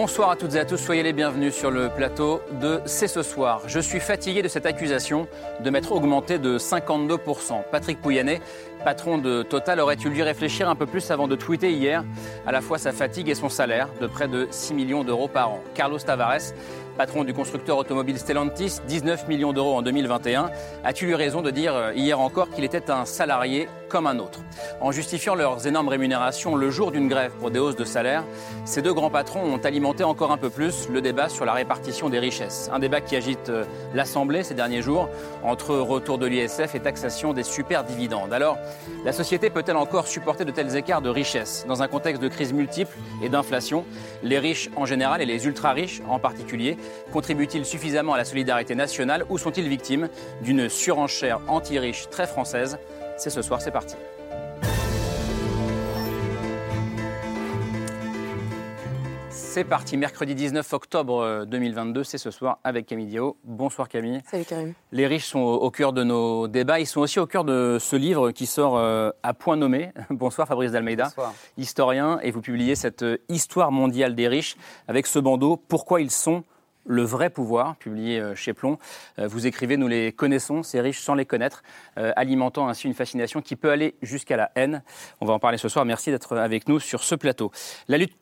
[0.00, 3.24] Bonsoir à toutes et à tous, soyez les bienvenus sur le plateau de C'est ce
[3.24, 3.62] soir.
[3.66, 5.26] Je suis fatigué de cette accusation
[5.58, 7.64] de m'être augmenté de 52%.
[7.72, 8.40] Patrick Pouyanné,
[8.84, 12.04] patron de Total, aurait eu lui réfléchir un peu plus avant de tweeter hier?
[12.46, 15.50] À la fois sa fatigue et son salaire de près de 6 millions d'euros par
[15.50, 15.60] an.
[15.74, 16.52] Carlos Tavares,
[16.98, 20.50] patron du constructeur automobile Stellantis, 19 millions d'euros en 2021,
[20.82, 24.40] a-t-il eu raison de dire euh, hier encore qu'il était un salarié comme un autre?
[24.80, 28.24] En justifiant leurs énormes rémunérations le jour d'une grève pour des hausses de salaire,
[28.64, 32.08] ces deux grands patrons ont alimenté encore un peu plus le débat sur la répartition
[32.08, 32.68] des richesses.
[32.72, 35.08] Un débat qui agite euh, l'Assemblée ces derniers jours
[35.44, 38.32] entre retour de l'ISF et taxation des super dividendes.
[38.32, 38.58] Alors,
[39.04, 42.52] la société peut-elle encore supporter de tels écarts de richesse dans un contexte de crise
[42.52, 43.84] multiple et d'inflation
[44.24, 46.76] Les riches en général et les ultra-riches en particulier
[47.12, 50.08] contribuent-ils suffisamment à la solidarité nationale ou sont-ils victimes
[50.42, 52.78] d'une surenchère anti-riche très française?
[53.16, 53.96] C'est ce soir, c'est parti.
[59.30, 63.36] C'est parti, mercredi 19 octobre 2022, c'est ce soir avec Camille Dio.
[63.44, 64.20] Bonsoir Camille.
[64.30, 64.74] Salut Karim.
[64.92, 67.96] Les riches sont au cœur de nos débats, ils sont aussi au cœur de ce
[67.96, 69.90] livre qui sort euh, à point nommé.
[70.10, 71.34] Bonsoir Fabrice Dalmeida, Bonsoir.
[71.56, 76.10] historien, et vous publiez cette euh, histoire mondiale des riches avec ce bandeau Pourquoi ils
[76.10, 76.44] sont
[76.88, 78.78] le vrai pouvoir, publié euh, chez Plomb.
[79.18, 81.62] Euh, vous écrivez, nous les connaissons, ces riches sans les connaître,
[81.98, 84.82] euh, alimentant ainsi une fascination qui peut aller jusqu'à la haine.
[85.20, 85.84] On va en parler ce soir.
[85.84, 87.52] Merci d'être avec nous sur ce plateau.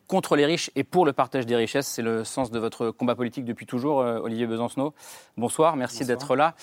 [0.06, 3.14] Contre les riches et pour le partage des richesses, c'est le sens de votre combat
[3.14, 4.94] politique depuis toujours, Olivier Besancenot.
[5.36, 6.54] Bonsoir, merci d'être là.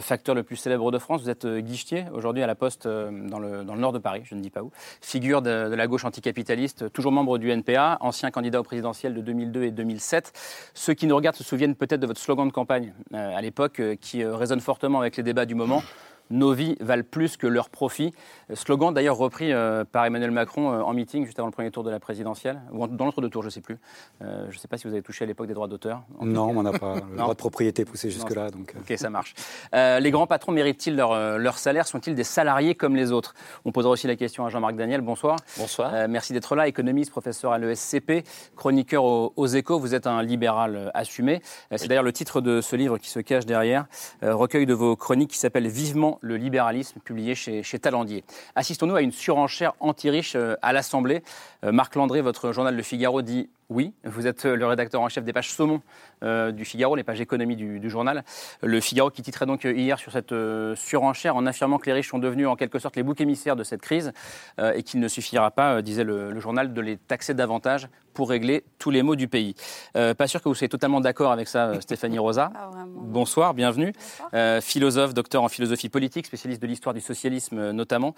[0.00, 3.64] facteur le plus célèbre de France, vous êtes guichetier aujourd'hui à la Poste dans le,
[3.64, 4.70] dans, le, nord de Paris, je ne dis pas où.
[5.00, 9.20] Figure de, de la gauche anticapitaliste, toujours membre du NPA, ancien candidat au présidentiel de
[9.20, 10.32] 2002 et 2007.
[10.74, 13.80] Ceux qui nous regardent se souviennent peut-être de votre slogan de campagne euh, à l'époque,
[13.80, 15.82] euh, qui euh, résonne fortement avec les débats du moment
[16.30, 18.12] nos vies valent plus que leurs profits.
[18.54, 21.84] Slogan d'ailleurs repris euh, par Emmanuel Macron euh, en meeting juste avant le premier tour
[21.84, 23.78] de la présidentielle, ou dans l'autre deux tours, je ne sais plus.
[24.22, 26.02] Euh, je ne sais pas si vous avez touché à l'époque des droits d'auteur.
[26.20, 28.50] Non, on n'a pas le droit de propriété poussé jusque-là.
[28.50, 28.74] Donc...
[28.78, 29.34] Ok, ça marche.
[29.72, 31.86] les grands patrons méritent-ils leur, leur salaire?
[31.86, 33.34] Sont-ils des salariés comme les autres?
[33.64, 35.00] On posera aussi la question à Jean-Marc Daniel.
[35.00, 35.36] Bonsoir.
[35.58, 36.08] Bonsoir.
[36.08, 38.24] merci d'être là, économiste, professeur à l'ESCP,
[38.56, 39.78] chroniqueur aux, aux, Échos.
[39.78, 41.42] Vous êtes un libéral assumé.
[41.74, 43.86] C'est d'ailleurs le titre de ce livre qui se cache derrière,
[44.22, 48.24] recueil de vos chroniques qui s'appelle Vivement le libéralisme, publié chez, Talandier.
[48.54, 51.22] Assistons-nous à une surenchère anti-riche euh, à l'Assemblée.
[51.64, 55.22] Euh, Marc Landré, votre journal Le Figaro, dit oui, vous êtes le rédacteur en chef
[55.22, 55.80] des pages saumon
[56.24, 58.24] euh, du Figaro, les pages économie du, journal.
[58.62, 60.34] Le Figaro qui titrait donc hier sur cette
[60.74, 63.62] surenchère en affirmant que les riches sont devenus en quelque sorte les boucs émissaires de
[63.62, 64.12] cette crise
[64.58, 68.64] et qu'il ne suffira pas, disait le, le, journal, de les taxer davantage pour régler
[68.78, 69.54] tous les maux du pays.
[69.92, 72.52] pas sûr que vous soyez totalement d'accord avec ça, Stéphanie Rosa.
[72.86, 73.92] Bonsoir, bienvenue.
[74.32, 74.62] Bonsoir.
[74.62, 78.14] philosophe, docteur en philosophie politique, spécialiste de l'histoire du socialisme notamment.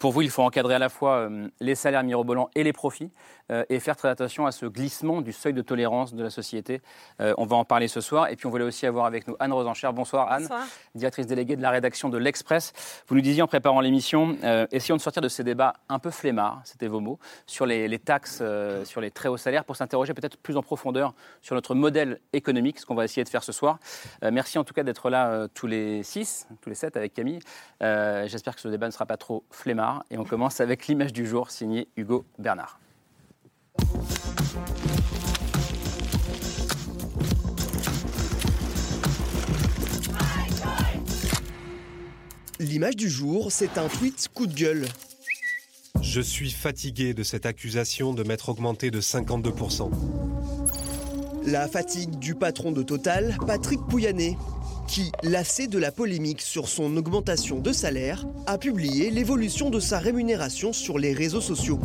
[0.00, 1.28] pour vous, il faut encadrer à la fois
[1.60, 3.10] les salaires mirobolants et les profits
[3.50, 4.87] et faire très attention à ce glissement
[5.22, 6.80] du seuil de tolérance de la société.
[7.18, 8.28] on va en parler ce soir.
[8.28, 9.90] Et puis on voulait aussi avoir avec nous Anne Rosencher.
[9.92, 10.66] Bonsoir Anne, Bonsoir.
[10.94, 12.72] directrice déléguée de la rédaction de l'Express.
[13.06, 16.10] Vous nous disiez en préparant l'émission, euh, essayons de sortir de ces débats un peu
[16.10, 19.76] flemmards, c'était vos mots, sur les, les taxes, euh, sur les très hauts salaires, pour
[19.76, 23.42] s'interroger peut-être plus en profondeur sur notre modèle économique, ce qu'on va essayer de faire
[23.42, 23.78] ce soir.
[24.22, 27.40] Euh, merci en tout cas d'être là tous les six, tous les sept avec Camille.
[27.80, 30.04] J'espère que ce débat ne sera pas trop flemmard.
[30.10, 32.78] Et on commence avec l'image du jour signée Hugo Bernard.
[42.60, 44.86] L'image du jour, c'est un tweet coup de gueule.
[46.02, 49.90] Je suis fatigué de cette accusation de m'être augmenté de 52%.
[51.44, 54.36] La fatigue du patron de Total, Patrick Pouyanné,
[54.88, 59.98] qui, lassé de la polémique sur son augmentation de salaire, a publié l'évolution de sa
[59.98, 61.78] rémunération sur les réseaux sociaux.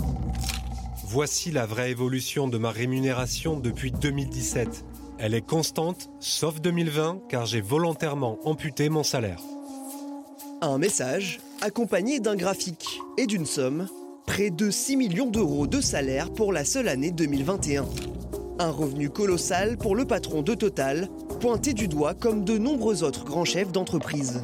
[1.13, 4.83] Voici la vraie évolution de ma rémunération depuis 2017.
[5.19, 9.37] Elle est constante, sauf 2020, car j'ai volontairement amputé mon salaire.
[10.61, 13.87] Un message accompagné d'un graphique et d'une somme,
[14.25, 17.85] près de 6 millions d'euros de salaire pour la seule année 2021.
[18.57, 23.23] Un revenu colossal pour le patron de Total, pointé du doigt comme de nombreux autres
[23.23, 24.41] grands chefs d'entreprise.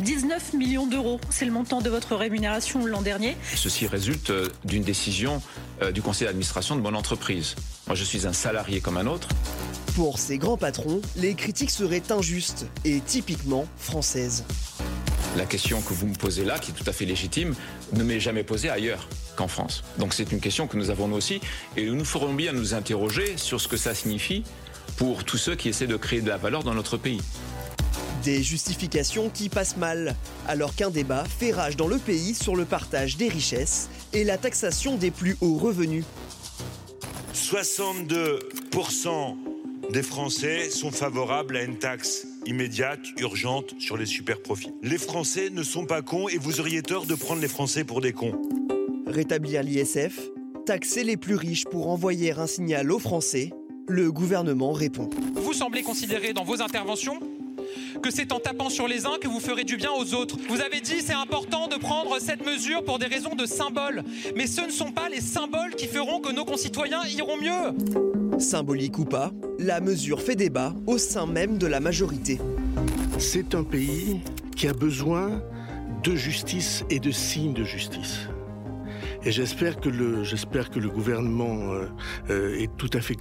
[0.00, 3.36] 19 millions d'euros, c'est le montant de votre rémunération l'an dernier.
[3.54, 5.42] Ceci résulte euh, d'une décision
[5.82, 7.54] euh, du conseil d'administration de mon entreprise.
[7.86, 9.28] Moi, je suis un salarié comme un autre.
[9.94, 14.44] Pour ces grands patrons, les critiques seraient injustes et typiquement françaises.
[15.36, 17.54] La question que vous me posez là, qui est tout à fait légitime,
[17.92, 19.06] ne m'est jamais posée ailleurs
[19.36, 19.84] qu'en France.
[19.98, 21.40] Donc c'est une question que nous avons nous aussi,
[21.76, 24.44] et nous ferons bien nous interroger sur ce que ça signifie
[24.96, 27.20] pour tous ceux qui essaient de créer de la valeur dans notre pays.
[28.24, 30.14] Des justifications qui passent mal,
[30.46, 34.36] alors qu'un débat fait rage dans le pays sur le partage des richesses et la
[34.36, 36.04] taxation des plus hauts revenus.
[37.34, 39.36] 62%
[39.90, 44.72] des Français sont favorables à une taxe immédiate, urgente sur les super profits.
[44.82, 48.02] Les Français ne sont pas cons et vous auriez tort de prendre les Français pour
[48.02, 48.38] des cons.
[49.06, 50.20] Rétablir l'ISF,
[50.66, 53.50] taxer les plus riches pour envoyer un signal aux Français,
[53.88, 55.08] le gouvernement répond.
[55.34, 57.18] Vous semblez considérer dans vos interventions
[58.00, 60.36] que c'est en tapant sur les uns que vous ferez du bien aux autres.
[60.48, 64.02] Vous avez dit c'est important de prendre cette mesure pour des raisons de symbole.
[64.36, 68.38] Mais ce ne sont pas les symboles qui feront que nos concitoyens iront mieux.
[68.38, 72.38] Symbolique ou pas, la mesure fait débat au sein même de la majorité.
[73.18, 74.20] C'est un pays
[74.56, 75.42] qui a besoin
[76.02, 78.20] de justice et de signes de justice.
[79.22, 81.86] Et j'espère que le, j'espère que le gouvernement euh,
[82.30, 83.16] euh, est tout à fait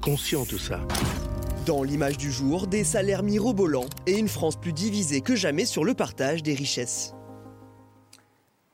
[0.00, 0.80] conscient de ça.
[1.66, 5.82] Dans l'image du jour, des salaires mirobolants et une France plus divisée que jamais sur
[5.82, 7.14] le partage des richesses.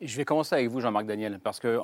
[0.01, 1.79] Je vais commencer avec vous, Jean-Marc Daniel, parce que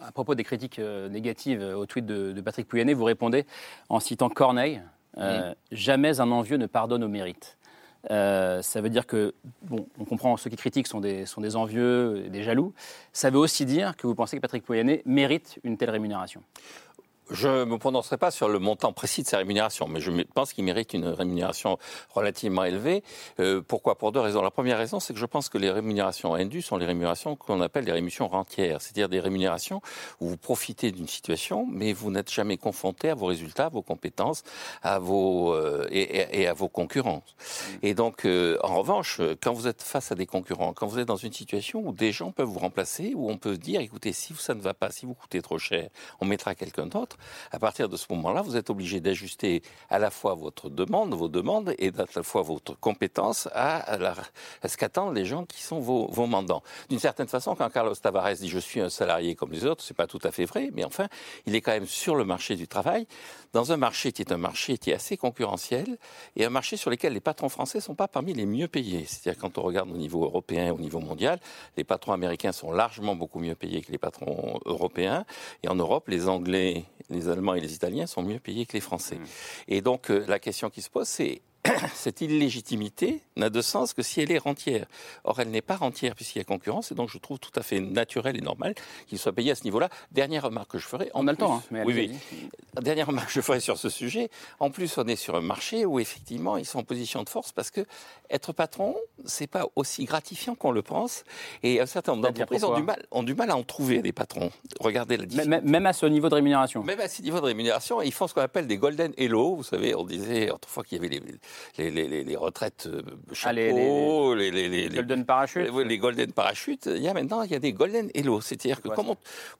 [0.00, 3.46] à propos des critiques euh, négatives au tweet de, Patrick Pouyanné, vous répondez
[3.90, 4.82] en citant Corneille
[5.18, 7.56] euh, Jamais un envieux ne pardonne au mérite.
[8.10, 11.54] Euh, ça veut dire que, bon, on comprend, ceux qui critiquent sont des, sont des
[11.54, 12.72] envieux, des jaloux.
[13.12, 16.42] Ça veut aussi dire que vous pensez que Patrick Pouyanné mérite une telle rémunération
[17.30, 20.52] je ne me prononcerai pas sur le montant précis de sa rémunération, mais je pense
[20.52, 21.78] qu'il mérite une rémunération
[22.14, 23.02] relativement élevée.
[23.40, 23.96] Euh, pourquoi?
[23.96, 24.42] Pour deux raisons.
[24.42, 27.60] La première raison, c'est que je pense que les rémunérations indues sont les rémunérations qu'on
[27.60, 29.82] appelle les rémunérations rentières, c'est-à-dire des rémunérations
[30.20, 33.82] où vous profitez d'une situation, mais vous n'êtes jamais confronté à vos résultats, à vos
[33.82, 34.42] compétences,
[34.82, 37.22] à vos euh, et, à vos concurrents.
[37.82, 41.08] Et donc, euh, en revanche, quand vous êtes face à des concurrents, quand vous êtes
[41.08, 44.34] dans une situation où des gens peuvent vous remplacer, où on peut dire, écoutez, si
[44.34, 45.88] ça ne va pas, si vous coûtez trop cher,
[46.20, 47.17] on mettra quelqu'un d'autre
[47.50, 51.28] à partir de ce moment-là, vous êtes obligé d'ajuster à la fois votre demande, vos
[51.28, 53.98] demandes, et à la fois votre compétence à,
[54.66, 56.62] ce qu'attendent les gens qui sont vos, mandants.
[56.88, 59.96] D'une certaine façon, quand Carlos Tavares dit je suis un salarié comme les autres, c'est
[59.96, 61.08] pas tout à fait vrai, mais enfin,
[61.46, 63.06] il est quand même sur le marché du travail,
[63.52, 65.98] dans un marché qui est un marché qui est assez concurrentiel,
[66.36, 69.04] et un marché sur lequel les patrons français sont pas parmi les mieux payés.
[69.06, 71.40] C'est-à-dire quand on regarde au niveau européen, au niveau mondial,
[71.76, 75.24] les patrons américains sont largement beaucoup mieux payés que les patrons européens,
[75.62, 78.80] et en Europe, les Anglais les Allemands et les Italiens sont mieux payés que les
[78.80, 79.16] Français.
[79.16, 79.26] Mmh.
[79.68, 81.42] Et donc euh, la question qui se pose, c'est
[81.94, 84.86] cette illégitimité n'a de sens que si elle est rentière.
[85.24, 87.62] Or, elle n'est pas rentière puisqu'il y a concurrence, et donc je trouve tout à
[87.62, 88.74] fait naturel et normal
[89.06, 89.88] qu'il soit payé à ce niveau-là.
[90.12, 91.10] Dernière remarque que je ferai.
[91.14, 92.50] On a le temps, hein, mais oui, oui.
[92.80, 94.30] Dernière remarque que je ferai sur ce sujet.
[94.60, 97.52] En plus, on est sur un marché où effectivement ils sont en position de force
[97.52, 97.84] parce que
[98.30, 101.24] être patron, c'est pas aussi gratifiant qu'on le pense,
[101.62, 104.12] et un certain nombre d'entreprises ont du mal, ont du mal à en trouver des
[104.12, 104.50] patrons.
[104.80, 105.62] Regardez la différence.
[105.62, 106.82] Même à ce niveau de rémunération.
[106.82, 109.56] Même à ce niveau de rémunération, ils font ce qu'on appelle des golden hello.
[109.56, 111.20] Vous savez, on disait autrefois qu'il y avait les
[111.78, 113.02] les, retraites euh,
[113.32, 115.70] chapeau, ah, les, les, golden parachutes.
[115.84, 116.86] Les, golden parachutes.
[116.86, 118.40] Il y a maintenant il y a des golden hello.
[118.40, 119.14] C'est-à-dire que comme,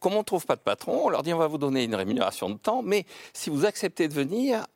[0.04, 2.50] on, ne trouve pas de patron, on leur dit on va vous donner une rémunération
[2.50, 4.66] de temps, mais si vous acceptez de venir,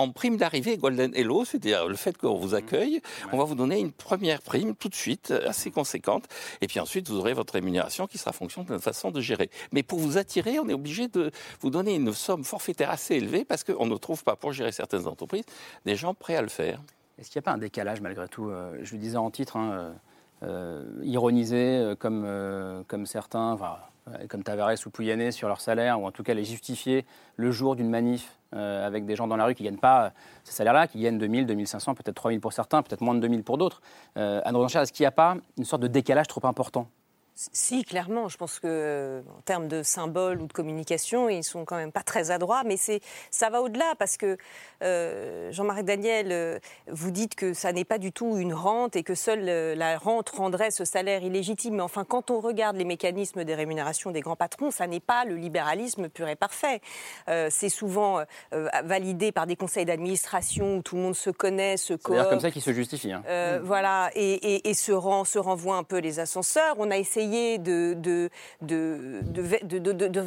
[0.00, 3.02] en prime d'arrivée Golden Hello, c'est-à-dire le fait qu'on vous accueille,
[3.32, 6.24] on va vous donner une première prime tout de suite, assez conséquente,
[6.62, 9.50] et puis ensuite vous aurez votre rémunération qui sera fonction de notre façon de gérer.
[9.72, 11.30] Mais pour vous attirer, on est obligé de
[11.60, 15.06] vous donner une somme forfaitaire assez élevée parce qu'on ne trouve pas, pour gérer certaines
[15.06, 15.44] entreprises,
[15.84, 16.80] des gens prêts à le faire.
[17.18, 19.58] Est-ce qu'il n'y a pas un décalage malgré tout euh, Je le disais en titre,
[19.58, 19.92] hein, euh,
[20.44, 22.26] euh, ironisé comme,
[22.88, 23.58] comme certains,
[24.30, 27.04] comme Tavares ou Pouyanné sur leur salaire, ou en tout cas les justifier
[27.36, 30.12] le jour d'une manif avec des gens dans la rue qui ne gagnent pas
[30.44, 33.58] ces salaires-là, qui gagnent 2000, 2500, peut-être 3000 pour certains, peut-être moins de 2000 pour
[33.58, 33.80] d'autres.
[34.16, 36.88] Anne est-ce qu'il n'y a pas une sorte de décalage trop important?
[37.52, 38.28] Si, clairement.
[38.28, 42.02] Je pense que en termes de symboles ou de communication, ils sont quand même pas
[42.02, 42.62] très adroits.
[42.64, 44.36] Mais c'est, ça va au-delà parce que
[44.82, 49.02] euh, Jean-Marie Daniel, euh, vous dites que ça n'est pas du tout une rente et
[49.02, 51.76] que seule euh, la rente rendrait ce salaire illégitime.
[51.76, 55.24] Mais enfin, quand on regarde les mécanismes des rémunérations des grands patrons, ça n'est pas
[55.24, 56.80] le libéralisme pur et parfait.
[57.48, 58.22] c'est souvent
[58.84, 62.50] validé par des conseils d'administration où tout le monde se connaît, se C'est comme ça
[62.50, 63.12] qu'il se justifie.
[63.12, 63.22] Hein.
[63.62, 66.74] Voilà, et, et, se, rend, se renvoie un peu les ascenseurs.
[66.78, 68.30] On a essayé de,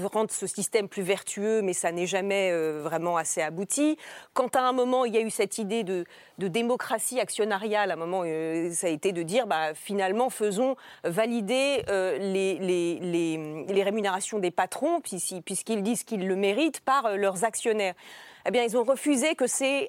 [0.06, 3.98] rendre ce système plus vertueux, mais ça n'est jamais euh, vraiment assez abouti.
[4.34, 6.06] Quand à un moment, il y a eu cette idée de,
[6.38, 11.84] démocratie actionnariale, à un moment, euh, ça a été de dire, bah, finalement, faisons valider
[11.90, 17.96] euh, les, rémunérations des patrons, puisqu'ils disent qu'ils le méritent, par leurs actionnaires.
[18.46, 19.46] Eh bien, ils ont refusé que,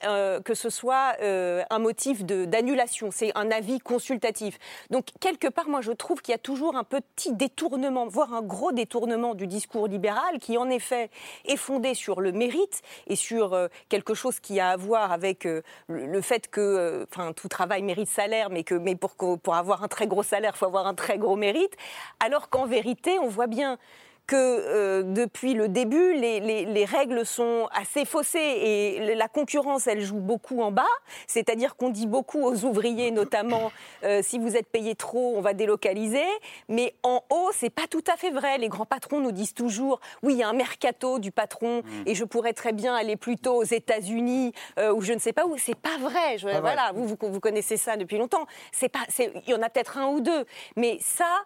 [0.07, 3.11] euh, que ce soit euh, un motif d'annulation.
[3.11, 4.59] C'est un avis consultatif.
[4.91, 8.43] Donc, quelque part, moi, je trouve qu'il y a toujours un petit détournement, voire un
[8.43, 11.11] gros détournement du discours libéral qui, en effet,
[11.47, 15.47] est fondé sur le mérite et sur euh, quelque chose qui a à voir avec
[15.89, 17.07] le, fait que,
[17.37, 20.59] tout travail mérite salaire, mais que, mais pour, pour avoir un très gros salaire, il
[20.59, 21.77] faut avoir un très gros mérite.
[22.19, 23.79] Alors qu'en vérité, on voit bien
[24.27, 29.87] que euh, depuis le début, les, les, les, règles sont assez faussées et la concurrence,
[29.87, 30.83] elle joue beaucoup en bas.
[31.27, 33.71] C'est-à-dire qu'on dit beaucoup aux ouvriers, notamment,
[34.03, 36.25] euh, si vous êtes payé trop, on va délocaliser.
[36.69, 38.59] Mais en haut, c'est pas tout à fait vrai.
[38.59, 42.03] Les grands patrons nous disent toujours, oui, il y a un mercato du patron mmh.
[42.07, 45.47] et je pourrais très bien aller plutôt aux États-Unis euh, ou je ne sais pas
[45.47, 45.59] où.
[45.59, 46.39] C'est pas vrai.
[46.39, 48.47] Je, voilà, Vous, vous, vous connaissez ça depuis longtemps.
[48.73, 50.45] C'est pas, il y en a peut-être un ou deux,
[50.77, 51.45] mais ça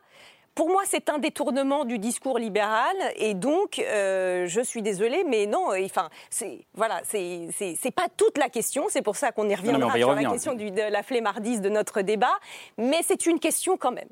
[0.59, 5.47] pour moi, c'est un détournement du discours libéral, et donc, euh, je suis désolée, mais
[5.47, 8.87] non, euh, enfin, c'est voilà, c'est pas toute la question.
[8.89, 12.03] C'est pour ça qu'on y reviendra sur la question du, de la flemmardise de notre
[12.03, 12.37] débat,
[12.77, 14.09] mais c'est une question quand même.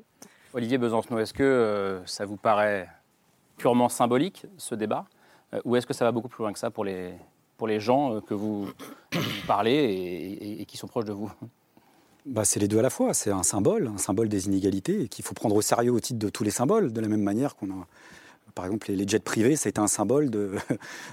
[0.53, 2.87] Olivier Besancenot, est-ce que euh, ça vous paraît
[3.57, 5.03] purement symbolique ce débat,
[5.65, 7.11] ou est-ce que ça va beaucoup plus loin que ça pour les
[7.57, 8.69] pour les gens que vous,
[9.47, 11.29] parlez et qui sont proches de vous?
[12.27, 13.13] Bah, c'est les deux à la fois.
[13.13, 16.29] C'est un symbole, un symbole des inégalités, qu'il faut prendre au sérieux au titre de
[16.29, 17.87] tous les symboles, de la même manière qu'on a.
[18.53, 20.55] Par exemple, les jets privés, c'est un symbole de,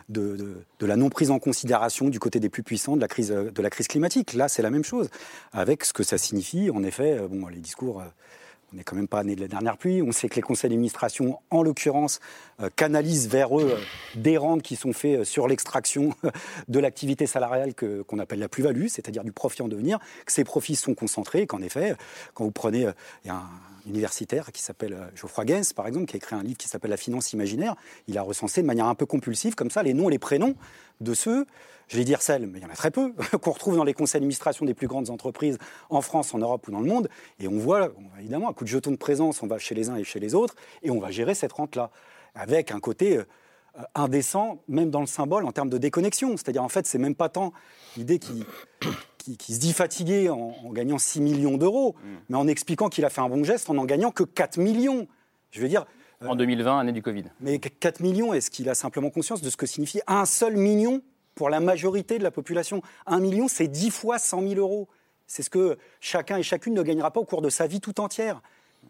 [0.81, 3.71] la non prise en considération du côté des plus puissants de la crise, de la
[3.71, 4.33] crise climatique.
[4.33, 5.09] Là, c'est la même chose,
[5.53, 6.71] avec ce que ça signifie.
[6.71, 8.03] En effet, bon, les discours
[8.75, 10.03] on n'est quand même pas né de la dernière pluie.
[10.03, 12.19] On sait que les conseils d'administration, en l'occurrence,
[12.61, 13.81] euh, canalisent vers eux euh,
[14.17, 16.13] des rentes qui sont faits euh, sur l'extraction
[16.69, 20.75] de l'activité salariale qu'on appelle la plus-value, c'est-à-dire du profit en devenir, que ces profits
[20.75, 21.95] sont concentrés, qu'en effet,
[22.35, 22.89] quand vous prenez,
[23.87, 26.97] universitaire qui s'appelle Geoffroy Gens, par exemple, qui a écrit un livre qui s'appelle La
[26.97, 27.77] finance imaginaire,
[28.09, 30.55] il a recensé de manière un peu compulsive, comme ça, les noms et les prénoms
[31.01, 31.47] de ceux
[31.89, 33.95] je vais dire celles, mais il y en a très peu, qu'on retrouve dans les
[33.95, 35.59] conseils d'administration des plus grandes entreprises
[35.91, 37.09] en France, en Europe ou dans le monde.
[37.41, 39.97] Et on voit, évidemment, un coup de jeton de présence, on va chez les uns
[39.97, 41.91] et chez les autres, et on va gérer cette rente-là,
[42.35, 43.25] avec un côté euh,
[43.95, 46.37] indécent, même dans le symbole, en termes de déconnexion.
[46.37, 47.53] C'est-à-dire, en fait, c'est même pas tant
[47.97, 48.45] l'idée qui,
[49.33, 52.09] qui, se dit fatigué en, gagnant 6 millions d'euros, mm.
[52.29, 55.07] mais en expliquant qu'il a fait un bon geste en n'en gagnant que 4 millions.
[55.51, 55.87] Je veux dire,
[56.27, 57.25] en 2020, année du Covid.
[57.41, 61.03] Mais 4 millions, est-ce qu'il a simplement conscience de ce que signifie un seul million
[61.35, 62.83] pour la majorité de la population?
[63.07, 64.89] Un million, c'est dix fois 100 000 euros.
[65.27, 68.01] C'est ce que chacun et chacune ne gagnera pas au cours de sa vie tout
[68.01, 68.43] entière.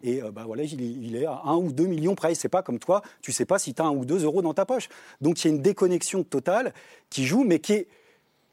[0.03, 2.35] Et euh, bah voilà, il, est à 1 ou 2 millions près.
[2.35, 4.53] C'est pas comme toi, tu sais pas si tu as un ou deux euros dans
[4.53, 4.89] ta poche.
[5.21, 6.73] Donc il y a une déconnexion totale
[7.09, 7.87] qui joue, mais qui est,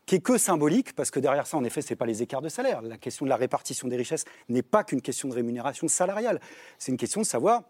[0.06, 2.42] qui est que symbolique, parce que derrière ça, en effet, ce n'est pas les écarts
[2.42, 2.82] de salaire.
[2.82, 6.40] La question de la répartition des richesses n'est pas qu'une question de rémunération salariale.
[6.78, 7.62] C'est une question de savoir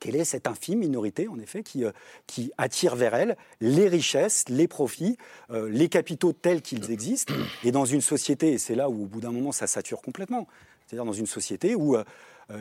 [0.00, 1.92] quelle est cette infime minorité, en effet, qui, euh,
[2.26, 5.16] qui attire vers elle les richesses, les profits,
[5.50, 7.34] euh, les capitaux tels qu'ils existent,
[7.64, 10.46] et dans une société, et c'est là où au bout d'un moment ça sature complètement,
[10.86, 12.04] c'est-à-dire dans une société où euh,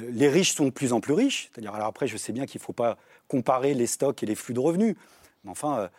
[0.10, 2.60] les riches sont de plus en plus riches, c'est-à-dire alors après je sais bien qu'il
[2.60, 2.98] ne faut pas
[3.28, 4.96] comparer les stocks et les flux de revenus,
[5.44, 5.90] mais enfin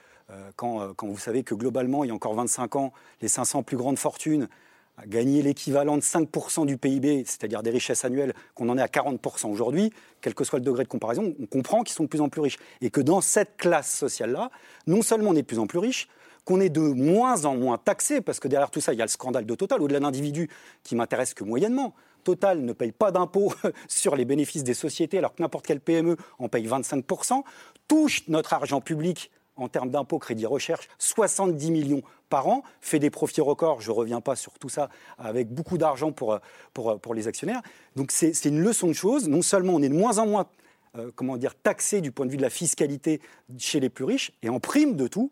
[0.56, 2.92] quand, quand, vous savez que globalement il y a encore 25 ans,
[3.22, 4.48] les 500 plus grandes fortunes
[5.06, 9.50] gagner l'équivalent de 5% du PIB, c'est-à-dire des richesses annuelles, qu'on en est à 40%
[9.50, 12.28] aujourd'hui, quel que soit le degré de comparaison, on comprend qu'ils sont de plus en
[12.28, 12.58] plus riches.
[12.80, 14.50] Et que dans cette classe sociale-là,
[14.86, 16.08] non seulement on est de plus en plus riche,
[16.44, 19.04] qu'on est de moins en moins taxé, parce que derrière tout ça, il y a
[19.04, 20.48] le scandale de Total, au-delà d'individus
[20.82, 21.94] qui m'intéresse que moyennement.
[22.24, 23.52] Total ne paye pas d'impôts
[23.88, 27.42] sur les bénéfices des sociétés, alors que n'importe quelle PME en paye 25%,
[27.86, 33.10] touche notre argent public en termes d'impôts, crédit recherche, 70 millions par an, fait des
[33.10, 34.88] profits records, je ne reviens pas sur tout ça,
[35.18, 36.38] avec beaucoup d'argent pour,
[36.72, 37.62] pour, pour, les actionnaires.
[37.96, 39.28] Donc c'est une leçon de choses.
[39.28, 40.46] Non seulement on est de moins en moins
[40.96, 43.20] euh, comment dire, taxé du point de vue de la fiscalité
[43.58, 45.30] chez les plus riches, et en prime de tout,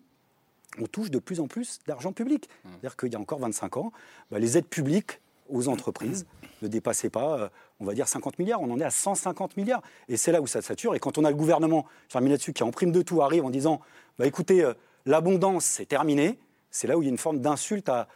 [0.78, 2.49] on touche de plus en plus d'argent public.
[2.49, 2.68] Mmh.
[2.68, 3.92] C'est-à-dire qu'il y a encore 25 ans,
[4.30, 6.26] bah, les aides publiques aux entreprises
[6.62, 7.49] ne dépassaient pas, euh,
[7.81, 8.61] on va dire, 50 milliards.
[8.61, 9.83] On en est à 150 milliards.
[10.09, 10.95] Et c'est là où ça sature.
[10.95, 13.45] Et quand on a le gouvernement, je termine là-dessus, qui en prime de tout arrive
[13.45, 13.81] en disant
[14.19, 14.75] bah, écoutez, euh,
[15.05, 16.38] l'abondance, c'est terminé,
[16.71, 18.09] c'est là où il y a une forme d'insulte à,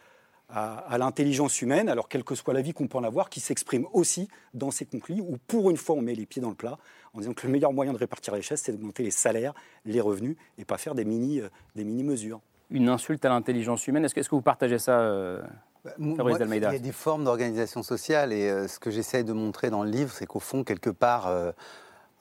[0.52, 3.87] à, l'intelligence humaine, alors quelle que soit la vie qu'on peut en avoir, qui s'exprime
[3.92, 6.78] aussi dans ces conflits où pour une fois on met les pieds dans le plat
[7.14, 10.00] en disant que le meilleur moyen de répartir les richesses, c'est d'augmenter les salaires, les
[10.00, 12.32] revenus et pas faire des euh, des mini.
[12.70, 15.42] Une insulte à l'intelligence humaine, est-ce que, vous partagez ça euh,
[15.84, 19.82] bah, Il y a des formes d'organisation sociale et ce que j'essaie de montrer dans
[19.82, 21.32] le livre, c'est qu'au fond, quelque part,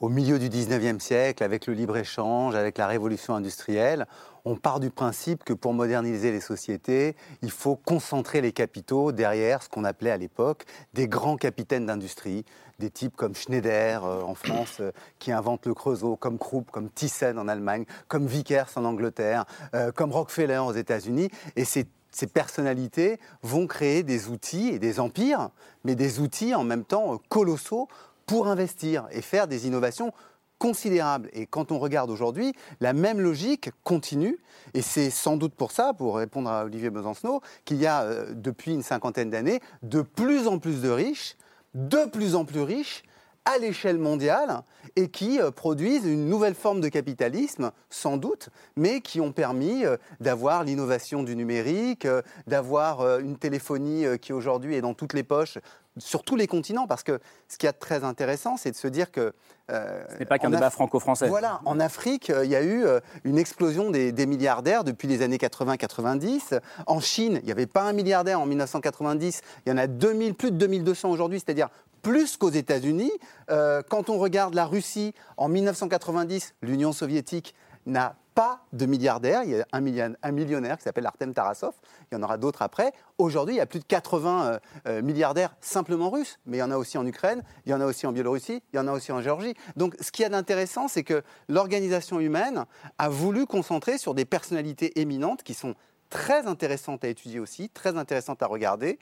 [0.00, 4.06] au milieu du 19e siècle, avec le libre-échange, avec la révolution industrielle,
[4.46, 9.62] on part du principe que pour moderniser les sociétés, il faut concentrer les capitaux derrière
[9.62, 10.64] ce qu'on appelait à l'époque
[10.94, 12.44] des grands capitaines d'industrie,
[12.78, 16.88] des types comme Schneider euh, en France, euh, qui inventent le Creusot, comme Krupp, comme
[16.88, 21.28] Thyssen en Allemagne, comme Vickers en Angleterre, euh, comme Rockefeller aux États-Unis.
[21.56, 25.50] Et ces ces personnalités vont créer des outils et des empires,
[25.84, 27.88] mais des outils en même temps euh, colossaux
[28.26, 30.12] pour investir et faire des innovations
[30.58, 31.30] considérables.
[31.32, 34.38] Et quand on regarde aujourd'hui, la même logique continue.
[34.74, 38.32] Et c'est sans doute pour ça, pour répondre à Olivier Besancenot, qu'il y a euh,
[38.34, 41.36] depuis une cinquantaine d'années de plus en plus de riches,
[41.74, 43.02] de plus en plus riches,
[43.44, 44.62] à l'échelle mondiale
[44.96, 49.84] et qui euh, produisent une nouvelle forme de capitalisme, sans doute, mais qui ont permis
[49.84, 55.22] euh, d'avoir l'innovation du numérique, euh, d'avoir une téléphonie qui aujourd'hui est dans toutes les
[55.22, 55.58] poches,
[55.98, 57.18] sur tous les continents, parce que
[57.48, 59.32] ce qui est très intéressant, c'est de se dire que...
[59.68, 61.28] Ce n'est pas qu'un débat Af- franco-français.
[61.28, 62.84] Voilà, en Afrique, il y a eu
[63.22, 66.60] une explosion des, des milliardaires depuis les années 80-90.
[66.86, 70.34] En Chine, il n'y avait pas un milliardaire en 1990, il y en a 2000,
[70.34, 71.68] plus de 2200 aujourd'hui, c'est-à-dire
[72.02, 73.12] plus qu'aux États-Unis.
[73.50, 77.54] Euh, quand on regarde la Russie, en 1990, l'Union soviétique
[77.86, 79.42] n'a pas de milliardaire.
[79.44, 81.74] Il y a un millionnaire qui s'appelle Artem Tarasov.
[82.10, 82.92] Il y en aura d'autres après.
[83.18, 86.38] Aujourd'hui, il y a plus de 80 euh, euh, milliardaires simplement russes.
[86.46, 88.62] Mais il y en a aussi en Ukraine, il y en a aussi en Biélorussie,
[88.72, 89.54] il y en a aussi en Géorgie.
[89.76, 92.64] Donc ce qu'il y a d'intéressant, c'est que l'organisation humaine
[92.98, 95.74] a voulu concentrer sur des personnalités éminentes qui sont
[96.08, 98.98] très intéressantes à étudier aussi, très intéressantes à regarder,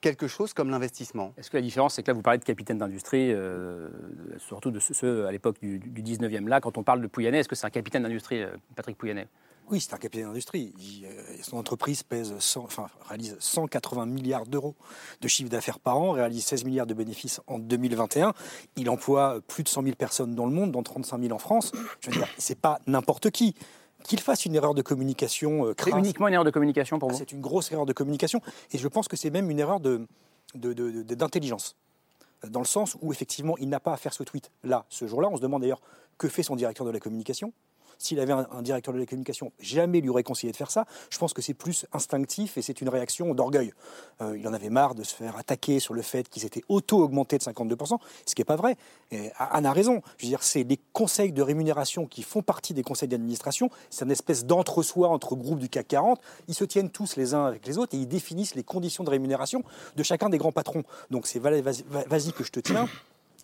[0.00, 1.32] quelque chose comme l'investissement.
[1.36, 3.88] Est-ce que la différence, c'est que là, vous parlez de capitaine d'industrie, euh,
[4.38, 6.48] surtout de ceux, à l'époque du, du 19e.
[6.48, 9.26] Là, quand on parle de Pouyanné, est-ce que c'est un capitaine d'industrie, euh, Patrick Pouyanné?
[9.70, 10.72] Oui, c'est un capitaine d'industrie.
[11.04, 14.74] Euh, Son entreprise pèse 100 enfin, réalise 180 milliards d'euros
[15.20, 18.32] de chiffre d'affaires par an, réalise 16 milliards de bénéfices en 2021.
[18.76, 21.70] Il emploie plus de 100 000 personnes dans le monde, dont 35 000 en France.
[22.00, 23.54] Je veux dire, c'est pas n'importe qui.
[24.04, 27.18] Qu'il fasse une erreur de communication euh, C'est uniquement une erreur de communication pour vous?
[27.18, 28.40] c'est une grosse erreur de communication.
[28.72, 30.06] Et je pense que c'est même une erreur de-
[30.54, 31.76] d'intelligence.
[32.48, 35.28] Dans le sens où, effectivement, il n'a pas à faire ce tweet là, ce jour-là.
[35.30, 35.82] On se demande d'ailleurs
[36.18, 37.52] que fait son directeur de la communication.
[38.02, 40.86] S'il avait un, directeur de la communication, jamais lui aurait conseillé de faire ça.
[41.10, 43.74] Je pense que c'est plus instinctif et c'est une réaction d'orgueil.
[44.22, 47.36] Euh, il en avait marre de se faire attaquer sur le fait qu'ils étaient auto-augmentés
[47.36, 48.76] de 52%, ce qui n'est pas vrai.
[49.38, 50.00] Anne a raison.
[50.16, 53.68] Je veux dire, c'est les conseils de rémunération qui font partie des conseils d'administration.
[53.90, 56.20] C'est une espèce d'entre-soi entre groupes du CAC 40.
[56.48, 59.10] Ils se tiennent tous les uns avec les autres et ils définissent les conditions de
[59.10, 59.62] rémunération
[59.96, 60.84] de chacun des grands patrons.
[61.10, 62.88] Donc c'est vas- vas- vas-y que je te tiens.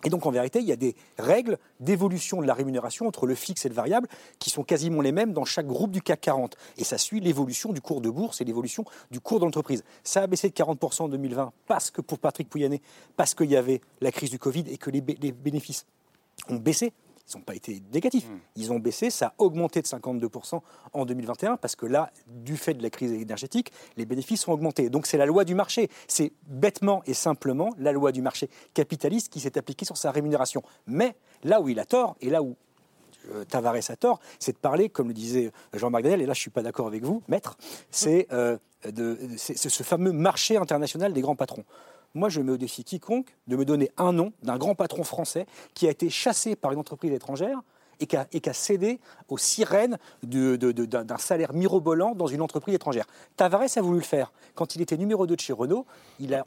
[0.03, 3.33] Et donc en vérité, il y a des règles d'évolution de la rémunération entre le
[3.33, 4.07] fixe et le variable
[4.37, 6.55] qui sont quasiment les mêmes dans chaque groupe du CAC 40.
[6.77, 9.83] Et ça suit l'évolution du cours de bourse et l'évolution du cours de l'entreprise.
[10.03, 12.81] Ça a baissé de 40% en 2020 parce que pour Patrick Pouyanné,
[13.15, 15.85] parce qu'il y avait la crise du Covid et que les, bé- les bénéfices
[16.49, 16.93] ont baissé.
[17.29, 18.27] Ils n'ont pas été négatifs.
[18.55, 20.61] Ils ont baissé, ça a augmenté de 52%
[20.93, 24.89] en 2021 parce que là, du fait de la crise énergétique, les bénéfices ont augmenté.
[24.89, 25.89] Donc c'est la loi du marché.
[26.07, 30.63] C'est bêtement et simplement la loi du marché capitaliste qui s'est appliquée sur sa rémunération.
[30.85, 32.55] Mais là où il a tort et là où
[33.33, 36.39] euh, Tavares a tort, c'est de parler, comme le disait Jean-Marc Daniel, et là je
[36.39, 37.57] ne suis pas d'accord avec vous, maître,
[37.91, 38.57] c'est euh,
[39.37, 41.65] c'est ce fameux marché international des grands patrons.
[42.17, 45.45] Moi, je mets au défi quiconque de me donner un nom d'un grand patron français
[45.75, 47.61] qui a été chassé par une entreprise étrangère
[47.99, 48.15] et qui
[48.49, 48.99] a, cédé
[49.29, 53.05] aux sirènes d'un salaire mirobolant dans une entreprise étrangère.
[53.35, 54.31] Tavares a voulu le faire.
[54.55, 55.85] Quand il était numéro 2 de chez Renault,
[56.19, 56.43] il a,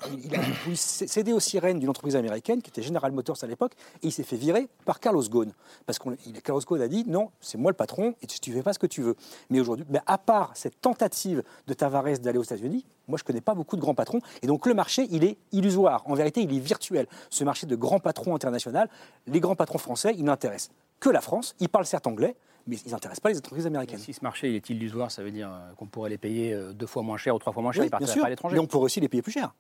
[0.65, 4.13] voulu céder aux sirènes d'une entreprise américaine qui était General Motors à l'époque et il
[4.13, 5.53] s'est fait virer par Carlos Ghosn.
[5.87, 6.09] Parce que
[6.41, 8.79] Carlos Ghosn a dit non, c'est moi le patron et tu, tu fais pas ce
[8.79, 9.17] que tu veux.
[9.51, 13.55] Mais aujourd'hui, à part cette tentative de Tavares d'aller aux États-Unis, moi je connais pas
[13.55, 16.03] beaucoup de grands patrons et donc le marché il est illusoire.
[16.07, 17.07] En vérité, il est virtuel.
[17.29, 18.79] Ce marché de grands patrons internationaux,
[19.27, 20.71] les grands patrons français, ils n'intéressent
[21.01, 21.55] que la France.
[21.61, 23.99] Ils parlent certes anglais, mais ils n'intéressent pas les entreprises américaines.
[23.99, 26.73] Si ce marché il est illusoire, ça veut dire euh, qu'on pourrait les payer euh,
[26.73, 28.21] deux fois moins cher ou trois fois moins cher, Oui, ils bien sûr.
[28.23, 28.55] pas à l'étranger.
[28.55, 29.55] Mais on pourrait aussi les payer plus cher.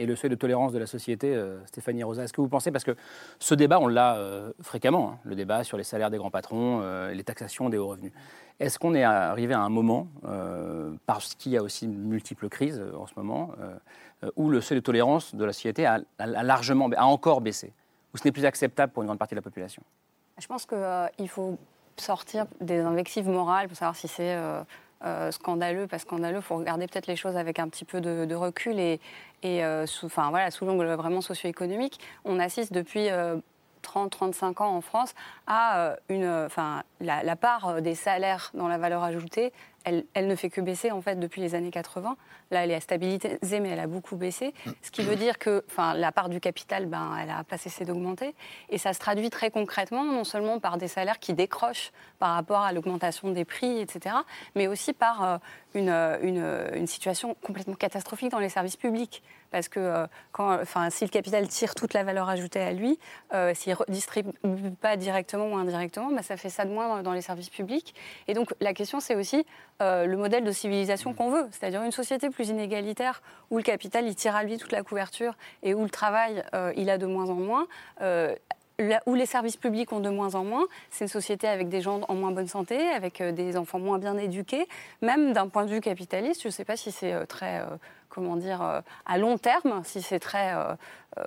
[0.00, 2.70] Et le seuil de tolérance de la société, euh, Stéphanie Rosa, est-ce que vous pensez,
[2.70, 2.96] parce que
[3.38, 6.80] ce débat, on l'a euh, fréquemment, hein, le débat sur les salaires des grands patrons,
[6.82, 8.10] euh, les taxations des hauts revenus.
[8.60, 10.06] Est-ce qu'on est arrivé à un moment,
[11.06, 13.52] parce qu'il y a aussi multiples crises en ce moment,
[14.36, 16.60] où le seuil de tolérance de la société a, a- a
[16.98, 17.72] a encore baissé,
[18.12, 19.82] où ce n'est plus acceptable pour une grande partie de la population?
[20.38, 21.56] Je pense qu'il faut
[21.96, 24.36] sortir des invectives morales pour savoir si c'est
[25.04, 26.38] euh, euh, scandaleux, pas scandaleux.
[26.38, 29.00] Il faut regarder peut-être les choses avec un petit peu de, recul et,
[29.44, 32.00] euh, sous, enfin, voilà, sous l'angle vraiment socio-économique.
[32.24, 33.08] On assiste depuis
[33.82, 35.14] 30-35 ans en France
[35.46, 39.52] à euh, une, enfin, la part des salaires dans la valeur ajoutée
[39.84, 42.16] elle, ne fait que baisser en fait depuis les années 80.
[42.50, 44.54] Là, elle est stabilisée, mais elle a beaucoup baissé.
[44.82, 47.84] Ce qui veut dire que enfin, la part du capital, ben, elle n'a pas cessé
[47.84, 48.34] d'augmenter.
[48.68, 52.60] Et ça se traduit très concrètement, non seulement par des salaires qui décrochent par rapport
[52.60, 54.16] à l'augmentation des prix, etc.,
[54.54, 55.38] mais aussi par euh,
[55.74, 55.90] une,
[56.22, 59.22] une, une, situation complètement catastrophique dans les services publics.
[59.50, 60.06] Parce que euh,
[60.38, 62.98] enfin, si le capital tire toute la valeur ajoutée à lui,
[63.34, 64.30] euh, s'il ne redistribue
[64.80, 67.94] pas directement ou indirectement, ben, ça fait ça de moins dans, les services publics.
[68.28, 69.44] Et donc la question, c'est aussi
[69.80, 74.06] euh, le modèle de civilisation qu'on veut, c'est-à-dire une société plus inégalitaire où le capital
[74.06, 77.06] il tire à lui toute la couverture et où le travail euh, il a de
[77.06, 77.66] moins en moins.
[78.02, 78.34] Euh,
[78.78, 81.80] là où les services publics ont de moins en moins, c'est une société avec des
[81.80, 84.66] gens en moins bonne santé, avec des enfants moins bien éduqués.
[85.02, 87.62] Même d'un point de vue capitaliste, je ne sais pas si c'est très,
[88.10, 90.52] comment dire, à long terme, si c'est très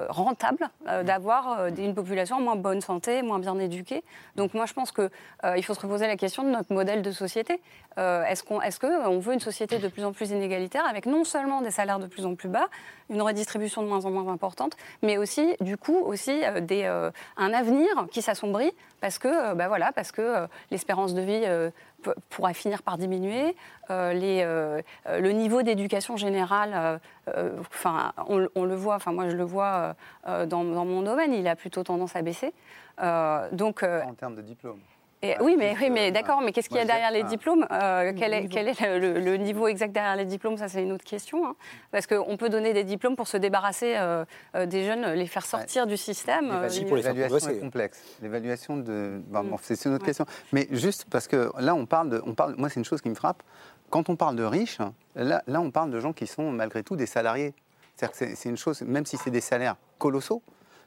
[0.10, 0.69] rentable
[1.04, 4.04] d'avoir une population en moins bonne santé, moins bien éduquée.
[4.36, 7.62] Donc moi, je pense qu'il faut se reposer la question de notre modèle de société.
[7.98, 11.62] est-ce qu'on est qu'on veut une société de plus en plus inégalitaire avec non seulement
[11.62, 12.67] des salaires de plus en plus bas,
[13.10, 16.86] une redistribution de moins en moins importante, mais aussi, du coup, aussi des,
[17.38, 21.46] un avenir qui s'assombrit parce que, bah voilà, parce que l'espérance de vie
[22.30, 23.56] pourrait finir par diminuer,
[23.89, 29.30] euh, les, euh, le niveau d'éducation générale, euh, enfin, on, on, le voit, enfin moi
[29.30, 32.54] je le vois dans, dans, mon domaine, il a plutôt tendance à baisser.
[33.52, 34.80] donc, en termes de diplôme.
[35.26, 38.12] Et, oui, mais, oui, mais d'accord, mais qu'est-ce qu'il y a derrière les diplômes euh,
[38.14, 41.06] quel, est, quel est le, le, niveau exact derrière les diplômes Ça, c'est une autre
[41.06, 41.48] question.
[41.48, 41.56] Hein.
[41.92, 44.26] Parce qu'on peut donner des diplômes pour se débarrasser euh,
[44.66, 45.90] des jeunes, les faire sortir ouais.
[45.90, 46.52] du système.
[46.68, 48.04] L'évaluation est complexe.
[48.22, 49.22] L'évaluation de.
[49.28, 49.58] Bon, mm.
[49.62, 50.08] C'est une autre ouais.
[50.08, 50.26] question.
[50.52, 52.22] Mais juste parce que là, on parle de.
[52.26, 53.44] On parle, moi, c'est une chose qui me frappe.
[53.90, 54.80] Quand on parle de riches,
[55.16, 57.54] là, là, on parle de gens qui sont malgré tout des salariés.
[57.96, 60.42] C'est-à-dire que c'est une chose, même si c'est des salaires colossaux,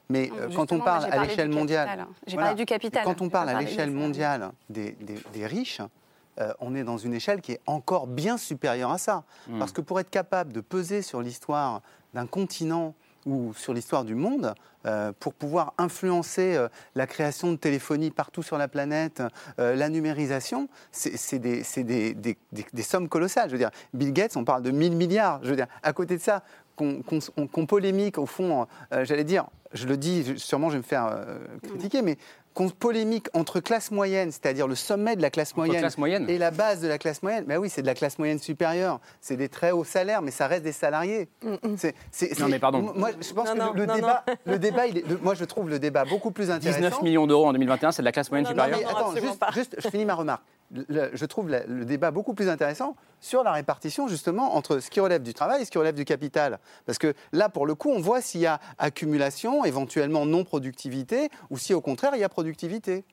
[0.08, 3.04] mais euh, quand on parle à l'échelle mondiale, j'ai voilà, parlé du capital.
[3.04, 5.80] Quand on parle à l'échelle mondiale des, des, des riches,
[6.38, 9.24] euh, on est dans une échelle qui est encore bien supérieure à ça.
[9.48, 9.58] Mmh.
[9.58, 11.82] Parce que pour être capable de peser sur l'histoire
[12.14, 12.94] d'un continent
[13.26, 14.54] ou sur l'histoire du monde,
[14.86, 19.20] euh, pour pouvoir influencer euh, la création de téléphonie partout sur la planète,
[19.58, 23.48] euh, la numérisation, c'est des, des, des, des, sommes colossales.
[23.48, 25.40] Je veux dire, Bill Gates, on parle de 1000 milliards.
[25.42, 26.44] Je veux dire, à côté de ça,
[26.76, 28.66] qu'on qu qu polémique, au fond,
[29.02, 31.26] j'allais dire, je le dis, sûrement je vais me faire
[31.62, 32.16] critiquer, mais
[32.56, 36.38] qu'on polémique entre classe moyenne, c'est-à-dire le sommet de la classe moyenne, classe moyenne, et
[36.38, 37.44] la base de la classe moyenne.
[37.46, 38.98] Mais oui, c'est de la classe moyenne supérieure.
[39.20, 41.28] C'est des très hauts salaires, mais ça reste des salariés.
[41.76, 42.94] C est, c est, non, mais pardon.
[42.96, 45.44] Moi, je pense non, que non, le, débat, le débat il est, le, moi, je
[45.44, 46.80] trouve le débat beaucoup plus intéressant.
[46.80, 48.78] 19 millions d'euros en 2021, c'est de la classe moyenne supérieure.
[48.80, 50.42] Mais attends, juste, juste, je finis ma remarque.
[50.72, 55.00] Je trouve le, le, débat beaucoup plus intéressant sur la répartition justement entre ce qui
[55.00, 56.58] relève du travail et ce qui relève du capital.
[56.86, 61.58] Parce que là, pour le coup, on voit s'il y a accumulation, éventuellement non-productivité, ou
[61.58, 63.04] si au contraire il y a productivité.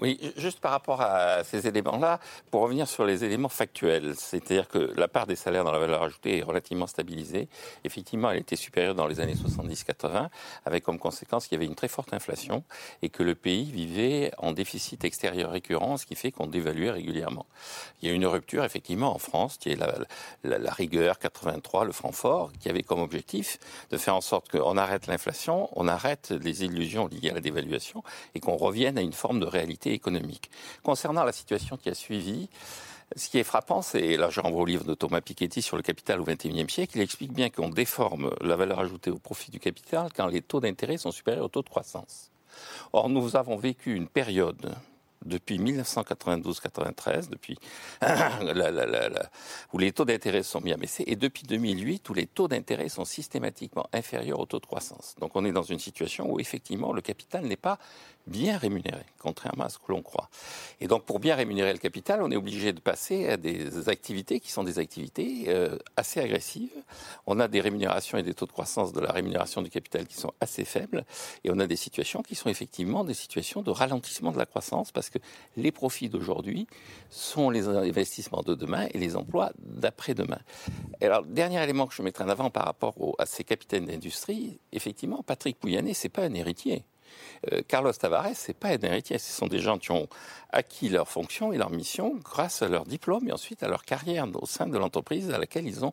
[0.00, 2.20] Oui, juste par rapport à ces éléments-là,
[2.52, 6.04] pour revenir sur les éléments factuels, c'est-à-dire que la part des salaires dans la valeur
[6.04, 7.48] ajoutée est relativement stabilisée.
[7.82, 10.28] Effectivement, elle était supérieure dans les années 70-80,
[10.66, 12.62] avec comme conséquence qu'il y avait une très forte inflation
[13.02, 17.46] et que le pays vivait en déficit extérieur récurrent, ce qui fait qu'on dévaluait régulièrement.
[18.00, 19.76] Il y a une rupture, effectivement, en France, qui est
[20.44, 23.58] la, rigueur 83, le franc fort, qui avait comme objectif
[23.90, 28.04] de faire en sorte qu'on arrête l'inflation, on arrête les illusions liées à la dévaluation
[28.36, 30.50] et qu'on revienne à une forme de réalité économique.
[30.82, 32.48] Concernant la situation qui a suivi,
[33.16, 35.82] ce qui est frappant, c'est, là je renvoie au livre de Thomas Piketty sur le
[35.82, 39.60] capital au XXIe siècle, il explique bien qu'on déforme la valeur ajoutée au profit du
[39.60, 42.30] capital quand les taux d'intérêt sont supérieurs au taux de croissance.
[42.92, 44.74] Or, nous avons vécu une période
[45.24, 47.58] depuis 1992-93, depuis
[49.72, 52.88] où les taux d'intérêt sont mis à baisser, et depuis 2008 où les taux d'intérêt
[52.88, 55.14] sont systématiquement inférieurs au taux de croissance.
[55.20, 57.78] Donc on est dans une situation où effectivement le capital n'est pas
[58.28, 60.28] bien rémunéré, contrairement à ce que l'on croit.
[60.80, 64.40] Et donc pour bien rémunérer le capital, on est obligé de passer à des activités
[64.40, 66.70] qui sont des activités euh, assez agressives.
[67.26, 70.16] On a des rémunérations et des taux de croissance de la rémunération du capital qui
[70.16, 71.04] sont assez faibles,
[71.44, 74.92] et on a des situations qui sont effectivement des situations de ralentissement de la croissance
[74.92, 75.18] parce que
[75.56, 76.66] les profits d'aujourd'hui
[77.10, 80.40] sont les investissements de demain et les emplois d'après-demain.
[81.00, 85.22] Alors, dernier élément que je mettrai en avant par rapport à ces capitaines d'industrie, effectivement,
[85.22, 86.84] Patrick Pouyanné, c'est pas un héritier.
[87.52, 89.18] Euh, Carlos Tavares, c'est pas un héritier.
[89.18, 90.08] Ce sont des gens qui ont
[90.50, 94.26] acquis leur fonction et leur mission grâce à leur diplôme et ensuite à leur carrière
[94.34, 95.92] au sein de l'entreprise dans laquelle ils ont,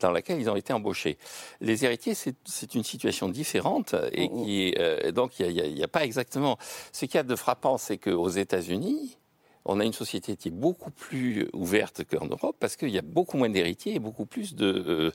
[0.00, 1.18] dans laquelle ils ont été embauchés.
[1.60, 5.88] Les héritiers, c'est une situation différente et qui, euh, donc il n'y a, a, a,
[5.88, 6.58] pas exactement.
[6.92, 9.18] Ce qu'il y a de frappant, c'est qu'aux États-Unis,
[9.64, 13.02] on a une société qui est beaucoup plus ouverte qu'en Europe parce qu'il y a
[13.02, 15.12] beaucoup moins d'héritiers et beaucoup plus de,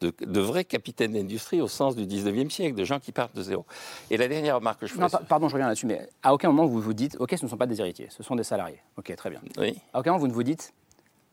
[0.00, 3.42] de, de vrais capitaines d'industrie au sens du 19e siècle, de gens qui partent de
[3.42, 3.66] zéro.
[4.10, 5.00] Et la dernière remarque que je fais...
[5.00, 7.50] Non, pardon, je reviens là-dessus, mais à aucun moment vous vous dites, OK, ce ne
[7.50, 8.80] sont pas des héritiers, ce sont des salariés.
[8.96, 9.40] OK, très bien.
[9.58, 9.78] Oui.
[9.92, 10.72] À aucun moment vous ne vous dites,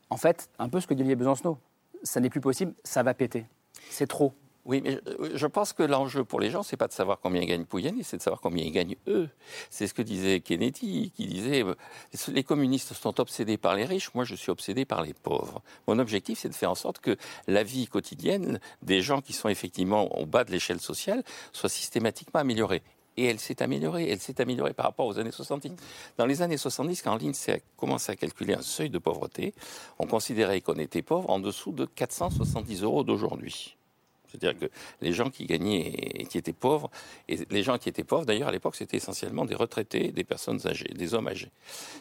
[0.09, 1.57] en fait, un peu ce que dit Besancenot.
[2.03, 3.45] Ça n'est plus possible, ça va péter.
[3.89, 4.33] C'est trop.
[4.65, 7.41] Oui, mais euh, je pense que l'enjeu pour les gens, c'est pas de savoir combien
[7.41, 9.29] ils gagnent Pouyanné, c'est de savoir combien ils gagnent eux.
[9.69, 11.75] C'est ce que disait Kennedy, qui disait euh,
[12.29, 15.61] les communistes sont obsédés par les riches, moi je suis obsédé par les pauvres.
[15.87, 17.15] Mon objectif, c'est de faire en sorte que
[17.47, 21.23] la vie quotidienne des gens qui sont effectivement au bas de l'échelle sociale
[21.53, 22.81] soit systématiquement améliorée.
[23.17, 24.09] Et elle s'est améliorée.
[24.09, 25.73] Elle s'est améliorée par rapport aux années 70.
[26.17, 29.53] Dans les années 70, quand l'INSEE a commencé à calculer un seuil de pauvreté,
[29.99, 33.77] on considérait qu'on était pauvre en dessous de 470 euros d'aujourd'hui.
[34.39, 36.89] C'est-à-dire que les gens qui gagnaient et qui étaient pauvres,
[37.27, 40.59] et les gens qui étaient pauvres, d'ailleurs, à l'époque, c'était essentiellement des retraités, des personnes
[40.67, 41.51] âgées, des hommes âgés.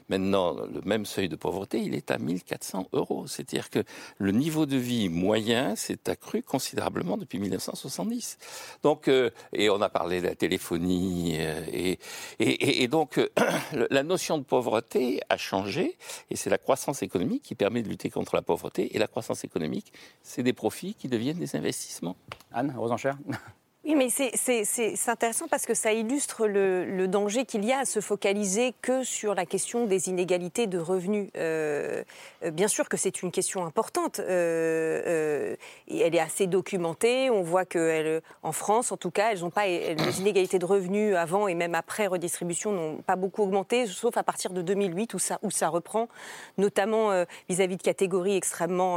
[0.09, 3.27] Maintenant, le même seuil de pauvreté, il est à 1400 euros.
[3.27, 3.83] C'est-à-dire que
[4.18, 8.38] le niveau de vie moyen s'est accru considérablement depuis 1970.
[8.83, 11.97] Donc, euh, et on a parlé de la téléphonie, euh,
[12.38, 13.29] et, donc, euh,
[13.90, 15.97] la notion de pauvreté a changé,
[16.31, 19.44] et c'est la croissance économique qui permet de lutter contre la pauvreté, et la croissance
[19.44, 19.92] économique,
[20.23, 22.16] c'est des profits qui deviennent des investissements.
[22.52, 23.18] Anne, aux enchères
[23.87, 28.01] oui, mais c'est intéressant parce que ça illustre le, danger qu'il y a à se
[28.01, 31.29] focaliser que sur la question des inégalités de revenus.
[31.37, 32.03] Euh,
[32.42, 34.20] euh, bien sûr que c'est une question importante.
[34.20, 35.55] Euh,
[35.90, 37.29] elle est assez documentée.
[37.29, 41.47] On voit qu'en France, en tout cas, elles ont pas, les inégalités de revenus avant
[41.47, 45.68] et même après redistribution n'ont pas beaucoup augmenté, sauf à partir de 2008 où ça,
[45.68, 46.09] reprend,
[46.57, 48.97] notamment vis-à-vis de catégories extrêmement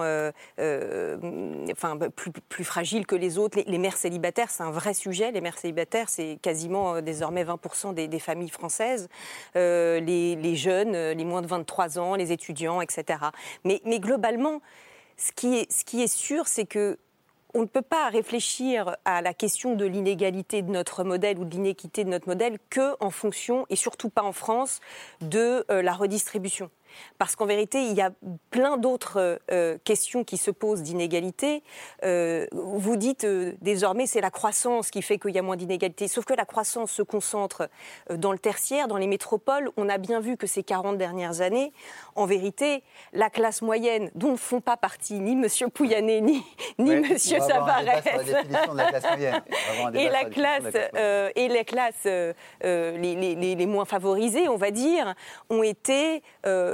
[0.57, 3.57] enfin, plus, fragiles que les autres.
[3.57, 5.31] Les, les mères célibataires, c'est un vrai sujet.
[5.31, 9.09] Les mères célibataires, c'est quasiment euh, désormais 20% des, familles françaises.
[9.55, 13.19] Euh, les, jeunes, euh, les moins de 23 ans, les étudiants, etc.
[13.63, 14.61] Mais, globalement,
[15.17, 16.97] ce qui est, ce qui est sûr, c'est que
[17.53, 21.51] on ne peut pas réfléchir à la question de l'inégalité de notre modèle ou de
[21.51, 24.79] l'inéquité de notre modèle que en fonction, et surtout pas en France,
[25.21, 26.69] de la redistribution.
[27.17, 28.11] Parce qu'en vérité, il y a
[28.51, 31.63] plein d'autres euh, questions qui se posent d'inégalité.
[32.03, 36.07] Euh, vous dites euh, désormais c'est la croissance qui fait qu'il y a moins d'inégalité.
[36.07, 37.69] Sauf que la croissance se concentre
[38.09, 39.69] dans le tertiaire, dans les métropoles.
[39.77, 41.73] On a bien vu que ces 40 dernières années,
[42.15, 45.47] en vérité, la classe moyenne, dont ne font pas partie ni M.
[45.73, 46.43] Pouyanné ni,
[46.77, 47.17] ni M.
[47.17, 48.03] Savarès,
[49.93, 50.63] et la classe,
[51.35, 52.05] et les classes
[52.63, 55.13] les, les, les, moins favorisées, on va dire,
[55.49, 56.21] ont été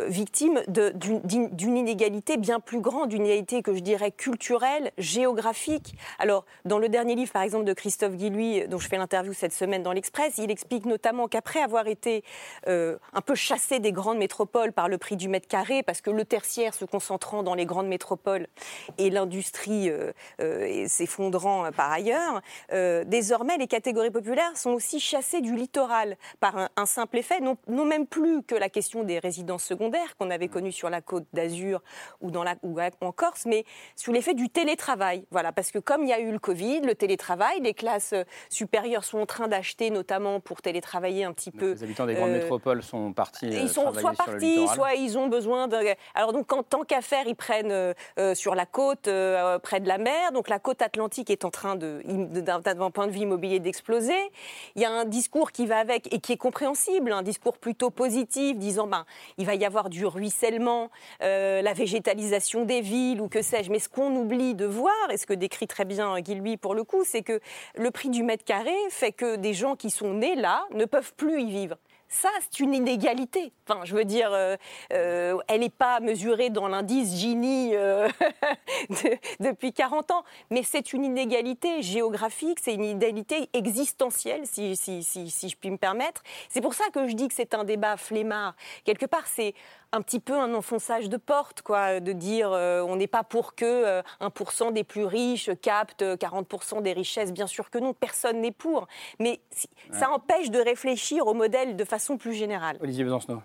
[0.07, 5.95] victime d'une inégalité bien plus grande, d'une inégalité que je dirais culturelle, géographique.
[6.19, 9.53] Alors, dans le dernier livre, par exemple, de Christophe Guillouis, dont je fais l'interview cette
[9.53, 12.23] semaine dans l'Express, il explique notamment qu'après avoir été
[12.67, 16.09] euh, un peu chassé des grandes métropoles par le prix du mètre carré, parce que
[16.09, 18.47] le tertiaire se concentrant dans les grandes métropoles
[18.97, 20.11] et l'industrie euh,
[20.41, 22.41] euh, s'effondrant par ailleurs,
[23.05, 27.85] désormais les catégories populaires sont aussi chassées du littoral par un, simple effet, non, non
[27.85, 31.81] même plus que la question des résidences secondaires, qu'on avait connu sur la côte d'Azur
[32.21, 35.25] ou, dans la, ou en Corse, mais sous l'effet du télétravail.
[35.31, 38.13] Voilà, parce que comme il y a eu le Covid, le télétravail, les classes
[38.49, 41.73] supérieures sont en train d'acheter, notamment pour télétravailler un petit peu.
[41.73, 43.47] Les habitants des grandes euh, métropoles sont partis.
[43.47, 45.77] Ils sont soit partis, soit ils ont besoin de.
[46.13, 49.09] Alors donc, en tant qu'à faire, ils prennent euh, euh, sur la côte,
[49.63, 50.31] près de la mer.
[50.31, 54.13] Donc la côte atlantique est en train de, d'un point de vue immobilier, d'exploser.
[54.75, 57.89] Il y a un discours qui va avec et qui est compréhensible, un discours plutôt
[57.89, 59.05] positif, disant ben
[59.37, 60.89] il va y avoir du ruissellement,
[61.21, 63.71] euh, la végétalisation des villes ou que sais-je.
[63.71, 66.75] Mais ce qu'on oublie de voir, et ce que décrit très bien Guy Lui pour
[66.75, 67.39] le coup, c'est que
[67.75, 71.13] le prix du mètre carré fait que des gens qui sont nés là ne peuvent
[71.15, 71.77] plus y vivre.
[72.13, 73.51] Ça, c'est une inégalité.
[73.67, 74.55] Enfin, je veux dire, euh,
[74.93, 77.71] euh, elle n'est pas mesurée dans l'indice Gini
[79.39, 85.31] depuis 40 ans, mais c'est une inégalité géographique, c'est une inégalité existentielle, si, si, si,
[85.31, 86.21] si je puis me permettre.
[86.49, 88.55] C'est pour ça que je dis que c'est un débat flemmard.
[88.85, 89.55] Quelque part, c'est
[89.93, 93.55] un petit peu un enfonçage de porte, quoi, de dire euh, on n'est pas pour
[93.55, 97.31] que euh, 1% des plus riches captent 40% des richesses.
[97.31, 98.87] Bien sûr que non, personne n'est pour.
[99.19, 99.39] Mais
[99.91, 102.77] ça empêche de réfléchir au modèle de façon plus générale.
[102.81, 103.41] Olivier Besancenot.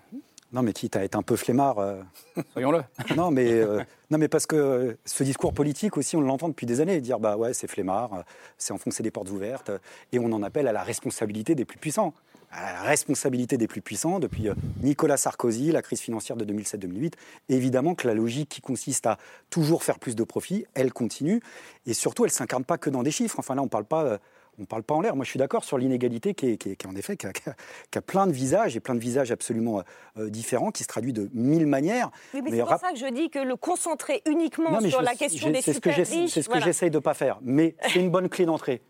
[0.51, 1.79] Non, mais tu as été un peu flemmard.
[1.79, 2.01] Euh.
[2.55, 2.83] Soyons-le.
[3.15, 3.63] non, mais,
[4.11, 7.37] non, mais parce que ce discours politique aussi, on l'entend depuis des années, dire bah
[7.37, 8.25] ouais, c'est flemmard,
[8.57, 9.71] c'est enfoncer des portes ouvertes,
[10.13, 12.15] et on en appelle à la responsabilité des plus puissants
[12.51, 17.13] à la responsabilité des plus puissants, depuis euh, Nicolas Sarkozy, la crise financière de 2007-2008.
[17.49, 19.19] Évidemment que la logique qui consiste à
[19.51, 21.41] toujours faire plus de profits, elle continue.
[21.87, 23.39] Et surtout, elle ne s'incarne pas que dans des chiffres.
[23.39, 24.05] Enfin là, on ne parle pas...
[24.05, 24.19] Euh,
[24.61, 25.15] on parle pas en l'air.
[25.15, 28.77] Moi, je suis d'accord sur l'inégalité qui, est, en effet qui a, plein de visages
[28.77, 29.83] et plein de visages absolument
[30.17, 32.11] euh, différents, qui se traduit de mille manières.
[32.35, 35.51] Oui, mais, c'est pour ça que je dis que le concentrer uniquement sur la question
[35.51, 36.33] des super riches...
[36.33, 37.39] C'est ce que j'essaye de ne pas faire.
[37.43, 38.83] Mais c'est une bonne clé d'entrée.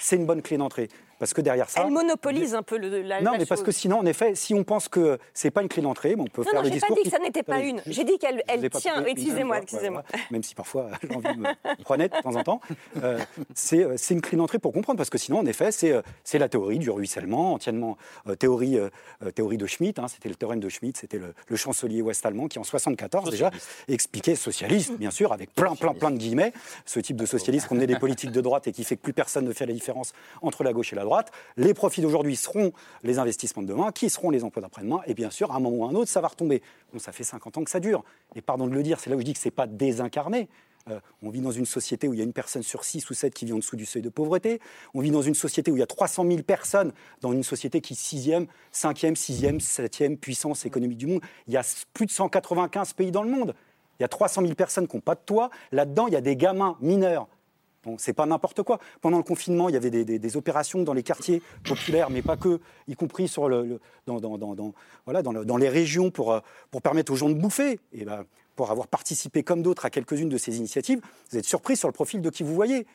[0.00, 0.88] C'est une bonne clé d'entrée.
[1.22, 1.82] Parce que derrière ça.
[1.86, 3.20] Elle monopolise un peu le, la.
[3.20, 5.68] Non, la mais parce que sinon, en effet, si on pense que c'est pas une
[5.68, 6.96] clé d'entrée, on peut Non, faire non, le j'ai pas discours.
[6.96, 7.80] dit que ça n'était pas une.
[7.86, 9.04] J'ai dit qu'elle elle tient.
[9.04, 10.02] Excusez-moi, excusez-moi.
[10.10, 10.24] voilà.
[10.32, 11.46] Même si parfois l'envie me
[11.84, 12.60] prenait de temps en temps.
[13.04, 13.20] Euh,
[13.54, 16.02] c'est euh, c'est une clé d'entrée pour comprendre, parce que sinon, en effet, c'est euh,
[16.24, 18.90] c'est la théorie du ruissellement, entièrement euh, théorie, euh,
[19.30, 20.00] théorie de Schmitt.
[20.00, 23.52] hein, c'était le théorème de Schmitt, c'était le, le chancelier ouest-allemand qui, en 74 déjà,
[23.86, 26.52] expliquait socialiste, bien sûr, avec plein, plein, plein de guillemets,
[26.84, 29.12] ce type de socialiste qu'on est des politiques de droite et qui fait que plus
[29.12, 31.11] personne ne fait la différence entre la gauche et la droite.
[31.56, 32.72] Les profits d'aujourd'hui seront
[33.02, 35.76] les investissements de demain, qui seront les emplois d'après-demain, et bien sûr, à un moment
[35.76, 36.62] ou à un autre, ça va retomber.
[36.92, 38.04] Bon, ça fait 50 ans que ça dure.
[38.34, 40.48] Et pardon de le dire, c'est là où je dis que c'est pas désincarné.
[40.90, 43.14] Euh, on vit dans une société où il y a une personne sur 6 ou
[43.14, 44.60] 7 qui vit en dessous du seuil de pauvreté.
[44.94, 47.80] On vit dans une société où il y a 300 000 personnes, dans une société
[47.80, 51.20] qui est 6e, 5e, 6e, 7e puissance économique du monde.
[51.46, 53.54] Il y a plus de 195 pays dans le monde.
[53.98, 55.50] Il y a 300 000 personnes qui n'ont pas de toit.
[55.70, 57.28] Là-dedans, il y a des gamins mineurs.
[57.98, 58.78] C'est pas n'importe quoi.
[59.00, 62.60] Pendant le confinement, il y avait des, opérations dans les quartiers populaires, mais pas que,
[62.88, 66.40] y compris dans, les régions pour, euh,
[66.70, 67.80] pour permettre aux gens de bouffer.
[67.92, 68.24] Et ben,
[68.56, 71.92] pour avoir participé comme d'autres à quelques-unes de ces initiatives, vous êtes surpris sur le
[71.92, 72.86] profil de qui vous voyez.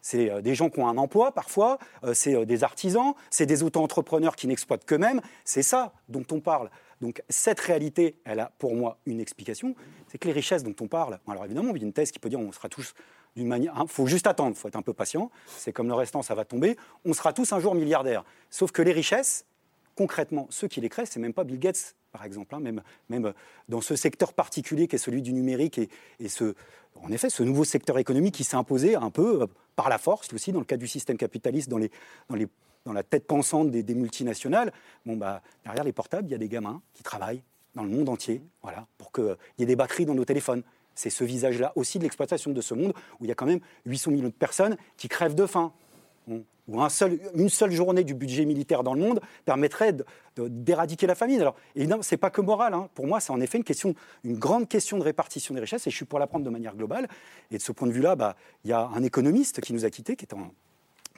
[0.00, 3.62] C'est euh, des gens qui ont un emploi parfois, euh, c'est des artisans, c'est des
[3.62, 5.20] auto-entrepreneurs qui n'exploitent qu'eux-mêmes.
[5.44, 6.70] C'est ça dont on parle.
[7.00, 9.74] Donc cette réalité, elle a pour moi une explication,
[10.08, 12.18] c'est que les richesses dont on parle, alors évidemment, il y a une thèse qui
[12.18, 12.94] peut dire on sera tous
[13.36, 16.34] il faut juste attendre, il faut être un peu patient, c'est comme le restant, ça
[16.34, 18.24] va tomber, on sera tous un jour milliardaires.
[18.50, 19.44] Sauf que les richesses,
[19.96, 23.32] concrètement, ceux qui les créent, c'est même pas Bill Gates, par exemple, hein, même, même
[23.68, 25.80] dans ce secteur particulier qui est celui du numérique
[26.20, 26.54] et, ce,
[27.02, 30.32] en effet, ce nouveau secteur économique qui s'est imposé un peu euh, par la force
[30.32, 31.90] aussi dans le cadre du système capitaliste, dans, les,
[32.28, 32.46] dans, les,
[32.84, 34.72] dans la tête pensante des, multinationales.
[35.04, 37.42] Bon, bah, derrière les portables, il y a des gamins qui travaillent
[37.74, 40.62] dans le monde entier, voilà, pour qu'il y ait des batteries dans nos téléphones.
[40.94, 43.60] C'est ce visage-là aussi de l'exploitation de ce monde où il y a quand même
[43.86, 45.72] 800 millions de personnes qui crèvent de faim.
[46.66, 49.94] Où un seul, une seule journée du budget militaire dans le monde permettrait
[50.36, 51.38] d'éradiquer la famine.
[51.42, 52.72] Alors, évidemment, ce n'est pas que moral.
[52.72, 52.88] hein.
[52.94, 55.90] Pour moi, c'est en effet une, question, une grande question de répartition des richesses et
[55.90, 57.06] je suis pour la prendre de manière globale.
[57.50, 59.90] Et de ce point de vue-là, bah, il y a un économiste qui nous a
[59.90, 60.52] quittés, qui est en,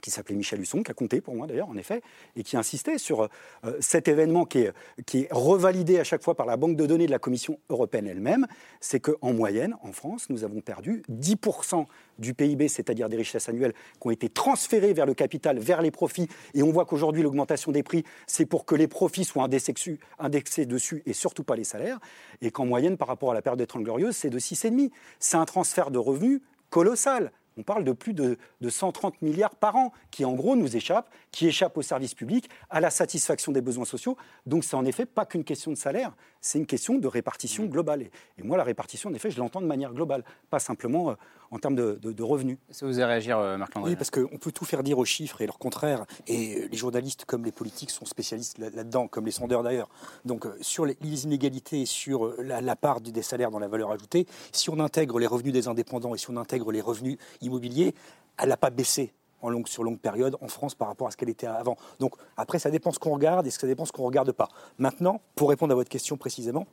[0.00, 2.02] qui s'appelait Michel Husson, qui a compté pour moi d'ailleurs, en effet,
[2.36, 4.72] et qui insistait sur euh, cet événement qui est,
[5.06, 8.06] qui est revalidé à chaque fois par la banque de données de la Commission européenne
[8.06, 8.46] elle-même,
[8.80, 11.86] c'est qu'en moyenne, en France, nous avons perdu 10%
[12.18, 15.90] du PIB, c'est-à-dire des richesses annuelles, qui ont été transférées vers le capital, vers les
[15.90, 19.98] profits, et on voit qu'aujourd'hui l'augmentation des prix, c'est pour que les profits soient indexés,
[20.18, 21.98] indexés dessus et surtout pas les salaires,
[22.42, 24.90] et qu'en moyenne, par rapport à la période des Trente Glorieuses, c'est de 6,5.
[25.18, 27.32] C'est un transfert de revenus colossal.
[27.56, 31.10] On parle de plus de, de 130 milliards par an qui, en gros, nous échappent,
[31.36, 34.16] qui échappent aux services publics, à la satisfaction des besoins sociaux.
[34.46, 38.00] Donc, c'est en effet pas qu'une question de salaire, c'est une question de répartition globale.
[38.00, 41.14] Et, et moi, la répartition, en effet, je l'entends de manière globale, pas simplement euh,
[41.50, 42.56] en termes de, de- de revenus.
[42.70, 45.42] Si vous allez réagir, euh, Marc-André Oui, parce qu'on peut tout faire dire aux chiffres
[45.42, 46.06] et leur contraire.
[46.26, 49.90] Et euh, les journalistes comme les politiques sont spécialistes là- là-dedans, comme les sondeurs d'ailleurs.
[50.24, 53.58] Donc euh, sur les, les inégalités, sur euh, la, la part du- des salaires dans
[53.58, 56.80] la valeur ajoutée, si on intègre les revenus des indépendants et si on intègre les
[56.80, 57.94] revenus immobiliers,
[58.38, 61.16] elle n'a pas baissé en longue, sur longue période en France par rapport à ce
[61.16, 61.76] qu'elle était avant.
[62.00, 64.48] Donc après, ça dépend ce qu'on regarde et ça dépend ce qu'on ne regarde pas.
[64.78, 66.66] Maintenant, pour répondre à votre question précisément,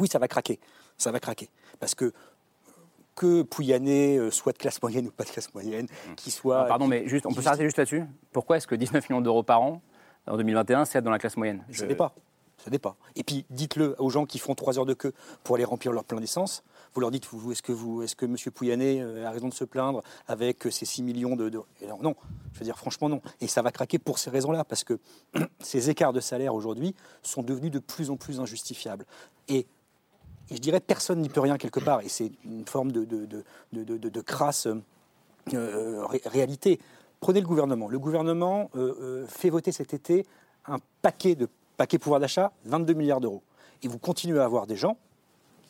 [0.00, 0.58] oui, ça va craquer.
[0.96, 1.48] Ça va craquer.
[1.80, 2.12] Parce que
[3.14, 5.88] que Pouyanné euh, soit de classe moyenne ou pas de classe moyenne,
[6.28, 6.62] soit...
[6.62, 9.42] Ah, Pardon, mais juste, on peut s'arrêter juste là-dessus Pourquoi est-ce que 19 millions d'euros
[9.42, 9.82] par an,
[10.28, 11.64] en 2021, c'est être dans la classe moyenne?
[11.72, 12.14] Ça n'est pas.
[12.58, 12.96] Ça pas.
[13.16, 16.04] Et puis, dites-le aux gens qui font trois heures de queue pour aller remplir leur
[16.04, 16.62] plein d'essence.
[16.94, 18.36] Vous leur dites, est-ce que, est-ce que M.
[18.52, 21.50] Pouyanné euh, a raison de se plaindre avec euh, ces 6 millions de...
[22.02, 22.14] non,
[22.52, 23.20] je veux dire, franchement, non.
[23.40, 24.98] Et ça va craquer pour ces raisons-là, parce que
[25.60, 29.04] ces écarts de salaire aujourd'hui sont devenus de plus en plus injustifiables.
[29.48, 29.66] Et
[30.50, 34.66] je dirais personne n'y peut rien quelque part, et c'est une forme de, crasse
[35.54, 36.80] euh, ré- réalité.
[37.20, 37.88] Prenez le gouvernement.
[37.88, 38.70] Le gouvernement
[39.26, 40.24] fait voter cet été
[40.66, 41.48] un paquet de
[41.78, 43.42] paquet pouvoir d'achat, 22 milliards d'euros.
[43.82, 44.98] Et vous continuez à avoir des gens,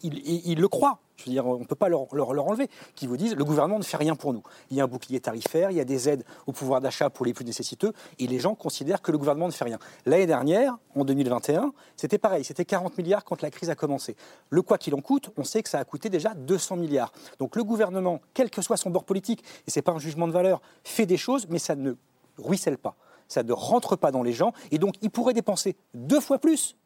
[0.02, 0.98] ils, ils- ils le croient.
[1.16, 3.78] Je veux dire, on ne peut pas leur, leur- enlever, qui vous disent le gouvernement
[3.78, 4.42] ne fait rien pour nous.
[4.70, 7.26] Il y a un bouclier tarifaire, il y a des aides au pouvoir d'achat pour
[7.26, 9.80] les plus nécessiteux, et les gens considèrent que le gouvernement ne fait rien.
[10.06, 14.14] L'année dernière, en 2021, c'était pareil, c'était 40 milliards quand la crise a commencé.
[14.50, 17.12] Le quoi qu'il en coûte, on sait que ça a coûté déjà 200 milliards.
[17.40, 20.28] Donc le gouvernement, quel que soit son bord politique, et ce n'est pas un jugement
[20.28, 21.94] de valeur, fait des choses, mais ça ne
[22.38, 22.94] ruisselle pas.
[23.26, 26.76] Ça ne rentre pas dans les gens, et donc il pourrait dépenser deux fois plus.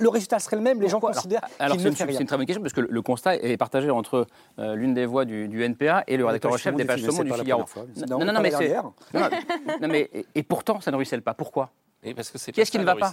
[0.00, 2.14] Le résultat serait le même, les gens considèrent Alors, ne une, fait rien.
[2.14, 4.26] c'est une très bonne question, parce que le, le constat est partagé entre
[4.58, 7.24] euh, l'une des voix du, du NPA et le rédacteur en chef des pages saumon
[7.24, 7.66] du Figaro.
[7.66, 7.84] fois.
[8.08, 8.72] Non, Non, non, mais c'est.
[8.74, 11.34] non, mais et, et pourtant, ça ne ruisselle pas.
[11.34, 11.70] Pourquoi?
[12.02, 13.12] Et parce que c'est Qu'est-ce qui pas ne va le pas.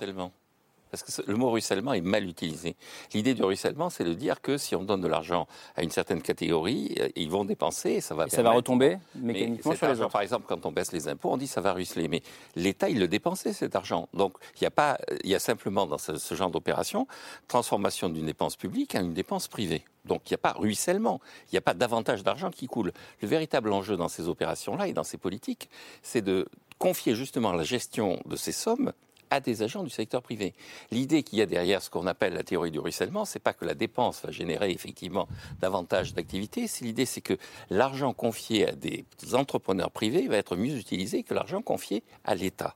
[0.91, 2.75] Parce que le mot ruissellement est mal utilisé.
[3.13, 6.21] L'idée du ruissellement, c'est de dire que si on donne de l'argent à une certaine
[6.21, 9.87] catégorie, euh, ils vont dépenser et ça va Et ça va retomber mécaniquement Mais sur
[9.87, 10.11] les autres.
[10.11, 12.07] Par exemple, quand on baisse les impôts, on dit ça va ruisseler.
[12.07, 12.21] Mais
[12.55, 14.09] l'État, il le dépensait, cet argent.
[14.13, 17.07] Donc, il y a pas, il y a simplement dans ce, ce genre d'opération,
[17.47, 19.83] transformation d'une dépense publique à une dépense privée.
[20.05, 21.19] Donc, il n'y a pas ruissellement.
[21.47, 22.93] Il n'y a pas davantage d'argent qui coule.
[23.21, 25.69] Le véritable enjeu dans ces opérations-là et dans ces politiques,
[26.01, 26.47] c'est de
[26.79, 28.93] confier justement la gestion de ces sommes
[29.29, 30.53] à des agents du secteur privé.
[30.91, 33.65] L'idée qu'il y a derrière ce qu'on appelle la théorie du ruissellement, c'est pas que
[33.65, 35.27] la dépense va générer effectivement
[35.59, 36.67] davantage d'activités.
[36.67, 37.37] C'est l'idée, c'est que
[37.69, 42.75] l'argent confié à des entrepreneurs privés va être mieux utilisé que l'argent confié à l'État.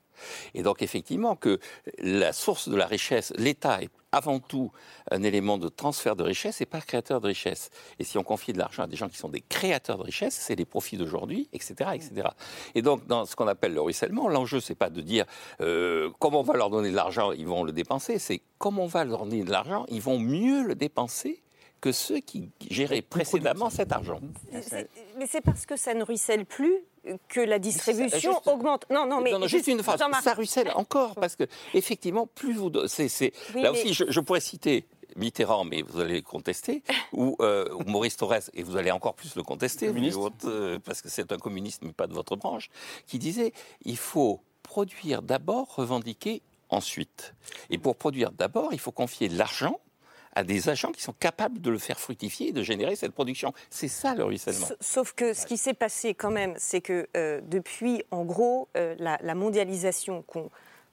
[0.53, 1.59] Et donc effectivement que
[1.99, 4.71] la source de la richesse, l'État est avant tout
[5.09, 7.69] un élément de transfert de richesse et pas créateur de richesse.
[7.97, 10.35] Et si on confie de l'argent à des gens qui sont des créateurs de richesse,
[10.35, 12.29] c'est les profits d'aujourd'hui, etc., etc.
[12.75, 15.25] Et donc dans ce qu'on appelle le ruissellement, l'enjeu c'est pas de dire
[15.61, 18.87] euh, comment on va leur donner de l'argent, ils vont le dépenser, c'est comment on
[18.87, 21.41] va leur donner de l'argent, ils vont mieux le dépenser
[21.79, 24.21] que ceux qui géraient précédemment cet argent.
[25.17, 26.83] Mais c'est parce que ça ne ruisselle plus
[27.27, 28.85] que la distribution juste- augmente.
[28.89, 30.01] Non, non, mais non, non, juste une phrase.
[30.23, 31.43] Ça ruisselle encore parce que
[31.73, 34.85] effectivement, plus vous, do- c'est, c'est- Oui, là mais- aussi, je, je pourrais citer
[35.15, 36.83] Mitterrand, mais vous allez le contester,
[37.13, 41.01] ou, euh, ou Maurice Thorez, et vous allez encore plus le contester, votre, euh, parce
[41.01, 42.69] que c'est un communiste, mais pas de votre branche,
[43.07, 43.51] qui disait
[43.83, 47.33] il faut produire d'abord, revendiquer ensuite.
[47.69, 49.79] Et pour produire d'abord, il faut confier l'argent
[50.33, 53.53] à des agents qui sont capables de le faire fructifier et de générer cette production.
[53.69, 54.65] C'est ça le ruissellement.
[54.65, 58.69] Sa- Sauf que ce qui s'est passé quand même, c'est que euh, depuis, en gros,
[58.77, 60.49] euh, la, mondialisation qu'on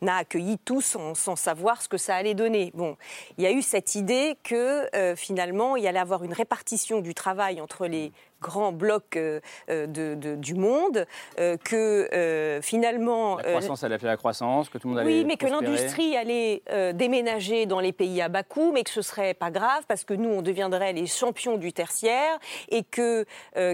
[0.07, 2.71] a accueillie tous sans, sans savoir ce que ça allait donner.
[2.75, 2.97] Bon,
[3.37, 7.01] il y a eu cette idée que euh, finalement, il y allait avoir une répartition
[7.01, 11.07] du travail entre les grands blocs euh, euh, de- de- du monde,
[11.39, 13.37] euh, que euh, finalement...
[13.39, 16.17] La croissance allait appeler la croissance, que tout le monde allait oui, mais que l'industrie
[16.17, 16.63] allait
[16.95, 20.15] déménager dans les pays à bas coût, mais que ce serait pas grave parce que
[20.15, 23.25] nous, on deviendrait les champions du tertiaire et que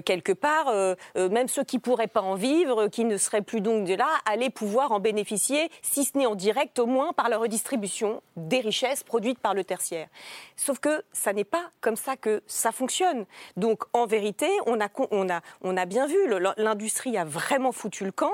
[0.01, 0.73] quelque part,
[1.17, 4.51] même ceux qui pourraient pas en vivre, qui ne seraient plus donc de là, allaient
[4.51, 9.03] pouvoir en bénéficier, si ce n'est en direct, au moins par la redistribution des richesses
[9.03, 10.09] produites par le tertiaire.
[10.57, 13.27] Sauf que ça n'est pas comme ça que ça fonctionne.
[13.57, 16.17] Donc, en vérité, on a, con- on a, on a bien vu,
[16.57, 18.33] l'industrie a vraiment foutu le camp.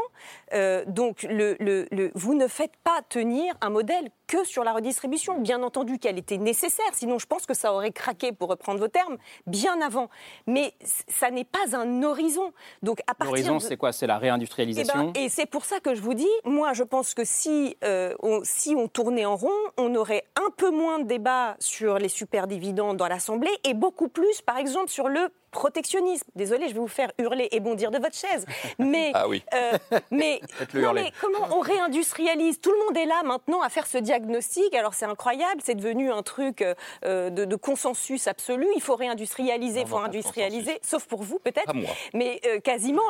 [0.53, 4.73] Euh, donc, le, le- le- vous ne faites pas tenir un modèle que sur la
[4.73, 5.41] redistribution.
[5.41, 8.89] Bien entendu qu'elle était nécessaire, sinon je pense que ça aurait craqué, pour reprendre vos
[8.89, 9.17] termes,
[9.47, 10.09] bien avant.
[10.47, 10.75] Mais
[11.09, 12.53] ça n'est pas un horizon.
[12.83, 13.93] Donc, à partir L'horizon, de- c'est quoi?
[13.93, 16.85] C'est la eh ben, réindustrialisation et c'est pour ça que je vous dis, moi je
[16.85, 20.99] pense que si, euh, on, si on tournait en rond, on aurait un peu moins
[21.01, 26.27] de débat sur les superdividendes dans l'Assemblée et beaucoup plus, par exemple, sur le protectionnisme.
[26.35, 28.47] Désolé, je vais vous faire hurler et bondir de votre chaise.
[28.79, 29.43] Mais, Ah oui.
[29.55, 29.79] euh,
[30.11, 30.41] mais,
[30.75, 32.61] non, comment on réindustrialise?
[32.61, 34.75] Tout le monde est là maintenant à faire ce diagnostic.
[34.75, 36.63] Alors c'est incroyable, c'est devenu un truc
[37.05, 38.67] euh, de, de consensus absolu.
[38.77, 41.73] Il faut réindustrialiser, il faut industrialiser, sauf pour vous peut-être.
[42.15, 43.03] Mais euh, quasiment,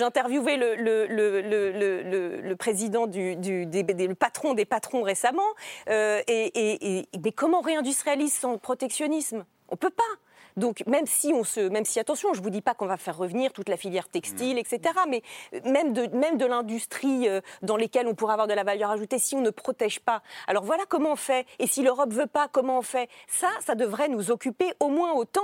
[0.00, 5.42] interviewé le, président du, du- des- des- le patron des patrons récemment.
[5.88, 9.44] euh, et, et- et- mais comment on réindustrialise sans protectionnisme?
[9.68, 10.02] On peut pas.
[10.56, 13.16] Donc même si on se, même si attention, je vous dis pas qu'on va faire
[13.16, 14.80] revenir toute la filière textile, etc.
[15.08, 15.22] Mais
[15.64, 19.18] même de, même de l'industrie euh, dans lesquelles on pourrait avoir de la valeur ajoutée,
[19.18, 20.22] si on ne protège pas.
[20.46, 21.46] Alors voilà comment on fait.
[21.58, 23.08] Et si l'Europe veut pas, comment on fait?
[23.28, 25.40] Ça, ça devrait nous occuper au moins autant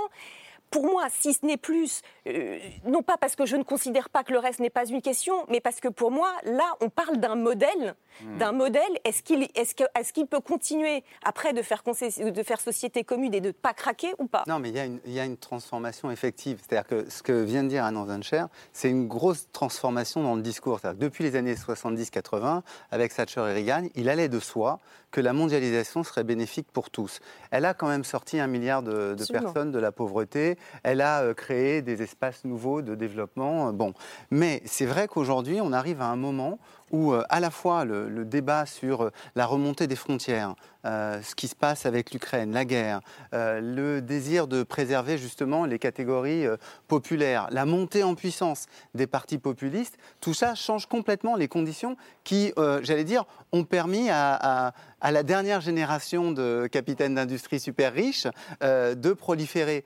[0.69, 4.23] pour moi, si ce n'est plus, euh, non pas parce que je ne considère pas
[4.23, 7.17] que le reste n'est pas une question, mais parce que pour moi, là, on parle
[7.17, 7.95] d'un modèle,
[8.37, 8.81] d'un modèle.
[9.05, 13.47] Est-ce qu'il est peut continuer après de faire, concessi- de faire société commune et de
[13.47, 14.43] ne pas craquer ou pas?
[14.47, 16.59] Non, mais il y, a une- il y a une transformation effective.
[16.67, 20.41] C'est-à-dire que ce que vient de dire Anne Zancher, c'est une grosse transformation dans le
[20.41, 20.79] discours.
[20.95, 24.79] Depuis les années 70-80, avec Thatcher et Reagan, il allait de soi
[25.11, 27.19] que la mondialisation serait bénéfique pour tous.
[27.49, 30.55] Elle a quand même sorti un milliard de, personnes de la pauvreté.
[30.83, 33.69] Elle a euh, créé des espaces nouveaux de développement.
[33.69, 33.93] euh, Bon,
[34.31, 36.59] mais c'est vrai qu'aujourd'hui, on arrive à un moment
[36.91, 41.35] où euh, à la fois le, débat sur euh, la remontée des frontières, euh, ce
[41.35, 43.01] qui se passe avec l'Ukraine, la guerre,
[43.33, 46.45] le désir de préserver justement les catégories
[46.87, 52.53] populaires, la montée en puissance des partis populistes, tout ça change complètement les conditions qui,
[52.81, 54.69] j'allais dire, ont permis à,
[55.01, 58.27] à- la dernière génération de capitaines d'industrie super riches
[58.61, 59.83] de proliférer.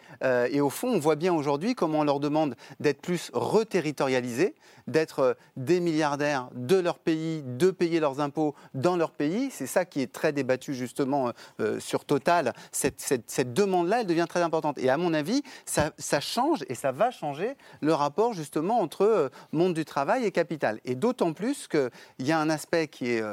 [0.52, 4.56] Et au fond, on voit bien aujourd'hui comment on leur demande d'être plus reterritorialisés,
[4.88, 9.50] d'être des milliardaires de leur pays, de payer leurs impôts dans leur pays.
[9.52, 12.54] C'est ça qui est très débattu justement euh, euh, sur Total.
[12.72, 14.78] Cette, demande-là, elle devient très importante.
[14.78, 19.30] Et à mon avis, ça, change et ça va changer le rapport justement entre euh,
[19.52, 20.80] monde du travail et capital.
[20.86, 21.90] Et d'autant plus qu'il
[22.20, 23.24] y a un aspect qui est...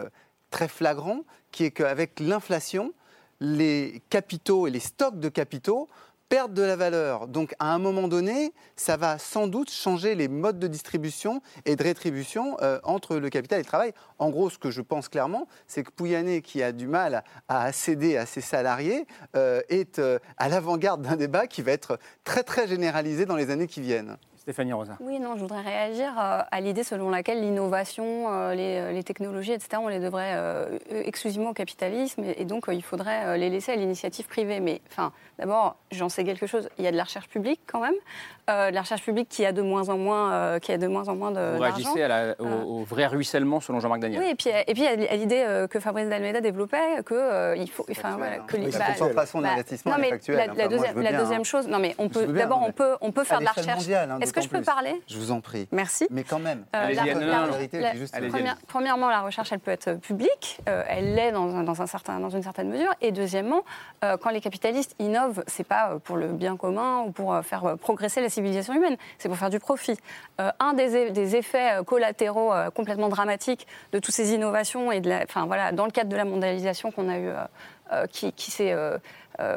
[0.50, 1.20] très flagrant,
[1.52, 2.92] qui est qu'avec l'inflation,
[3.40, 5.88] les capitaux et les stocks de capitaux
[6.30, 7.26] perdent de la valeur.
[7.26, 11.76] Donc à un moment donné, ça va sans doute changer les modes de distribution et
[11.76, 13.92] de rétribution euh, entre le capital et le travail.
[14.18, 17.72] En gros, ce que je pense clairement, c'est que Pouyanné, qui a du mal à
[17.72, 19.06] céder à ses salariés,
[19.36, 23.50] euh, est euh, à l'avant-garde d'un débat qui va être très très généralisé dans les
[23.50, 24.16] années qui viennent.
[24.40, 24.94] Stéphanie Rosa.
[25.00, 29.52] Oui, non, je voudrais réagir euh, à l'idée selon laquelle l'innovation, euh, les, les technologies,
[29.52, 33.36] etc., on les devrait euh, exclusivement au capitalisme et, et donc euh, il faudrait euh,
[33.36, 34.60] les laisser à l'initiative privée.
[34.60, 36.68] Mais enfin, d'abord, j'en sais quelque chose.
[36.78, 37.92] Il y a de la recherche publique quand même,
[38.48, 40.86] euh, de la recherche publique qui a de moins en moins, euh, qui a de
[40.86, 41.74] moins en moins de Vous d'argent.
[41.76, 44.22] réagissez à la- au, Euh, au vrai ruissellement selon Jean-Marc Daniel.
[44.22, 47.70] oui, et puis, et puis à l'idée euh, que Fabrice Dalmeda développait, que euh, il
[47.70, 50.46] faut, enfin voilà, que Oui, les- d'investissement, non, elle est mais factuelle, la, hein.
[50.46, 51.44] la Enfin, moi, deuxième, je veux la bien, deuxième hein.
[51.44, 53.76] chose, non mais on peut d'abord on peut on peut à faire de la recherche.
[53.76, 54.64] mondiale, hein, Est-ce que je peux plus.
[54.64, 55.00] parler?
[55.08, 55.68] Je vous en prie.
[55.72, 56.06] Merci.
[56.10, 56.64] Mais quand même.
[56.74, 61.14] Euh, la- la- la- juste- première- premièrement, la recherche, elle peut être publique, euh, elle
[61.14, 62.92] l'est dans, un- dans, un certain, dans une certaine mesure.
[63.00, 63.62] Et deuxièmement,
[64.04, 68.20] euh, quand les capitalistes innovent, c'est pas pour le bien commun ou pour faire progresser
[68.20, 69.96] la civilisation humaine, c'est pour faire du profit.
[70.40, 75.08] Euh, un des, des effets collatéraux euh, complètement dramatiques de toutes ces innovations et de
[75.08, 77.34] la, enfin voilà, dans le cadre de la mondialisation qu'on a eu, euh,
[77.92, 78.98] euh, qui, qui s'est euh,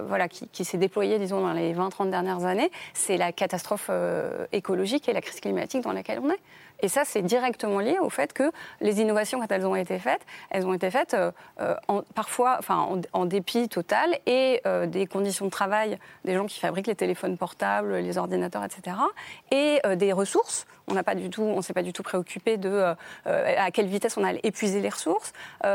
[0.08, 4.46] voilà, qui, qui s'est déployée, disons, dans les 20-30 dernières années, c'est la catastrophe euh,
[4.52, 6.40] écologique et la crise climatique dans laquelle on est.
[6.84, 10.22] Et ça, c'est directement lié au fait que les innovations, quand elles ont été faites,
[10.50, 11.32] elles ont été faites euh,
[11.62, 11.76] euh,
[12.14, 16.88] parfois enfin, en, dépit total et euh, des conditions de travail des gens qui fabriquent
[16.88, 18.98] les téléphones portables, les ordinateurs, etc.
[19.52, 20.68] Et des ressources.
[20.88, 22.94] On n'a pas du tout, on s'est pas du tout préoccupé de
[23.26, 25.32] à quelle vitesse on allait épuiser les ressources,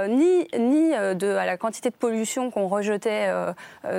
[0.09, 3.33] ni ni de à la quantité de pollution qu'on rejetait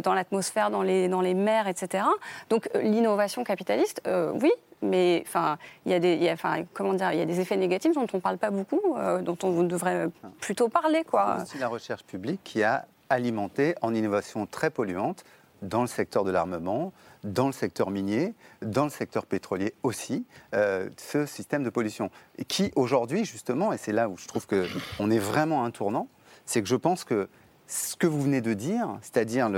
[0.03, 2.03] dans l'atmosphère, dans les dans les mers, etc.
[2.49, 4.01] Donc l'innovation capitaliste,
[4.35, 4.51] oui,
[4.81, 6.35] mais enfin, il y a des, y a,
[6.73, 9.21] comment dire, il y a des effets négatifs dont on ne parle pas beaucoup, euh,
[9.21, 10.09] dont on devrait
[10.39, 11.43] plutôt parler, quoi.
[11.45, 15.23] C'est la recherche publique qui a alimenté en innovation très polluante
[15.61, 20.25] dans le secteur de l'armement, dans le secteur minier, dans le secteur pétrolier aussi,
[20.55, 22.11] euh, ce système de pollution.
[22.37, 25.71] Et qui aujourd'hui, justement, et c'est là où je trouve qu'on est vraiment à un
[25.71, 26.07] tournant,
[26.45, 27.27] c'est que je pense que
[27.67, 29.51] ce que vous venez de dire, c'est-à-dire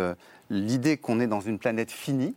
[0.49, 2.35] l'idée qu'on est dans une planète finie,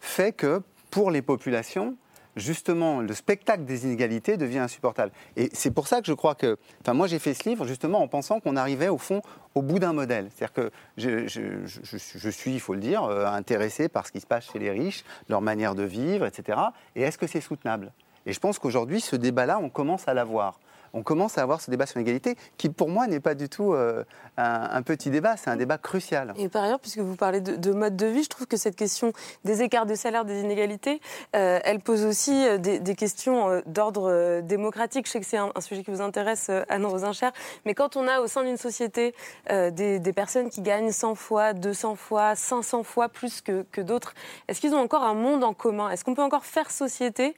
[0.00, 1.96] fait que pour les populations,
[2.38, 5.12] justement, le spectacle des inégalités devient insupportable.
[5.36, 6.56] Et c'est pour ça que je crois que.
[6.80, 9.20] Enfin, moi, j'ai fait ce livre justement en pensant qu'on arrivait au fond
[9.54, 10.28] au bout d'un modèle.
[10.34, 14.26] C'est-à-dire que je, je- suis, il faut le dire, euh, intéressé par ce qui se
[14.26, 16.58] passe chez les riches, leur manière de vivre, etc.
[16.96, 17.92] Et est-ce que c'est soutenable?
[18.26, 20.60] Et je pense qu'aujourd'hui, ce débat-là, on commence à l'avoir.
[20.92, 23.72] On commence à avoir ce débat sur l'égalité, qui pour moi n'est pas du tout
[23.72, 24.04] euh,
[24.36, 26.34] un, petit débat, c'est un débat crucial.
[26.36, 28.76] Et par ailleurs, puisque vous parlez de, de mode de vie, je trouve que cette
[28.76, 29.12] question
[29.44, 31.00] des écarts de salaire, des inégalités,
[31.36, 35.06] euh, elle pose aussi euh, des, questions d'ordre démocratique.
[35.06, 37.28] Je sais que c'est un, sujet qui vous intéresse, Anne Rosincher,
[37.64, 39.14] mais quand on a au sein d'une société
[39.48, 44.14] des, personnes qui gagnent 100 fois, 200 fois, 500 fois plus que, d'autres,
[44.48, 45.90] est-ce qu'ils ont encore un monde en commun?
[45.90, 47.36] Est-ce qu'on peut encore faire société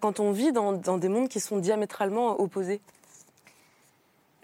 [0.00, 2.80] quand on vit dans des mondes qui sont diamétralement opposés?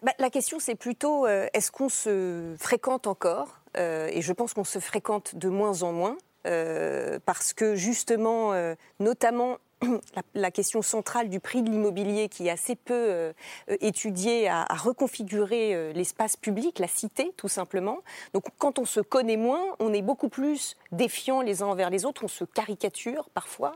[0.03, 4.53] Bah, la question, c'est plutôt euh, est-ce qu'on se fréquente encore Euh, Et je pense
[4.53, 8.53] qu'on se fréquente de moins en moins, euh, parce que justement,
[8.99, 9.59] notamment,
[10.35, 13.33] la, question centrale du prix de l'immobilier, qui est assez peu euh,
[13.81, 18.01] étudiée, à, reconfigurer l'espace public, la cité, tout simplement.
[18.35, 22.05] Donc, quand on se connaît moins, on est beaucoup plus défiant les uns envers les
[22.05, 23.73] autres, on se caricature parfois.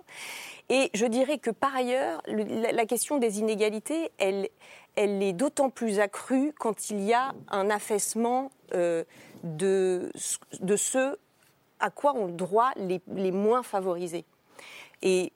[0.69, 4.49] Et je dirais que par ailleurs, le- la, question des inégalités, elle,
[4.97, 9.05] elle est d'autant plus accrue quand il y a un affaissement euh,
[9.45, 10.11] de,
[10.61, 11.19] de ce
[11.79, 14.25] à quoi ont droit les, les moins favorisés.
[15.03, 15.33] Et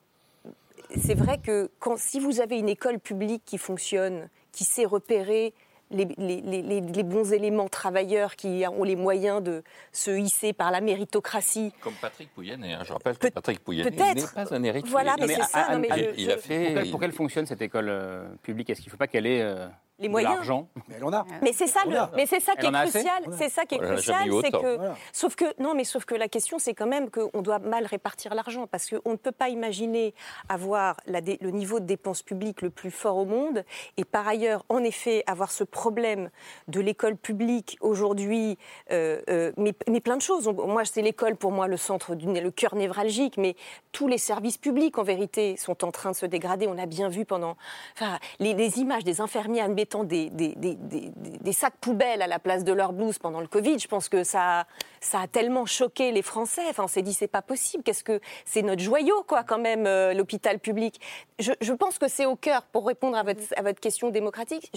[0.97, 5.53] c'est vrai que quand, si vous avez une école publique qui fonctionne, qui sait repérer
[5.91, 10.53] les, les- les- les- les bons éléments travailleurs, qui ont les moyens de se hisser
[10.53, 12.73] par la méritocratie, Comme Patrick Pouyanné.
[12.73, 12.83] hein.
[12.83, 14.15] Je rappelle que Patrick Pouyanné peut-être.
[14.37, 14.89] n'est pas un héritier.
[14.91, 16.65] Voilà, mais c'est ça, non, mais il, je- il a je- fait.
[16.65, 19.07] Pour qu'elle, il- pour qu'elle fonctionne, cette école euh, publique, est-ce qu'il ne faut pas
[19.07, 19.67] qu'elle ait euh,
[20.01, 20.35] Les de moyens.
[20.35, 21.25] l'argent Mais elle en a.
[21.41, 23.23] Mais c'est ça, le, mais c'est ça qui est crucial.
[23.37, 24.95] C'est ça qui est crucial, c'est que, Voilà.
[25.13, 28.33] sauf que non, mais sauf que la question, c'est quand même qu'on doit mal répartir
[28.33, 30.13] l'argent parce qu'on ne peut pas imaginer
[30.49, 33.63] avoir la dé- le niveau de dépenses publiques le plus fort au monde
[33.97, 36.29] et par ailleurs, en effet, avoir ce problème
[36.67, 38.57] de l'école publique aujourd'hui,
[38.91, 40.47] euh, euh, mais, mais plein de choses.
[40.47, 43.55] Moi, c'est l'école pour moi le centre, du, le cœur névralgique, mais
[43.91, 46.67] tous les services publics en vérité sont en train de se dégrader.
[46.67, 47.55] On a bien vu pendant,
[47.95, 52.71] enfin, les, les images des infirmiers admet- mettant des, sacs poubelles à la place de
[52.71, 53.79] leur blouse pendant le Covid.
[53.79, 54.65] Je pense que ça,
[54.99, 56.63] ça a tellement choqué les Français.
[56.69, 57.83] Enfin, on s'est dit, c'est pas possible.
[57.83, 60.99] Qu'est-ce que c'est notre joyau, quoi, quand même, euh, l'hôpital public.
[61.39, 64.71] Je, pense que c'est au cœur, pour répondre à votre, question démocratique,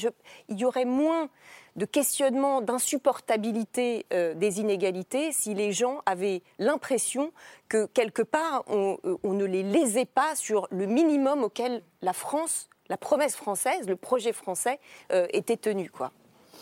[0.49, 1.29] il y aurait moins
[1.77, 7.33] de questionnement, d'insupportabilité euh, des inégalités si les gens avaient l'impression
[7.69, 12.13] que quelque part on, euh, on ne les lésait pas sur le minimum auquel la
[12.13, 14.79] France, la promesse française, le projet français
[15.13, 15.91] euh, était tenu.
[15.91, 16.13] Quoi.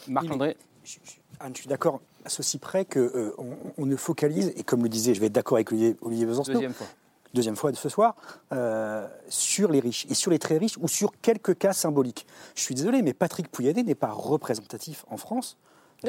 [0.09, 3.31] Marc-André je, je- Anne, je suis d'accord à ceci près qu'on
[3.79, 6.55] on ne focalise, et comme le disait, je vais être d'accord avec Olivier, Olivier Besancenot,
[6.55, 6.87] Deuxième fois.
[7.35, 8.15] deuxième fois de ce soir,
[8.53, 12.27] euh, sur les riches et sur les très riches ou sur quelques cas symboliques.
[12.55, 15.57] Je suis désolé, mais Patrick Pouyanné n'est pas représentatif en France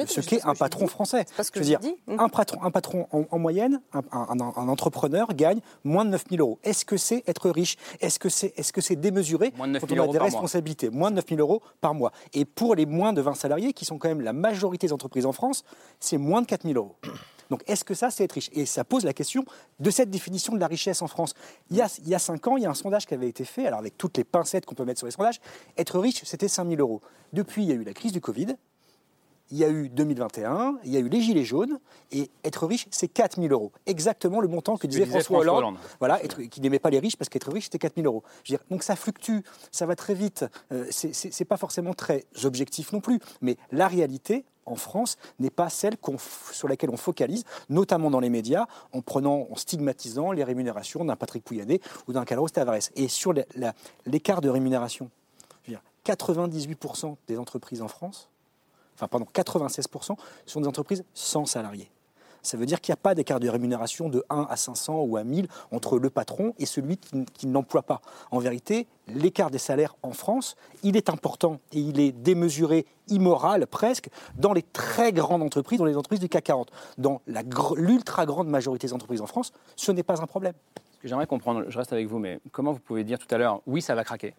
[0.06, 1.24] ce qu'est un patron français.
[1.26, 1.96] C'est pas ce que je veux dire, dit.
[2.08, 6.10] Un patron, un patron en, en moyenne, un, un- un- un entrepreneur gagne moins de
[6.10, 6.58] 9 000 euros.
[6.64, 7.76] Est-ce que c'est être riche?
[8.00, 10.12] Est-ce que c'est est -ce c'est démesuré Moins de 9 quand 000 on a euros
[10.12, 10.40] des par mois.
[10.40, 10.90] responsabilités?
[10.90, 12.12] Moins de 9 000 euros par mois.
[12.32, 15.26] Et pour les moins de 20 salariés, qui sont quand même la majorité des entreprises
[15.26, 15.64] en France,
[16.00, 16.96] c'est moins de 4 000 euros.
[17.50, 18.48] Donc est-ce que ça, c'est être riche?
[18.54, 19.44] Et ça pose la question
[19.78, 21.34] de cette définition de la richesse en France.
[21.70, 23.28] Il y, a, il y a 5 ans, il y a un sondage qui avait
[23.28, 25.40] été fait, alors avec toutes les pincettes qu'on peut mettre sur les sondages,
[25.76, 27.02] être riche, c'était 5 000 euros.
[27.34, 28.56] Depuis, il y a eu la crise du Covid,
[29.50, 31.78] il y a eu 2021, il y a eu les Gilets jaunes,
[32.12, 33.72] et être riche, c'est 4 000 euros.
[33.86, 35.76] Exactement le montant que disait disait François, Hollande, Hollande.
[35.98, 38.22] Voilà, être- qui n'aimait pas les riches parce qu'être riche, c'était 4 000 euros.
[38.44, 39.38] Je veux dire, donc ça fluctue,
[39.70, 40.44] ça va très vite.
[40.72, 44.44] Euh, c'est- pas forcément très objectif non plus, mais la réalité.
[44.66, 45.96] En France, n'est pas celle
[46.52, 48.64] sur laquelle on focalise, notamment dans les médias,
[48.94, 52.78] en prenant, en stigmatisant les rémunérations d'un Patrick Pouyanné ou d'un Carlos Tavares.
[52.96, 53.34] Et sur
[54.06, 55.10] l'écart de rémunération,
[55.64, 58.30] je veux dire, 98% des entreprises en France
[58.94, 60.16] enfin pardon, 96%
[60.46, 61.90] sont des entreprises sans salariés.
[62.44, 65.16] Ça veut dire qu'il n'y a pas d'écart de rémunération de 1 à 500 ou
[65.16, 68.02] à 1000 entre le patron et celui qui, qui ne l'emploie pas.
[68.30, 73.66] En vérité, l'écart des salaires en France, il est important et il est démesuré, immoral
[73.66, 76.70] presque, dans les très grandes entreprises, dans les entreprises du CAC 40.
[76.98, 77.22] Dans
[77.76, 80.54] l'ultra grande majorité des entreprises en France, ce n'est pas un problème.
[81.02, 83.80] J'aimerais comprendre, je reste avec vous, mais comment vous pouvez dire tout à l'heure, oui,
[83.80, 84.34] ça va craquer?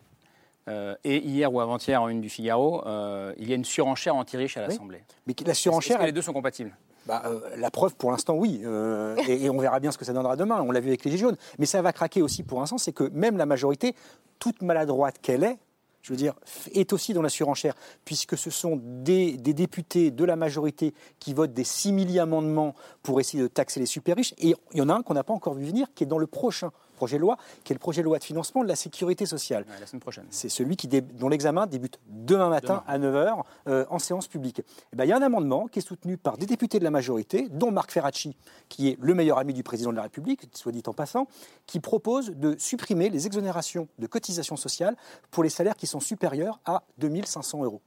[0.68, 4.16] Euh, Et hier ou avant-hier, en une du Figaro, euh, il y a une surenchère
[4.16, 4.68] anti-riche à Oui.
[4.70, 5.04] l'Assemblée.
[5.28, 6.76] Mais la Est-ce surenchère, que les deux sont compatibles?
[7.06, 8.62] Bah, euh, la preuve, pour l'instant, oui.
[8.64, 10.64] Euh, et, et on verra bien ce que ça donnera demain.
[10.68, 11.38] On l'a vu avec les Gilets jaunes.
[11.60, 13.96] Mais ça va craquer aussi pour l'instant, c'est que même la majorité,
[14.40, 15.60] toute maladroite qu'elle est,
[16.02, 16.34] je veux dire,
[16.74, 21.34] est aussi dans la surenchère, puisque ce sont des, des députés de la majorité qui
[21.36, 24.34] votent des simili amendements pour essayer de taxer les super riches.
[24.40, 26.20] Et il y en a un qu'on n'a pas encore vu venir, qui est dans
[26.20, 28.76] le prochain projet de loi, qui est le projet de loi de financement de la
[28.76, 29.66] sécurité sociale.
[29.70, 30.26] Ouais, La semaine prochaine.
[30.30, 34.62] C'est celui qui dé- dont l'examen débute demain matin à 9h en séance publique.
[34.92, 36.92] Eh ben, il y a un amendement qui est soutenu par des députés de la
[36.92, 38.36] majorité, dont Marc Ferracci,
[38.70, 41.28] qui est le meilleur ami du président de la République, soit dit en passant,
[41.66, 44.96] qui propose de supprimer les exonérations de cotisations sociales
[45.32, 47.82] pour les salaires qui sont supérieurs à 2500 euros.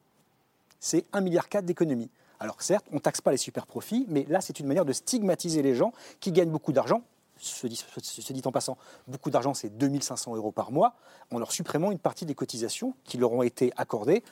[0.81, 2.11] C'est 1,4 milliard d'économies.
[2.41, 4.93] Alors certes, on ne taxe pas les super profits, mais là, c'est une manière de
[4.93, 7.03] stigmatiser les gens qui gagnent beaucoup d'argent.
[7.39, 8.77] Se dit, en passant,
[9.07, 10.95] beaucoup d'argent, c'est 2500 euros par mois,
[11.31, 14.23] en leur supprimant une partie des cotisations qui leur ont été accordées,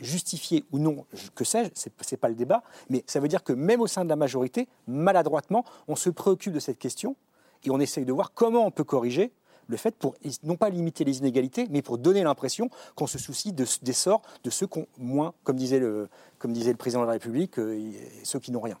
[0.00, 1.04] justifiées ou non,
[1.34, 4.04] que sais-je, c'est n'est pas le débat, mais ça veut dire que même au sein
[4.04, 7.16] de la majorité, maladroitement, on se préoccupe de cette question
[7.64, 9.32] et on essaye de voir comment on peut corriger
[9.66, 13.52] le fait pour non pas limiter les inégalités, mais pour donner l'impression qu'on se soucie
[13.52, 16.08] de, des sorts de ceux qui ont moins, comme disait le,
[16.38, 17.90] comme disait le président de la République, euh,
[18.24, 18.78] ceux qui n'ont rien.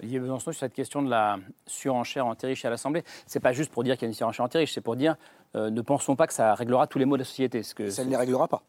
[0.00, 3.84] Olivier Besançon, sur cette question de la surenchère anti-riche à l'Assemblée, c'est pas juste pour
[3.84, 5.16] dire qu'il y a une surenchère anti-riche, c'est pour dire
[5.54, 7.62] euh, ne pensons pas que ça réglera tous les maux de la société.
[7.62, 8.62] Ce que, Ça ne les réglera pas.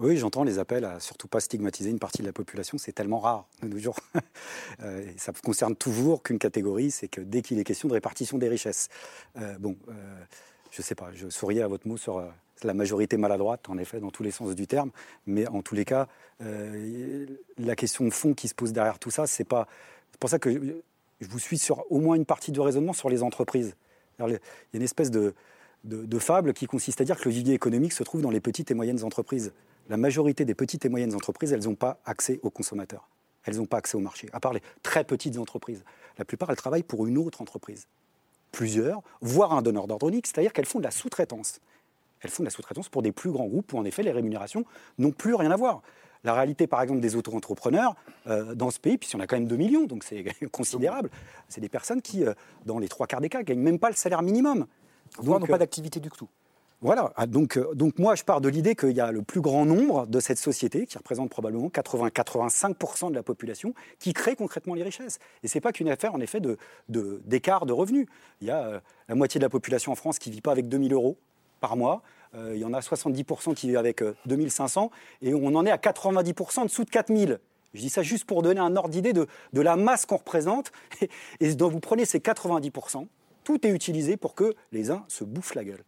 [0.00, 2.78] Oui, j'entends les appels à surtout pas stigmatiser une partie de la population.
[2.78, 3.96] C'est tellement rare de nos jours.
[4.82, 8.48] Euh, ça concerne toujours qu'une catégorie, c'est que dès qu'il est question de répartition des
[8.48, 8.88] richesses.
[9.36, 9.92] Euh, bon, euh,
[10.70, 12.24] je sais pas, je souriais à votre mot sur
[12.64, 14.90] la majorité maladroite, en effet, dans tous les sens du terme.
[15.26, 16.08] Mais en tous les cas,
[16.42, 17.26] euh,
[17.58, 19.66] la question de fond qui se pose derrière tout ça, c'est pas.
[20.12, 23.08] C'est pour ça que je, vous suis sur au moins une partie du raisonnement sur
[23.08, 23.74] les entreprises.
[24.18, 24.38] Il y a
[24.74, 25.34] une espèce de,
[25.82, 28.40] de, de fable qui consiste à dire que le vivier économique se trouve dans les
[28.40, 29.52] petites et moyennes entreprises.
[29.88, 33.08] La majorité des petites et moyennes entreprises, elles n'ont pas accès aux consommateurs.
[33.44, 35.84] Elles n'ont pas accès au marché, à part les très petites entreprises.
[36.18, 37.86] La plupart, elles travaillent pour une autre entreprise.
[38.52, 41.60] Plusieurs, voire un donneur d'ordre unique, c'est-à-dire qu'elles font de la sous-traitance.
[42.24, 44.64] Elles font de la sous-traitance pour des plus grands groupes où, en effet, les rémunérations
[44.98, 45.82] n'ont plus rien à voir.
[46.24, 47.94] La réalité, par exemple, des auto-entrepreneurs
[48.26, 50.24] euh, dans ce pays, puis il y en a quand même 2 millions, donc c'est
[50.50, 51.10] considérable,
[51.48, 52.32] c'est des personnes qui, euh,
[52.64, 54.66] dans les trois quarts des cas, ne gagnent même pas le salaire minimum.
[55.18, 56.28] Voire n'ont pas euh, d'activité du tout.
[56.80, 59.66] voilà, Ah, donc, donc moi je pars de l'idée qu'il y a le plus grand
[59.66, 64.82] nombre de cette société, qui représente probablement 80-85% de la population, qui crée concrètement les
[64.82, 65.18] richesses.
[65.42, 66.56] Et ce n'est pas qu'une affaire en effet d'écart
[66.88, 68.06] de, d'écart de revenus.
[68.40, 70.68] Il y a la moitié de la population en France qui ne vit pas avec
[70.68, 71.18] 2000 euros
[71.64, 72.02] par mois.
[72.34, 74.90] Euh, il y en a 70% qui vivent avec euh, 2500
[75.22, 77.40] et on en est à 90% en dessous de 4000.
[77.72, 80.72] Je dis ça juste pour donner un ordre d'idée de, de la masse qu'on représente.
[81.40, 83.06] Et, dont vous prenez ces 90%,
[83.44, 85.84] tout est utilisé pour que les uns se bouffent la gueule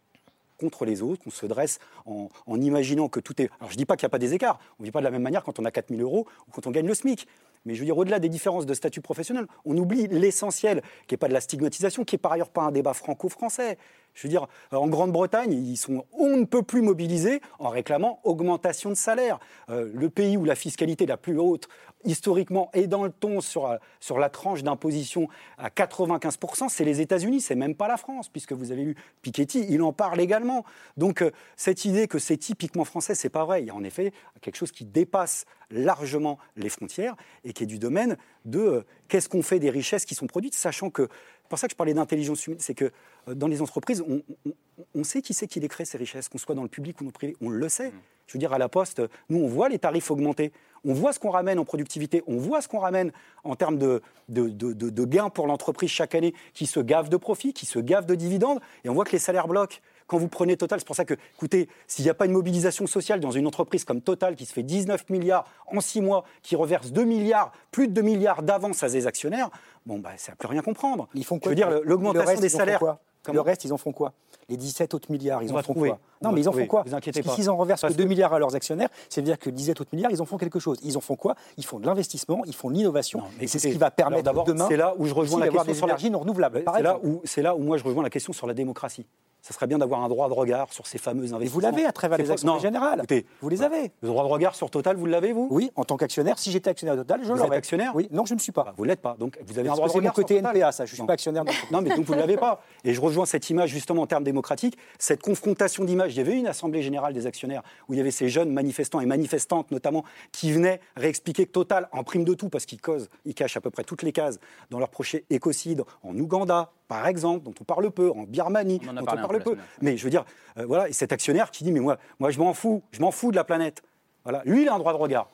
[0.59, 3.51] contre les autres, qu'on se dresse en, en imaginant que tout est...
[3.59, 5.01] Alors je ne dis pas qu'il n'y a pas des écarts, on ne vit pas
[5.01, 7.27] de la même manière quand on a 4000 euros ou quand on gagne le SMIC.
[7.65, 11.17] Mais je veux dire, au-delà des différences de statut professionnel, on oublie l'essentiel, qui n'est
[11.17, 13.77] pas de la stigmatisation, qui n'est par ailleurs pas un débat franco-français.
[14.17, 18.19] Je veux dire, euh, en Grande-Bretagne, ils sont on ne peut plus mobilisés en réclamant
[18.23, 19.39] augmentation de salaire.
[19.69, 21.69] Euh, le pays où la fiscalité la plus haute,
[22.03, 25.27] historiquement, est dans le ton sur, euh, sur la tranche d'imposition
[25.59, 29.67] à 95%, c'est les États-Unis, c'est même pas la France, puisque vous avez eu Piketty,
[29.69, 30.65] il en parle également.
[30.97, 31.23] Donc
[31.55, 33.61] cette idée que c'est typiquement français, c'est pas vrai.
[33.61, 37.67] Il y a en effet quelque chose qui dépasse largement les frontières et qui est
[37.67, 41.09] du domaine de qu'est-ce qu'on fait des richesses qui sont produites, sachant que
[41.47, 42.91] c'est pour ça que je parlais d'intelligence humaine, c'est que
[43.29, 44.51] euh, dans les entreprises, on, on-
[44.93, 47.05] on sait qui c'est qui les crée ces richesses, qu'on soit dans le public ou
[47.05, 47.91] dans le privé, on le sait.
[48.27, 50.51] Je veux dire, à la Poste, nous, on voit les tarifs augmenter,
[50.83, 53.11] on voit ce qu'on ramène en productivité, on voit ce qu'on ramène
[53.45, 57.07] en termes de, de, de- de- de gains pour l'entreprise chaque année, qui se gave
[57.07, 59.77] de profits, qui se gave de dividendes, et on voit que les salaires bloquent.
[60.07, 62.87] Quand vous prenez Total, c'est pour ça que, écoutez, s'il n'y a pas une mobilisation
[62.87, 66.55] sociale dans une entreprise comme Total qui se fait 19 milliards en 6 mois, qui
[66.55, 69.49] reverse 2 milliards, plus de 2 milliards d'avance à ses actionnaires,
[69.85, 71.07] bon, bah, ça ne peut rien comprendre.
[71.13, 72.79] Ils font Je quoi veux dire, l'augmentation des salaires.
[72.79, 74.13] quoi Comment le reste, ils en font quoi
[74.47, 75.89] Les 17 autres milliards, ils On en font trouver.
[75.89, 76.63] quoi On Non, mais ils en trouver.
[76.63, 77.35] font quoi Vous inquiétez pas.
[77.35, 79.89] S'ils en reversent que Parce 2 que- milliards à leurs actionnaires, c'est-à-dire que 17 autres
[79.91, 80.77] milliards, ils en font quelque chose.
[80.83, 83.21] Ils en font quoi Ils font de l'investissement, ils font de l'innovation.
[83.41, 85.73] Et c'est ce qui va permettre demain c'est là où je rejoins la question des
[85.73, 86.63] sur énergies non renouvelables.
[86.63, 89.05] par C'est là, où, là où moi je rejoins la question sur la démocratie.
[89.41, 91.41] Ça serait bien d'avoir un droit de regard sur ces fameux investissements.
[91.41, 92.97] Et vous l'avez à travers C'est les actions générales.
[92.99, 93.91] écoutez, Vous les avez.
[94.01, 95.47] Le droit de regard sur Total, vous l'avez, vous?
[95.51, 97.57] Oui, en tant qu'actionnaire, si j'étais actionnaire de Total, je Vous êtes l'aurais.
[97.57, 97.91] actionnaire?
[97.95, 98.73] Oui, non, je ne suis pas.
[98.75, 99.15] Vous l'êtes pas.
[99.17, 100.57] Donc vous avez un droit de c'est mon regard côté sur Total.
[100.57, 100.85] NPA, ça.
[100.85, 101.07] Je ne suis Non.
[101.07, 101.45] pas actionnaire.
[101.45, 102.61] de- Non, mais donc vous ne l'avez pas.
[102.83, 106.13] Et je rejoins cette image justement en termes démocratiques, cette confrontation d'images.
[106.13, 108.99] Il y avait une assemblée générale des actionnaires où il y avait ces jeunes manifestants
[108.99, 113.09] et manifestantes notamment qui venaient réexpliquer que Total, en prime de tout, parce qu'ils causent,
[113.23, 114.39] ils cachent à peu près toutes les cases
[114.71, 118.89] dans leur projet écocide en Ouganda, par exemple, dont on parle peu, en Birmanie, On
[118.89, 120.25] en dont on parle peu Mais je veux dire,
[120.57, 123.11] euh, voilà, et cet actionnaire qui dit mais moi, moi je m'en fous, je m'en
[123.11, 123.83] fous de la planète.
[124.23, 125.29] Voilà, lui il a un droit de regard.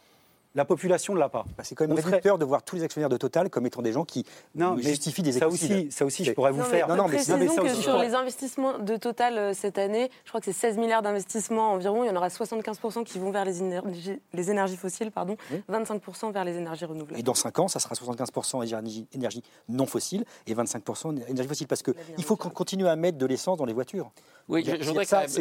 [0.56, 1.46] La population ne l'a pas.
[1.58, 3.92] Bah, C'est quand même réducteur de voir tous les actionnaires de Total comme étant des
[3.92, 4.24] gens qui
[4.54, 6.88] Non, mais justifient des ça aussi, ça aussi, je pourrais vous Non, faire.
[6.88, 9.80] mais Non, non, mais mais ça que aussi, sur les investissements de Total euh, cette
[9.80, 12.04] année, je crois que c'est 16 milliards d'investissements environ.
[12.04, 15.38] Il y en aura 75% qui vont vers les énergies, les énergies fossiles, pardon,
[15.72, 17.20] 25% vers les énergies renouvelables.
[17.20, 21.68] Et dans 5 ans, ça sera 75% énergie, énergie non fossile et 25% énergie fossile.
[21.68, 24.12] Parce qu'il faut qu'on continue à mettre de l'essence dans les voitures.
[24.50, 24.72] Oui, je-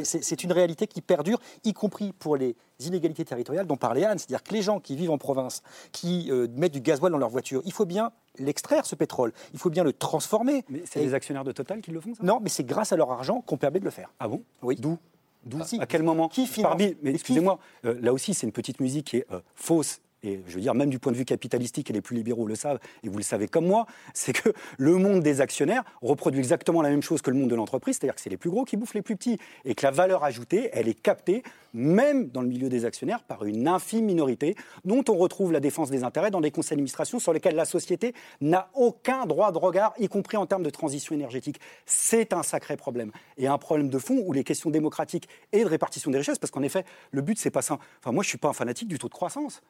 [0.05, 4.18] C'est- même- une réalité qui perdure, y compris pour les inégalités territoriales dont parlait Anne.
[4.18, 7.28] C'est-à-dire que les gens qui vivent en province, qui euh, mettent du gasoil dans leur
[7.28, 9.32] voiture, il faut bien l'extraire, ce pétrole.
[9.53, 10.64] Il faut bien le transformer.
[10.68, 12.22] Mais c'est Et- les actionnaires de Total qui le font, ça?
[12.22, 14.12] Non, mais c'est grâce à leur argent qu'on permet de le faire.
[14.20, 14.42] Ah bon?
[14.62, 14.76] Oui.
[14.78, 14.98] D'où?
[15.44, 15.80] D'où Si.
[15.80, 16.28] À quel moment?
[16.28, 19.26] Qui finance Parmi- Mais Qui- excusez-moi, euh, là aussi, c'est une petite musique qui est
[19.32, 20.00] euh, fausse.
[20.25, 22.55] Et je veux dire, même du point de vue capitalistique, et les plus libéraux le
[22.55, 26.83] savent, et vous le savez comme moi, c'est que le monde des actionnaires reproduit exactement
[26.83, 28.77] la même chose que le monde de l'entreprise, c'est-à-dire que c'est les plus gros qui
[28.77, 31.43] bouffent les plus petits, et que la valeur ajoutée, elle est captée,
[31.75, 34.55] même dans le milieu des actionnaires, par une infime minorité,
[34.85, 38.14] dont on retrouve la défense des intérêts dans des conseils d'administration sur lesquels la société
[38.41, 41.61] n'a aucun droit de regard, y compris en termes de transition énergétique.
[41.87, 43.11] C'est un sacré problème.
[43.39, 46.51] Et un problème de fond où les questions démocratiques et de répartition des richesses, parce
[46.51, 47.79] qu'en effet, le but, c'est pas ça.
[48.01, 49.62] Enfin, moi, je suis pas un fanatique du taux de croissance.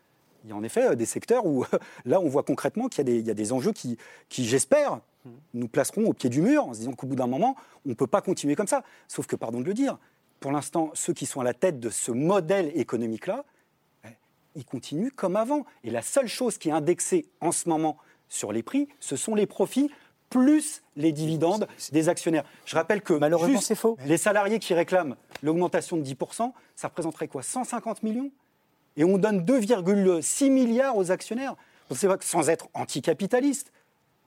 [0.45, 1.65] Il y a en effet euh, des secteurs où,
[2.05, 3.97] là, on voit concrètement qu'il y, a des- il y a des enjeux qui,
[4.29, 5.01] qui j'espère,
[5.55, 7.55] nous placeront au pied du mur en se disant qu'au bout d'un moment,
[7.87, 8.83] on ne peut pas continuer comme ça.
[9.09, 9.99] Sauf que, pardon de le dire,
[10.41, 13.45] pour l'instant, ceux qui sont à la tête de ce modèle économique-là,
[14.05, 14.09] eh,
[14.57, 15.65] ils continuent comme avant.
[15.85, 17.97] Et la seule chose qui est indexée en ce moment
[18.29, 19.91] sur les prix, ce sont les profits
[20.29, 22.45] plus les dividendes des actionnaires.
[22.65, 23.99] Je rappelle que Malheureusement, juste c'est faux.
[24.07, 27.43] les salariés qui réclament l'augmentation de 10%, ça représenterait quoi?
[27.43, 28.31] 150 millions?
[28.97, 31.55] Et on donne 2,6 milliards aux actionnaires.
[31.91, 33.73] Vrai que sans être anticapitaliste,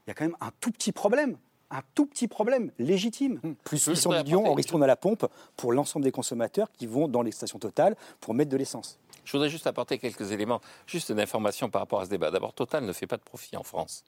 [0.05, 1.37] il y a quand même un tout petit problème,
[1.71, 3.39] un tout petit problème légitime.
[3.63, 5.25] Plus Je 800 voudrais millions apporter- en ristourne à la pompe
[5.57, 8.99] pour l'ensemble des consommateurs qui vont dans les stations totales pour mettre de l'essence.
[9.23, 12.29] Je voudrais juste apporter quelques éléments, juste une information par rapport à ce débat.
[12.29, 14.03] D'abord, Total ne fait pas de profit en France.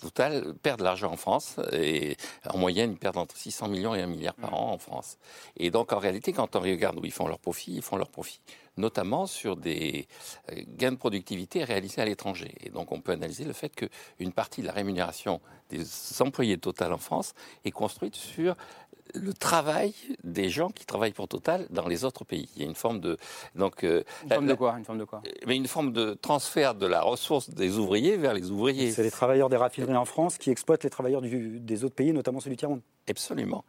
[0.00, 2.16] Total perd de l'argent en France et
[2.48, 5.18] en moyenne, ils perdent entre 600 millions et 1 milliard par an en France.
[5.56, 8.08] Et donc, en réalité, quand on regarde où ils font leur profit, ils font leur
[8.08, 8.40] profit
[8.76, 10.08] notamment sur des
[10.50, 12.54] euh, gains de productivité réalisés à l'étranger.
[12.60, 15.84] Et donc, on peut analyser le fait qu'une partie de la rémunération des
[16.20, 17.34] employés de Total en France
[17.64, 18.56] est construite sur
[19.14, 19.94] le travail
[20.24, 22.48] des gens qui travaillent pour Total dans les autres pays.
[22.56, 23.16] Il y a une forme de
[23.54, 25.22] donc euh, Une la- forme de quoi Une forme de quoi?
[25.46, 28.90] mais une forme de transfert de la ressource des ouvriers vers les ouvriers.
[28.92, 32.12] C'est les travailleurs des raffineries en France qui exploitent les travailleurs du- des autres pays,
[32.12, 32.80] notamment celui du tiers-monde.
[33.08, 33.64] Absolument.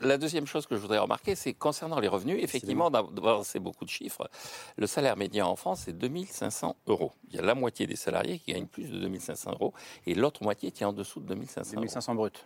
[0.00, 3.84] La deuxième chose que je voudrais remarquer, c'est concernant les revenus, effectivement, d'abord, c'est beaucoup
[3.84, 4.28] de chiffres.
[4.76, 7.12] Le salaire médian en France, c'est 2500 euros.
[7.28, 9.74] Il y a la moitié des salariés qui gagnent plus de 2500 euros
[10.06, 12.44] et l'autre moitié qui est en dessous de 2500 2500 brut.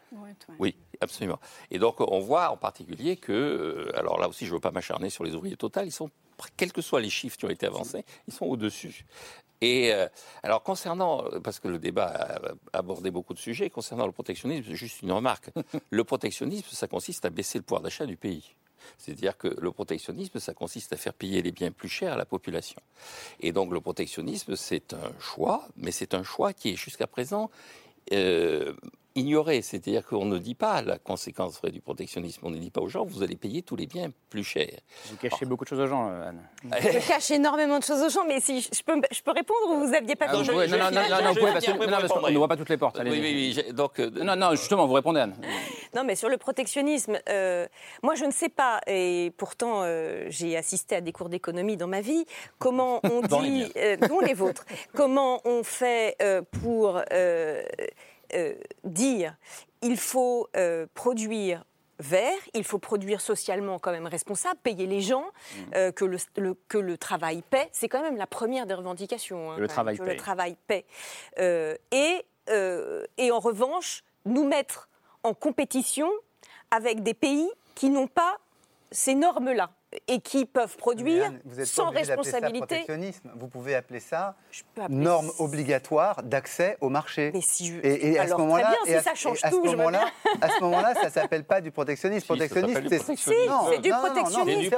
[0.58, 1.38] Oui, absolument.
[1.70, 4.70] Et donc, on voit en particulier que, euh, alors là aussi, je ne veux pas
[4.72, 6.10] m'acharner sur les ouvriers total, ils sont,
[6.56, 9.06] quels que soient les chiffres qui ont été avancés, ils sont au-dessus.
[9.62, 10.08] Et euh,
[10.42, 12.06] alors concernant, parce que le débat
[12.72, 15.50] a abordé beaucoup de sujets, concernant le protectionnisme, juste une remarque.
[15.90, 18.54] le protectionnisme, ça consiste à baisser le pouvoir d'achat du pays.
[18.98, 22.26] C'est-à-dire que le protectionnisme, ça consiste à faire payer les biens plus chers à la
[22.26, 22.80] population.
[23.38, 27.48] Et donc le protectionnisme, c'est un choix, mais c'est un choix qui est jusqu'à présent
[28.12, 28.74] euh,
[29.14, 32.80] ignoré, c'est-à-dire qu'on ne dit pas la conséquence vraie du protectionnisme, on ne dit pas
[32.80, 34.68] aux gens, vous allez payer tous les biens plus cher.
[35.06, 36.42] Vous cachez beaucoup de choses aux gens, euh, Anne.
[36.80, 39.80] Je cache énormément de choses aux gens, mais si je peux, je peux répondre ou
[39.80, 42.76] vous n'aviez pas ah, non, non, non, non, non, qu'on ne voit pas toutes les
[42.76, 42.98] portes.
[43.02, 45.34] Oui, oui, oui, donc, euh, non, non, justement, vous répondez, Anne.
[45.94, 47.66] Non, mais sur le protectionnisme, euh,
[48.02, 49.82] moi je ne sais pas, et pourtant
[50.28, 52.24] j'ai assisté à des cours d'économie dans ma vie,
[52.58, 53.72] comment on dit,
[54.08, 56.16] dont les vôtres, comment on fait
[56.62, 57.02] pour
[58.34, 58.54] euh,
[58.84, 59.36] dire
[59.82, 61.64] il faut euh, produire
[61.98, 65.58] vert, il faut produire socialement quand même responsable, payer les gens, mmh.
[65.74, 66.18] euh, que, le,
[66.68, 67.68] que le travail paie.
[67.72, 69.52] C'est quand même la première des revendications.
[69.52, 70.84] Hein, le, travail que le travail paie.
[71.38, 72.24] et,
[73.18, 74.88] et en revanche, nous mettre
[75.22, 76.10] en compétition
[76.70, 78.38] avec des pays qui n'ont pas
[78.90, 79.70] ces normes-là
[80.08, 82.58] et qui peuvent produire vous êtes sans responsabilité.
[82.58, 83.30] Ça protectionnisme.
[83.36, 84.36] Vous pouvez appeler ça
[84.88, 87.30] norme obligatoire d'accès au marché.
[87.34, 87.80] Mais si je...
[87.82, 90.06] et, à Alors, ce moment-là, si ça change tout, à ce moment-là,
[90.40, 92.26] à ce moment-là, ça s'appelle pas du protectionnisme.
[92.32, 94.76] protectionnisme, c'est c'est du protectionnisme.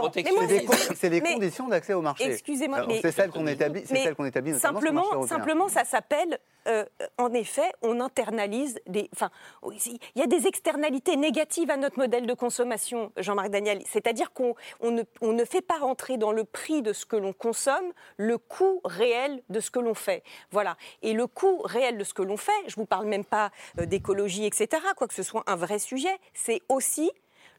[0.96, 2.32] C'est les conditions d'accès au marché.
[2.32, 5.26] Excusez-moi, mais c'est celle qu'on établit, c'est celle qu'on établit simplement.
[5.26, 6.84] Simplement, ça s'appelle euh,
[7.18, 9.10] en effet, on internalise des.
[9.12, 9.30] Enfin,
[9.62, 13.82] il y a des externalités négatives à notre modèle de consommation, Jean-Marc Daniel.
[13.86, 17.32] C'est-à-dire qu'on ne, on ne fait pas rentrer dans le prix de ce que l'on
[17.32, 20.22] consomme le coût réel de ce que l'on fait.
[20.50, 20.76] Voilà.
[21.02, 23.50] Et le coût réel de ce que l'on fait, je ne vous parle même pas
[23.78, 27.10] euh, d'écologie, etc., quoi que ce soit un vrai sujet, c'est aussi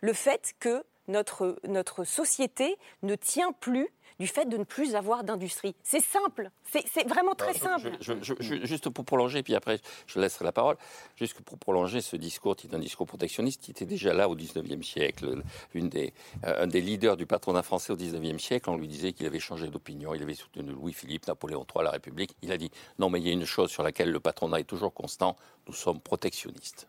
[0.02, 3.90] le fait que notre, notre société ne tient plus
[4.20, 5.76] du fait de ne plus avoir d'industrie.
[5.84, 7.92] C'est simple, c'est vraiment très simple.
[8.40, 10.78] juste pour prolonger, puis après je laisserai la parole,
[11.16, 14.36] juste pour prolonger ce discours qui est un discours protectionniste qui était déjà là au
[14.36, 15.42] 19e siècle.
[15.74, 16.14] Une des,
[16.46, 19.40] euh, un des leaders du patronat français au 19e siècle, on lui disait qu'il avait
[19.40, 22.36] changé d'opinion, il avait soutenu Louis-Philippe, Napoléon III, la République.
[22.42, 24.66] Il a dit non, mais il y a une chose sur laquelle le patronat est
[24.66, 25.36] toujours constant,
[25.68, 26.88] nous sommes protectionnistes.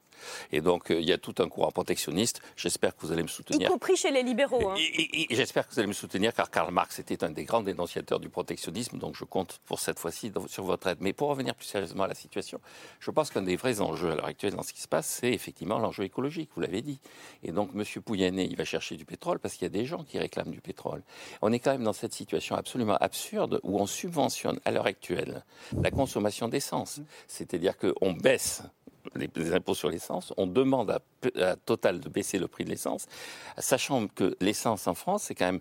[0.53, 2.41] Et donc, euh, il y a tout un courant protectionniste.
[2.57, 3.69] J'espère que vous allez me soutenir.
[3.69, 4.71] Y compris chez les libéraux.
[4.71, 4.75] Hein.
[5.31, 8.29] J'espère que vous allez me soutenir, car Karl Marx était un des grands dénonciateurs du
[8.29, 10.99] protectionnisme, donc je compte pour cette fois-ci sur votre aide.
[11.01, 12.61] Mais pour revenir plus sérieusement à la situation,
[13.01, 15.33] je pense qu'un des vrais enjeux à l'heure actuelle dans ce qui se passe, c'est
[15.33, 16.99] effectivement l'enjeu écologique, vous l'avez dit.
[17.43, 17.85] Et donc, M.
[18.03, 20.61] Pouyanné, il va chercher du pétrole parce qu'il y a des gens qui réclament du
[20.61, 21.03] pétrole.
[21.43, 25.45] On est quand même dans cette situation absolument absurde où on subventionne à l'heure actuelle
[25.81, 27.01] la consommation d'essence.
[27.27, 28.63] C'est-à-dire qu'on baisse
[29.15, 31.01] les, impôts sur l'essence, on demande à,
[31.65, 33.07] Total de baisser le prix de l'essence,
[33.59, 35.61] sachant que l'essence en France, c'est quand même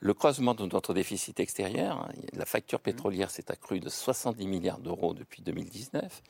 [0.00, 1.96] le creusement de notre déficit extérieur.
[1.96, 2.08] Hein.
[2.32, 6.22] La facture pétrolière s'est accrue de 70 milliards d'euros depuis 2019.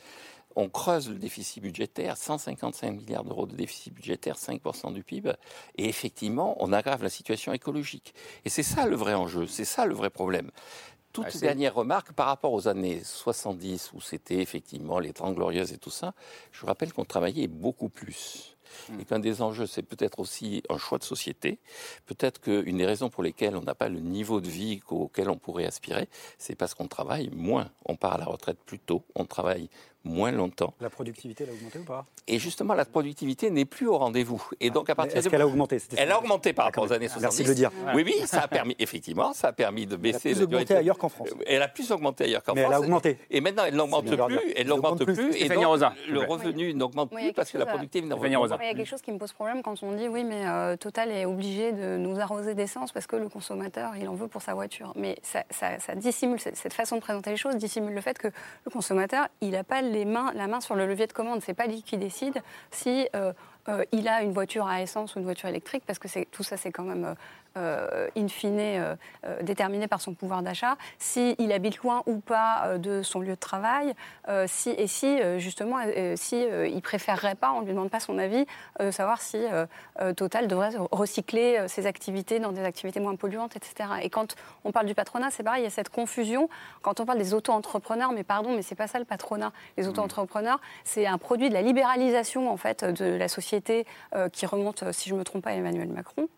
[0.59, 5.33] On creuse le déficit budgétaire, 155 milliards d'euros de déficit budgétaire, 5% du PIB.
[5.77, 8.15] Et effectivement, on aggrave la situation écologique.
[8.45, 10.51] Et c'est ça le vrai enjeu, c'est ça le vrai problème
[11.23, 15.79] toute dernière remarque par rapport aux années 70 où c'était effectivement les Trente Glorieuses et
[15.79, 16.15] tout ça.
[16.53, 18.57] Je vous rappelle qu'on travaillait beaucoup plus.
[18.89, 19.01] Hmm.
[19.01, 21.59] Et qu'un des enjeux, c'est peut-être aussi un choix de société.
[22.05, 25.37] Peut-être qu'une des raisons pour lesquelles on n'a pas le niveau de vie auquel on
[25.37, 27.71] pourrait aspirer, c'est parce qu'on travaille moins.
[27.87, 29.71] On part à la retraite plus tôt, on travaille
[30.07, 30.73] moins longtemps.
[30.81, 32.07] La productivité, elle a augmenté ou pas?
[32.29, 34.43] Et justement, la productivité n'est plus au rendez-vous.
[34.61, 35.79] Et donc, à partir Est-ce qu'elle a augmenté?
[35.97, 37.23] Elle a augmenté par rapport aux années 70.
[37.23, 37.71] Merci de le dire.
[37.95, 40.31] Oui, oui, ça a permis, effectivement, ça a permis de baisser.
[40.31, 41.29] Elle a plus augmenté ailleurs qu'en France.
[41.47, 42.57] Elle a plus augmenté ailleurs qu'en France.
[42.57, 43.19] Mais elle a augmenté.
[43.31, 44.41] Et maintenant, elle n'augmente plus.
[44.57, 45.37] Elle n'augmente plus.
[45.37, 48.59] Et donc, le revenu n'augmente plus parce que la productivité n'augmente pas.
[48.63, 50.77] Il y a quelque chose qui me pose problème quand on dit oui, mais euh,
[50.77, 54.43] Total est obligé de nous arroser d'essence parce que le consommateur, il en veut pour
[54.43, 54.93] sa voiture.
[54.97, 58.71] Mais ça, ça dissimule, cette façon de présenter les choses dissimule le fait que le
[58.71, 61.41] consommateur, il n'a pas les la main sur le levier de commande.
[61.43, 63.33] C'est pas lui qui décide si euh,
[63.69, 66.57] euh, il a une voiture à essence ou une voiture électrique, parce que tout ça,
[66.57, 67.15] c'est quand même
[67.57, 68.95] euh, in fine euh,
[69.25, 73.35] euh, déterminé par son pouvoir d'achat, s'il habite loin ou pas euh, de son lieu
[73.35, 73.95] de travail,
[74.47, 75.77] si, et si justement,
[76.17, 78.45] si il préférerait pas, on ne lui demande pas son avis,
[78.91, 79.39] savoir si
[80.17, 83.89] Total devrait recycler ses activités dans des activités moins polluantes, etc.
[84.03, 84.35] Et quand
[84.65, 86.49] on parle du patronat, c'est pareil, il y a cette confusion.
[86.83, 89.53] Quand on parle des auto-entrepreneurs, mais pardon, mais c'est pas ça le patronat.
[89.77, 93.87] Les auto-entrepreneurs, c'est un produit de la libéralisation en fait de la société
[94.33, 96.29] qui remonte, si je me trompe pas, à Emmanuel Macron,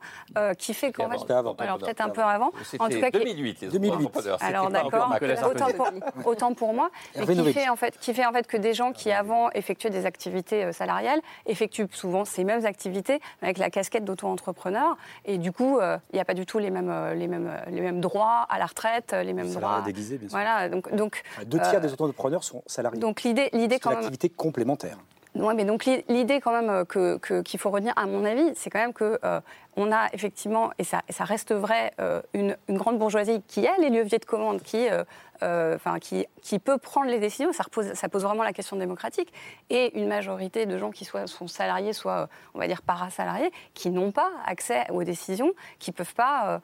[0.58, 1.54] qui fait qu'en fait, C'était avant.
[1.58, 3.94] alors peut-être un peu avant, C'était en tout cas, qui- 2008, les 2008.
[4.06, 4.38] entrepreneurs.
[4.40, 5.14] C'était alors d'accord,
[5.50, 8.56] autant pour, autant pour moi, mais qui fait, en fait, qui fait en fait que
[8.56, 13.48] des gens qui avant effectuaient des activités euh, salariales effectuent souvent ces mêmes activités mais
[13.48, 16.70] avec la casquette d'auto-entrepreneur et du coup euh, il n'y a pas du tout les
[16.70, 19.82] mêmes, euh, les, mêmes, les mêmes droits à la retraite, les mêmes droits.
[19.84, 20.36] déguisé, bien sûr.
[20.38, 23.00] Voilà, donc, donc, Deux tiers euh, des entrepreneurs sont salariés.
[23.00, 23.98] donc l'idée, quand une même.
[24.04, 24.96] activité complémentaire.
[25.34, 28.70] Mais donc l'i- l'idée quand même euh, que- qu'il faut retenir, à mon avis, c'est
[28.70, 29.40] quand même que euh,
[29.76, 33.66] on a effectivement, et ça, et ça reste vrai, euh, une, une grande bourgeoisie qui
[33.66, 35.04] a les leviers de commande, qui, euh,
[35.44, 37.52] euh, enfin, qui, qui peut prendre les décisions.
[37.52, 39.32] Ça, repose- ça pose vraiment la question démocratique.
[39.70, 43.90] Et une majorité de gens qui soit, sont salariés, soit, on va dire, parasalariés, qui
[43.90, 46.60] n'ont pas accès aux décisions, qui ne peuvent, pas,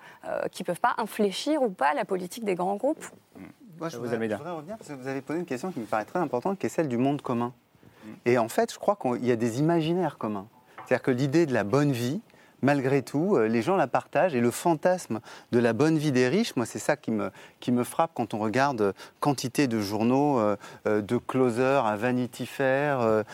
[0.50, 3.04] qui peuvent pas infléchir ou pas la politique des grands groupes.
[3.78, 4.36] Moi, je Vous, voudrais, Almeida.
[4.36, 6.58] je voudrais revenir parce que vous avez posé une question qui me paraît très importante,
[6.58, 7.52] qui est celle du monde commun.
[8.26, 10.46] Et en fait, je crois qu'il y a des imaginaires communs.
[10.86, 12.20] C'est-à-dire que l'idée de la bonne vie,
[12.64, 15.20] malgré tout, euh, les gens la partagent et le fantasme
[15.52, 17.30] de la bonne vie des riches, moi, c'est ça qui me,
[17.60, 22.46] qui me frappe quand on regarde euh, quantité de journaux, euh, de closers à Vanity
[22.46, 23.24] Fair,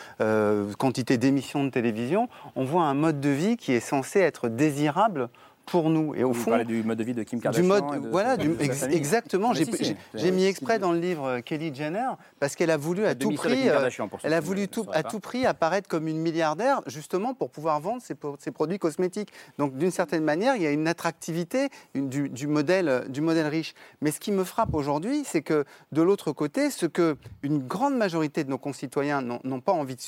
[0.78, 2.28] quantité d'émissions de télévision.
[2.56, 5.28] On voit un mode de vie qui est censé être désirable
[5.70, 6.14] pour nous.
[6.14, 7.66] Et au Vous fond, parlez du mode de vie de Kim du Kardashian.
[7.68, 9.54] mode, et de- voilà, de- du- ex- exactement.
[9.54, 12.08] J'ai si, mis exprès dans le livre euh, Kelly Jenner
[12.40, 13.88] parce qu'elle a voulu à tout prix, euh,
[14.24, 18.02] elle a voulu tout, à tout prix apparaître comme une milliardaire, justement pour pouvoir vendre
[18.02, 18.14] ses,
[18.50, 19.32] produits cosmétiques.
[19.58, 23.20] Donc d'une certaine manière, il y a une attractivité une- du, du modèle, euh, du
[23.20, 23.74] modèle riche.
[24.00, 27.96] Mais ce qui me frappe aujourd'hui, c'est que de l'autre côté, ce que une grande
[27.96, 30.00] majorité de nos concitoyens n'ont pas envie de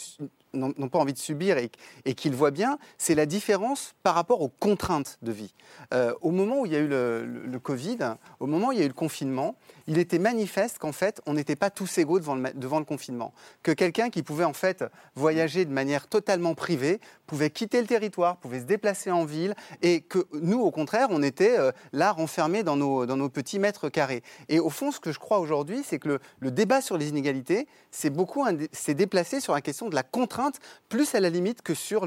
[0.54, 4.48] n'ont pas envie de subir et, qu'ils voient bien, c'est la différence par rapport aux
[4.48, 5.54] contraintes de vie.
[5.94, 7.98] Euh, au moment où il y a eu le Covid,
[8.40, 9.56] au moment où il y a eu le confinement,
[9.86, 12.34] il était manifeste qu'en fait, on n'était pas tous égaux devant
[12.78, 13.32] le, confinement.
[13.62, 18.36] Que quelqu'un qui pouvait en fait voyager de manière totalement privée pouvait quitter le territoire,
[18.36, 22.62] pouvait se déplacer en ville, et que nous, au contraire, on était euh, là renfermés
[22.62, 24.22] dans nos, petits mètres carrés.
[24.48, 27.66] Et au fond, ce que je crois aujourd'hui, c'est que le, débat sur les inégalités,
[27.90, 30.58] c'est beaucoup s'est déplacé sur la question de la contrainte,
[30.88, 32.06] plus à la limite que sur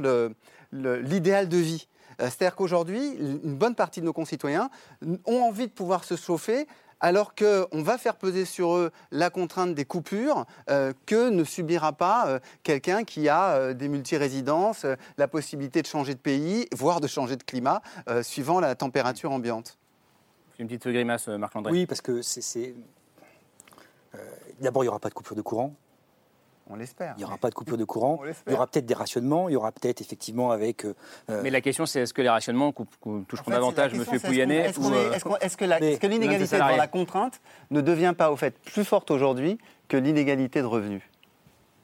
[0.71, 1.88] l'idéal de vie.
[2.21, 4.69] Euh, C'est-à-dire qu'aujourd'hui, une bonne partie de nos concitoyens
[5.26, 6.67] ont envie de pouvoir se chauffer
[6.99, 11.93] alors qu'on va faire peser sur eux la contrainte des coupures euh, que ne subira
[11.93, 16.67] pas euh, quelqu'un qui a euh, des multirésidences, euh, la possibilité de changer de pays,
[16.73, 19.77] voire de changer de climat, euh, suivant la température ambiante.
[20.57, 21.71] Une petite grimace, Marc-André.
[21.71, 22.73] Oui, parce que c'est.
[24.61, 25.75] D'abord, il n'y aura pas de coupure de courant.
[26.68, 27.13] On l'espère.
[27.18, 28.20] Il n'y aura pas de coupure de courant.
[28.22, 29.49] On Il y aura peut-être des rationnements.
[29.49, 30.86] Il y aura peut-être effectivement avec.
[30.86, 30.95] euh,
[31.30, 32.72] euh, Mais la question, c'est est-ce que les rationnements
[33.28, 34.03] toucheront davantage M.
[34.20, 37.39] Pouyanné Est-ce est- euh, est-ce que l'inégalité devant la contrainte
[37.72, 39.57] ne devient pas au fait plus forte aujourd'hui
[39.88, 41.03] que l'inégalité de revenus?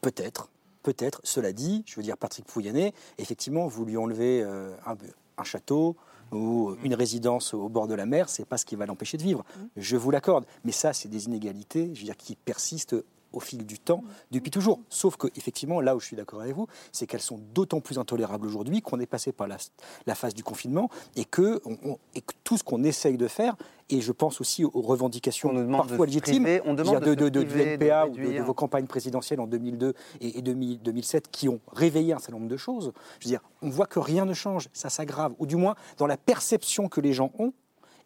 [0.02, 0.50] Peut-être,
[0.84, 1.22] peut-être.
[1.24, 4.96] Cela dit, je veux dire, Patrick Pouyanné, effectivement, vous lui enlevez euh, un,
[5.38, 5.96] un château
[6.32, 9.24] ou une résidence au bord de la mer, c'est pas ce qui va l'empêcher de
[9.24, 9.44] vivre.
[9.76, 10.46] Je vous l'accorde.
[10.64, 12.96] Mais ça, c'est des inégalités, je veux dire, qui persistent
[13.34, 14.80] au fil du temps, depuis toujours.
[14.90, 17.98] Sauf que, effectivement, là où je suis d'accord avec vous, c'est qu'elles sont d'autant plus
[17.98, 19.58] intolérables aujourd'hui qu'on est passé par la,
[20.06, 23.28] la phase du confinement et que, on- on- et que tout ce qu'on essaye de
[23.28, 23.56] faire,
[23.90, 25.50] et je pense aussi aux revendications
[25.88, 27.78] parfois légitimes, priver, on demande de de, de- priver,
[28.10, 32.20] ou de- vos campagnes présidentielles en 2002 et, et 2000 2007 qui ont réveillé un
[32.20, 32.94] certain nombre de choses.
[33.20, 36.08] Je veux dire, on voit que rien ne change, ça s'aggrave, ou du moins dans
[36.08, 37.54] la perception que les gens ont.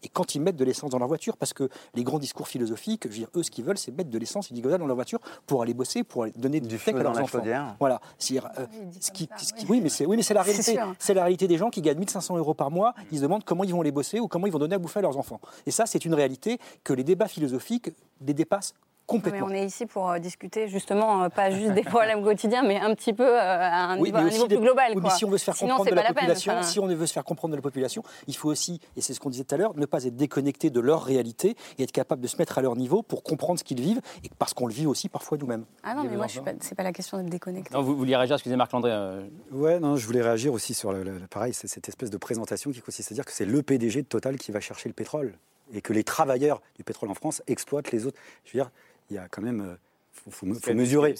[0.05, 3.05] Et quand ils mettent de l'essence dans leur voiture, parce que les grands discours philosophiques,
[3.05, 4.85] je veux dire, eux, ce qu'ils veulent, c'est mettre de l'essence et du gazole dans
[4.85, 7.39] leur voiture pour aller bosser, pour aller donner du, steak feu à leurs enfants.
[7.39, 7.75] chaudière.
[7.79, 7.99] Voilà.
[8.19, 8.67] C'est-à-dire, euh,
[9.01, 10.77] ce qui- ce qui- oui, mais c'est oui, mais c'est la réalité.
[10.99, 12.93] C'est la réalité des gens qui gagnent 1500 euros par mois.
[13.11, 14.99] Ils se demandent comment ils vont les bosser ou comment ils vont donner à bouffer
[14.99, 15.39] à leurs enfants.
[15.65, 17.89] Et ça, c'est une réalité que les débats philosophiques
[18.25, 18.75] les dépassent
[19.13, 22.77] Mais on est ici pour euh, discuter justement euh, pas juste des problèmes quotidiens, mais
[22.77, 24.85] un petit peu euh, à un Oui, niveau, mais un aussi niveau des- plus global.
[24.89, 25.11] oui, mais quoi.
[25.11, 26.15] si on veut se faire Sinon, comprendre de la peine.
[26.15, 29.01] population, Enfin, si on veut se faire comprendre de la population, il faut aussi, et
[29.01, 31.83] c'est ce qu'on disait tout à l'heure, ne pas être déconnecté de leur réalité et
[31.83, 34.53] être capable de se mettre à leur niveau pour comprendre ce qu'ils vivent, et parce
[34.55, 35.65] qu'on le vit aussi parfois nous-mêmes.
[35.83, 37.73] Ah non, mais moi, je suis pas, c'est pas la question d'être déconnecté.
[37.75, 38.91] Non, vous, vous vouliez réagir, excusez Marc-André.
[38.91, 42.09] euh, Ouais, non, je voulais réagir aussi sur le, le- le- pareil, c'est cette espèce
[42.09, 44.89] de présentation qui consiste à dire que c'est le PDG de Total qui va chercher
[44.89, 45.33] le pétrole
[45.73, 48.19] et que les travailleurs du pétrole en France exploitent les autres.
[48.45, 48.71] Je veux dire,
[49.09, 49.75] il y a quand même, euh,
[50.11, 51.15] faut, faut, faut mesurer,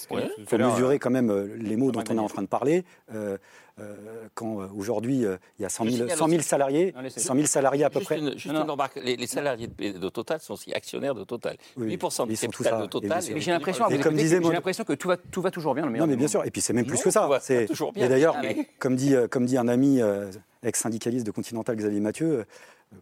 [0.46, 2.84] faut mesurer quand même euh, les mots dont on est en train de parler.
[3.14, 3.36] Euh,
[3.78, 3.94] euh,
[4.34, 7.84] quand euh, aujourd'hui euh, il y a 100 000, 100 000 salariés, 100 000 salariés
[7.84, 8.18] à peu juste près.
[8.18, 11.58] Une, juste une remarque, les, les salariés de, de, Total sont aussi actionnaires de Total.
[11.76, 13.22] Oui, 8% ils du sont tous capital ça, de Total.
[13.36, 15.84] j'ai l'impression, comme disait j'ai l'impression que tout va, tout va toujours bien.
[15.84, 16.42] Le Non, mais bien sûr.
[16.46, 17.24] Et puis c'est même plus Non, que ça.
[17.24, 18.06] tout va- C'est- toujours bien.
[18.06, 20.30] Et d'ailleurs, Ah, mais- comme dit, euh, comme dit un ami euh,
[20.62, 22.44] ex-syndicaliste de Continental, Xavier Mathieu, euh,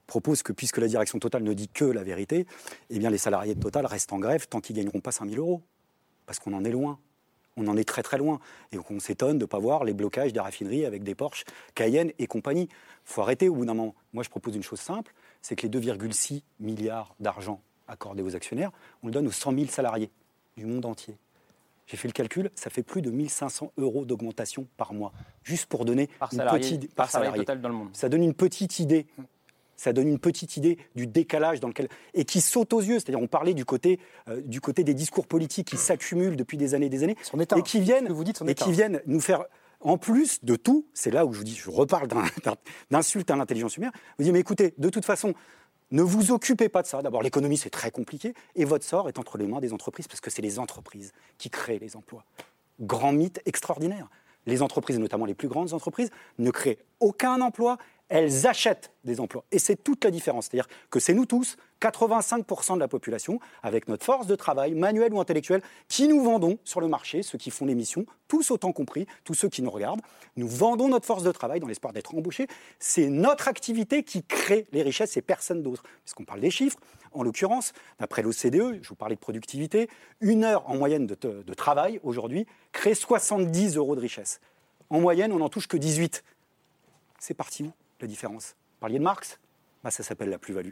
[0.06, 2.46] propose que puisque la direction Total ne dit que la vérité,
[2.90, 5.40] eh bien les salariés de Total restent en grève tant qu'ils gagneront pas 5 000
[5.40, 5.62] euros.
[6.26, 6.98] Parce qu'on en est loin.
[7.56, 8.40] On en est très très loin.
[8.72, 12.12] Et on s'étonne de ne pas voir les blocages des raffineries avec des Porsche, Cayenne
[12.18, 12.68] et compagnie.
[12.70, 13.94] Il faut arrêter au bout d'un moment.
[14.12, 15.12] Moi, je propose une chose simple,
[15.42, 18.72] c'est que les 2,6 milliards d'argent accordés aux actionnaires,
[19.02, 20.10] on le donne aux 100 000 salariés
[20.56, 21.16] du monde entier.
[21.86, 25.12] J'ai fait le calcul, ça fait plus de 1500 euros d'augmentation par mois,
[25.42, 27.90] juste pour donner Par une salarié, petite par salarié total dans le monde.
[27.92, 29.06] Ça donne une petite idée.
[29.76, 32.98] Ça donne une petite idée du décalage dans lequel et qui saute aux yeux.
[32.98, 33.98] C'est-à-dire, on parlait du côté,
[34.28, 37.16] euh, du côté des discours politiques qui s'accumulent depuis des années, et des années,
[37.56, 38.64] et qui viennent, vous dites, son et état.
[38.64, 39.44] qui viennent nous faire.
[39.80, 42.08] En plus de tout, c'est là où je vous dis, je reparle
[42.90, 43.92] d'insultes à l'intelligence humaine.
[44.18, 45.34] Vous dites, mais écoutez, de toute façon,
[45.90, 47.02] ne vous occupez pas de ça.
[47.02, 48.34] D'abord, l'économie, c'est très compliqué.
[48.56, 51.50] Et votre sort est entre les mains des entreprises, parce que c'est les entreprises qui
[51.50, 52.24] créent les emplois.
[52.80, 54.08] Grand mythe extraordinaire.
[54.46, 57.78] Les entreprises, notamment les plus grandes entreprises, ne créent aucun emploi,
[58.08, 59.44] elles achètent des emplois.
[59.50, 60.46] Et c'est toute la différence.
[60.46, 65.12] C'est-à-dire que c'est nous tous, 85% de la population, avec notre force de travail, manuelle
[65.12, 69.06] ou intellectuelle, qui nous vendons sur le marché, ceux qui font l'émission, tous autant compris,
[69.24, 70.02] tous ceux qui nous regardent,
[70.36, 72.46] nous vendons notre force de travail dans l'espoir d'être embauchés.
[72.78, 75.82] C'est notre activité qui crée les richesses et personne d'autre.
[76.04, 76.78] Puisqu'on parle des chiffres,
[77.12, 79.88] en l'occurrence, d'après l'OCDE, je vous parlais de productivité,
[80.20, 84.40] une heure en moyenne de, travail aujourd'hui crée 70 euros de richesse.
[84.90, 86.24] En moyenne, on n'en touche que 18.
[87.20, 87.72] C'est parti où
[88.04, 89.38] la différence Vous parliez de Marx?
[89.82, 90.70] Bah, Ça s'appelle la plus-value.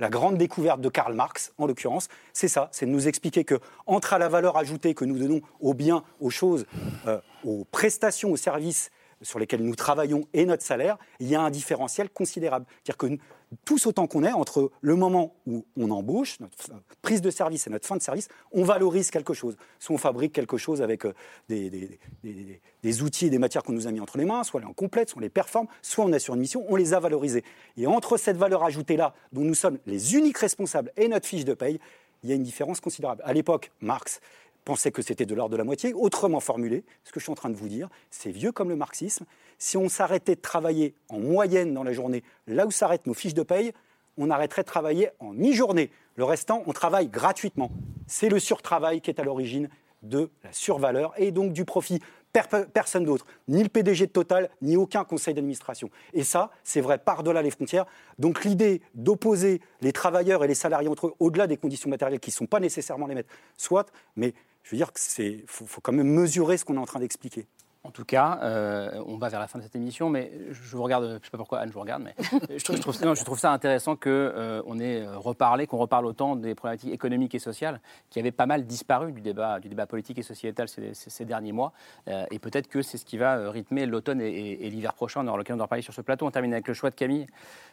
[0.00, 3.56] La grande découverte de Karl Marx, en l'occurrence, c'est ça, c'est de nous expliquer que
[3.86, 6.66] entre à la valeur ajoutée que nous donnons aux biens, aux choses,
[7.08, 8.90] euh, aux prestations, aux services
[9.22, 12.66] sur lesquels nous travaillons et notre salaire, il y a un différentiel considérable.
[12.84, 13.18] C'est-à-dire que
[13.64, 16.56] tous autant qu'on est, entre le moment où on embauche, notre
[17.00, 19.56] prise de service et notre fin de service, on valorise quelque chose.
[19.78, 21.14] Soit on fabrique quelque chose avec euh,
[21.48, 24.74] des, outils et des matières qu'on nous a mis entre les mains, soit on les
[24.74, 27.44] complète, soit on les performe, soit on est sur une mission, on les a valorisés.
[27.76, 31.54] Et entre cette valeur ajoutée-là, dont nous sommes les uniques responsables, et notre fiche de
[31.54, 31.78] paye,
[32.22, 33.22] il y a une différence considérable.
[33.24, 34.20] À l'époque, Marx
[34.68, 35.94] pensait que c'était de l'ordre de la moitié.
[35.94, 38.76] Autrement formulé, ce que je suis en train de vous dire, c'est vieux comme le
[38.76, 39.24] marxisme.
[39.56, 43.32] Si on s'arrêtait de travailler en moyenne dans la journée, là où s'arrêtent nos fiches
[43.32, 43.72] de paye,
[44.18, 45.90] on arrêterait de travailler en mi-journée.
[46.16, 47.70] Le restant, on travaille gratuitement.
[48.06, 49.70] C'est le surtravail qui est à l'origine
[50.02, 52.00] de la survaleur et donc du profit.
[52.30, 55.88] Per- personne d'autre, ni le PDG de Total, ni aucun conseil d'administration.
[56.12, 57.86] Et ça, c'est vrai par-delà les frontières.
[58.18, 62.28] Donc l'idée d'opposer les travailleurs et les salariés entre eux, au-delà des conditions matérielles qui
[62.28, 63.24] ne sont pas nécessairement les mêmes,
[63.56, 64.34] soit, mais
[64.68, 67.00] je veux dire que c'est faut, faut quand même mesurer ce qu'on est en train
[67.00, 67.46] d'expliquer.
[67.84, 70.82] En tout cas, euh, on va vers la fin de cette émission, mais je vous
[70.82, 72.14] regarde, je ne sais pas pourquoi Anne, je vous regarde, mais
[72.58, 75.78] je, trouve, je trouve- non, je trouve ça intéressant qu'on on ait euh, reparlé, qu'on
[75.78, 79.68] reparle autant des problématiques économiques et sociales qui avaient pas mal disparu du débat, du
[79.68, 81.72] débat politique et sociétal ces, ces- ces derniers mois.
[82.08, 84.92] Euh, et peut-être que c'est ce qui va euh, rythmer l'automne et, et- et l'hiver
[84.92, 85.20] prochain.
[85.24, 86.26] On aura l'occasion d'en reparler sur ce plateau.
[86.26, 87.26] On termine avec le choix de Camille.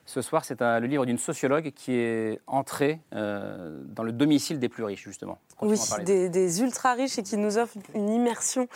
[0.05, 4.69] Ce soir, c'est le livre d'une sociologue qui est entrée euh, dans le domicile des
[4.69, 5.39] plus riches, justement.
[5.61, 8.67] Oui, des, des ultra riches et qui nous offrent une immersion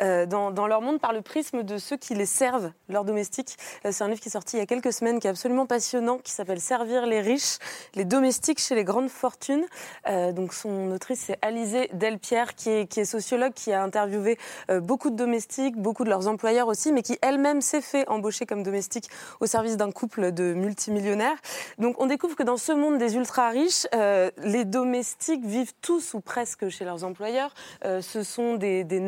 [0.00, 3.56] euh, dans, dans leur monde par le prisme de ceux qui les servent, leurs domestiques.
[3.84, 5.66] Euh, c'est un livre qui est sorti il y a quelques semaines, qui est absolument
[5.66, 7.58] passionnant, qui s'appelle Servir les riches,
[7.94, 9.64] les domestiques chez les grandes fortunes.
[10.08, 14.38] Euh, donc son autrice, c'est Alizée Delpierre, qui est, qui est sociologue, qui a interviewé
[14.70, 18.46] euh, beaucoup de domestiques, beaucoup de leurs employeurs aussi, mais qui elle-même s'est fait embaucher
[18.46, 19.08] comme domestique
[19.40, 21.36] au service d'un couple de multimillionnaires.
[21.78, 26.14] Donc on découvre que dans ce monde des ultra riches, euh, les domestiques vivent tous
[26.14, 27.54] ou presque chez leurs employeurs.
[27.82, 29.00] Ce sont des, des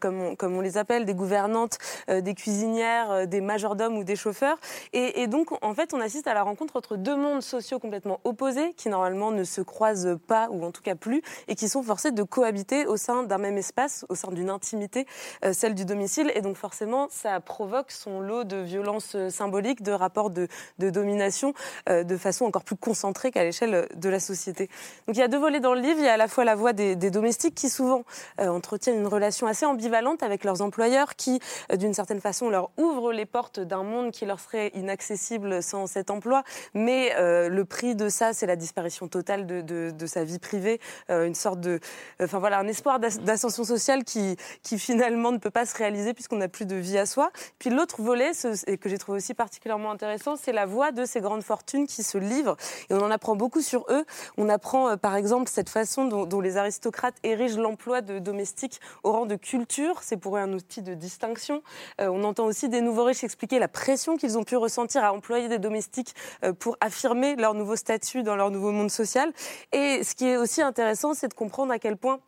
[0.00, 1.78] comme comme on les appelle, des gouvernantes,
[2.08, 4.58] euh, des cuisinières, euh, des majordomes ou des chauffeurs.
[4.92, 8.74] Et, donc en fait, on assiste à la rencontre entre deux mondes sociaux complètement opposés,
[8.74, 12.10] qui normalement ne se croisent pas ou en tout cas plus, et qui sont forcés
[12.10, 15.06] de cohabiter au sein d'un même espace, au sein d'une intimité,
[15.44, 16.30] euh, celle du domicile.
[16.34, 20.48] Et donc forcément, ça provoque son lot de violences symboliques, de rapports de,
[20.78, 21.54] domination,
[21.88, 24.68] de façon encore plus concentrée qu'à l'échelle de la société.
[25.06, 25.98] Donc il y a deux volets dans le livre.
[25.98, 28.04] Il y a à la fois la voix des, domestiques qui souvent
[28.38, 31.40] entretiennent une relation assez ambivalente avec leurs employeurs qui,
[31.72, 35.86] euh, d'une certaine façon, leur ouvrent les portes d'un monde qui leur serait inaccessible sans
[35.86, 36.42] cet emploi.
[36.74, 40.80] Mais euh, le prix de ça, c'est la disparition totale de, sa vie privée,
[41.10, 41.80] euh, une sorte de,
[42.22, 44.36] enfin voilà, un espoir d'as- d'ascension sociale qui,
[44.78, 47.30] finalement ne peut pas se réaliser puisqu'on n'a plus de vie à soi.
[47.58, 51.04] Puis l'autre volet, ce- et que j'ai trouvé aussi particulièrement intéressant, c'est la voix de
[51.04, 52.56] ces grandes fortunes qui se livrent.
[52.90, 54.04] Et on en apprend beaucoup sur eux.
[54.36, 59.12] On apprend par exemple cette façon dont, dont les aristocrates érigent l'emploi de domestiques au
[59.12, 60.02] rang de culture.
[60.02, 61.62] C'est pour eux un outil de distinction.
[62.00, 65.12] Euh, on entend aussi des nouveaux riches expliquer la pression qu'ils ont pu ressentir à
[65.12, 66.14] employer des domestiques
[66.44, 69.32] euh, pour affirmer leur nouveau statut dans leur nouveau monde social.
[69.72, 72.20] Et ce qui est aussi intéressant, c'est de comprendre à quel point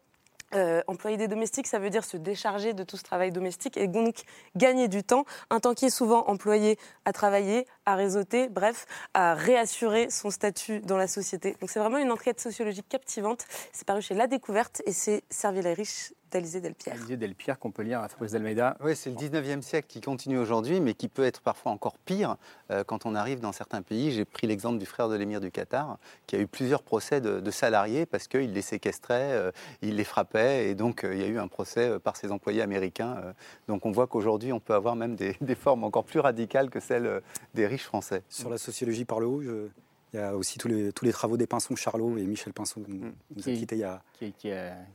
[0.54, 3.88] euh, employer des domestiques, ça veut dire se décharger de tout ce travail domestique et
[3.88, 4.22] donc
[4.54, 5.24] gagner du temps.
[5.50, 10.80] Un temps qui est souvent employé à travailler, à réseauter, bref, à réassurer son statut
[10.80, 11.56] dans la société.
[11.60, 13.46] Donc c'est vraiment une enquête sociologique captivante.
[13.72, 16.94] C'est paru chez La Découverte et c'est Servir les riches d'Alizé Delpierre.
[16.96, 18.76] Alizé Delpierre qu'on peut lire à Fabrice Delmeida.
[18.82, 22.36] Oui, c'est le 19e siècle qui continue aujourd'hui, mais qui peut être parfois encore pire
[22.72, 24.10] euh, quand on arrive dans certains pays.
[24.10, 25.96] J'ai pris l'exemple du frère de l'émir du Qatar,
[26.26, 30.02] qui a eu plusieurs procès de, de salariés parce qu'il les séquestrait, euh, il les
[30.04, 33.16] frappait, et donc euh, il y a eu un procès euh, par ses employés américains.
[33.24, 33.32] euh.
[33.68, 36.80] donc on voit qu'aujourd'hui, on peut avoir même des, des formes encore plus radicales que
[36.80, 37.20] celles euh,
[37.54, 38.22] des riches français.
[38.28, 39.68] Sur la sociologie par le haut, je-
[40.14, 42.82] il y a aussi tous les, tous les travaux des Pinsons Charlot et Michel Pinson
[42.86, 44.52] nous, nous a Qui- quittés il y a, qui, qui, il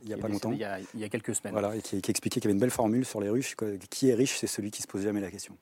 [0.08, 0.50] y a qui pas longtemps.
[0.50, 1.52] Il y a, il y a quelques semaines.
[1.52, 3.54] Voilà, et qui, qui expliquait qu'il y avait une belle formule sur les riches.
[3.90, 5.54] Qui est riche, c'est celui qui se pose jamais la question.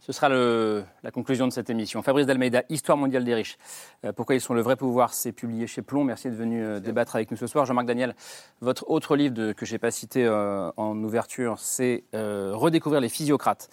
[0.00, 2.02] Ce sera le- la conclusion de cette émission.
[2.02, 3.56] Fabrice Dalmeida, Histoire mondiale des riches.
[4.04, 6.04] Euh, pourquoi ils sont le vrai pouvoir C'est publié chez Plomb.
[6.04, 7.64] Merci d'être venu euh, débattre avec nous ce soir.
[7.64, 8.14] Jean-Marc Daniel,
[8.60, 13.08] votre autre livre de- que je n'ai pas cité euh, en ouverture, c'est Redécouvrir les
[13.08, 13.68] physiocrates.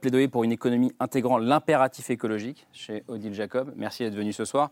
[0.00, 3.72] Plaidoyer pour une économie intégrant l'impératif écologique chez Odile Jacob.
[3.76, 4.70] Merci d'être venu ce soir.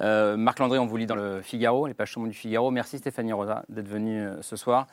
[0.00, 2.70] Marc Landré, on vous lit dans le Figaro, les pages du Figaro.
[2.70, 4.86] Merci Stéphanie Rosa d'être venue ce soir.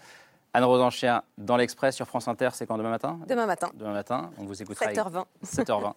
[0.53, 3.69] Anne Rosencher dans l'Express sur France Inter, c'est quand demain matin Demain matin.
[3.73, 4.85] Demain matin, on vous écoutera.
[4.85, 5.25] avec- 7h20.
[5.43, 5.93] 7h20.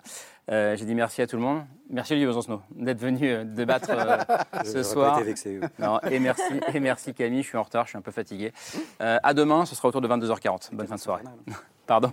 [0.50, 1.64] Euh, J'ai dit merci à tout le monde.
[1.90, 4.18] Merci Olivier Besancenot d'être venu euh, débattre euh,
[4.64, 5.14] ce soir.
[5.14, 5.66] pas été vexé, oui.
[5.80, 8.52] Non, et, merci, et merci Camille, je suis en retard, je suis un peu fatigué.
[9.00, 10.70] Euh, à demain, ce sera autour de 22h40.
[10.72, 11.24] Bonne fin de soirée.
[11.86, 12.12] Pardon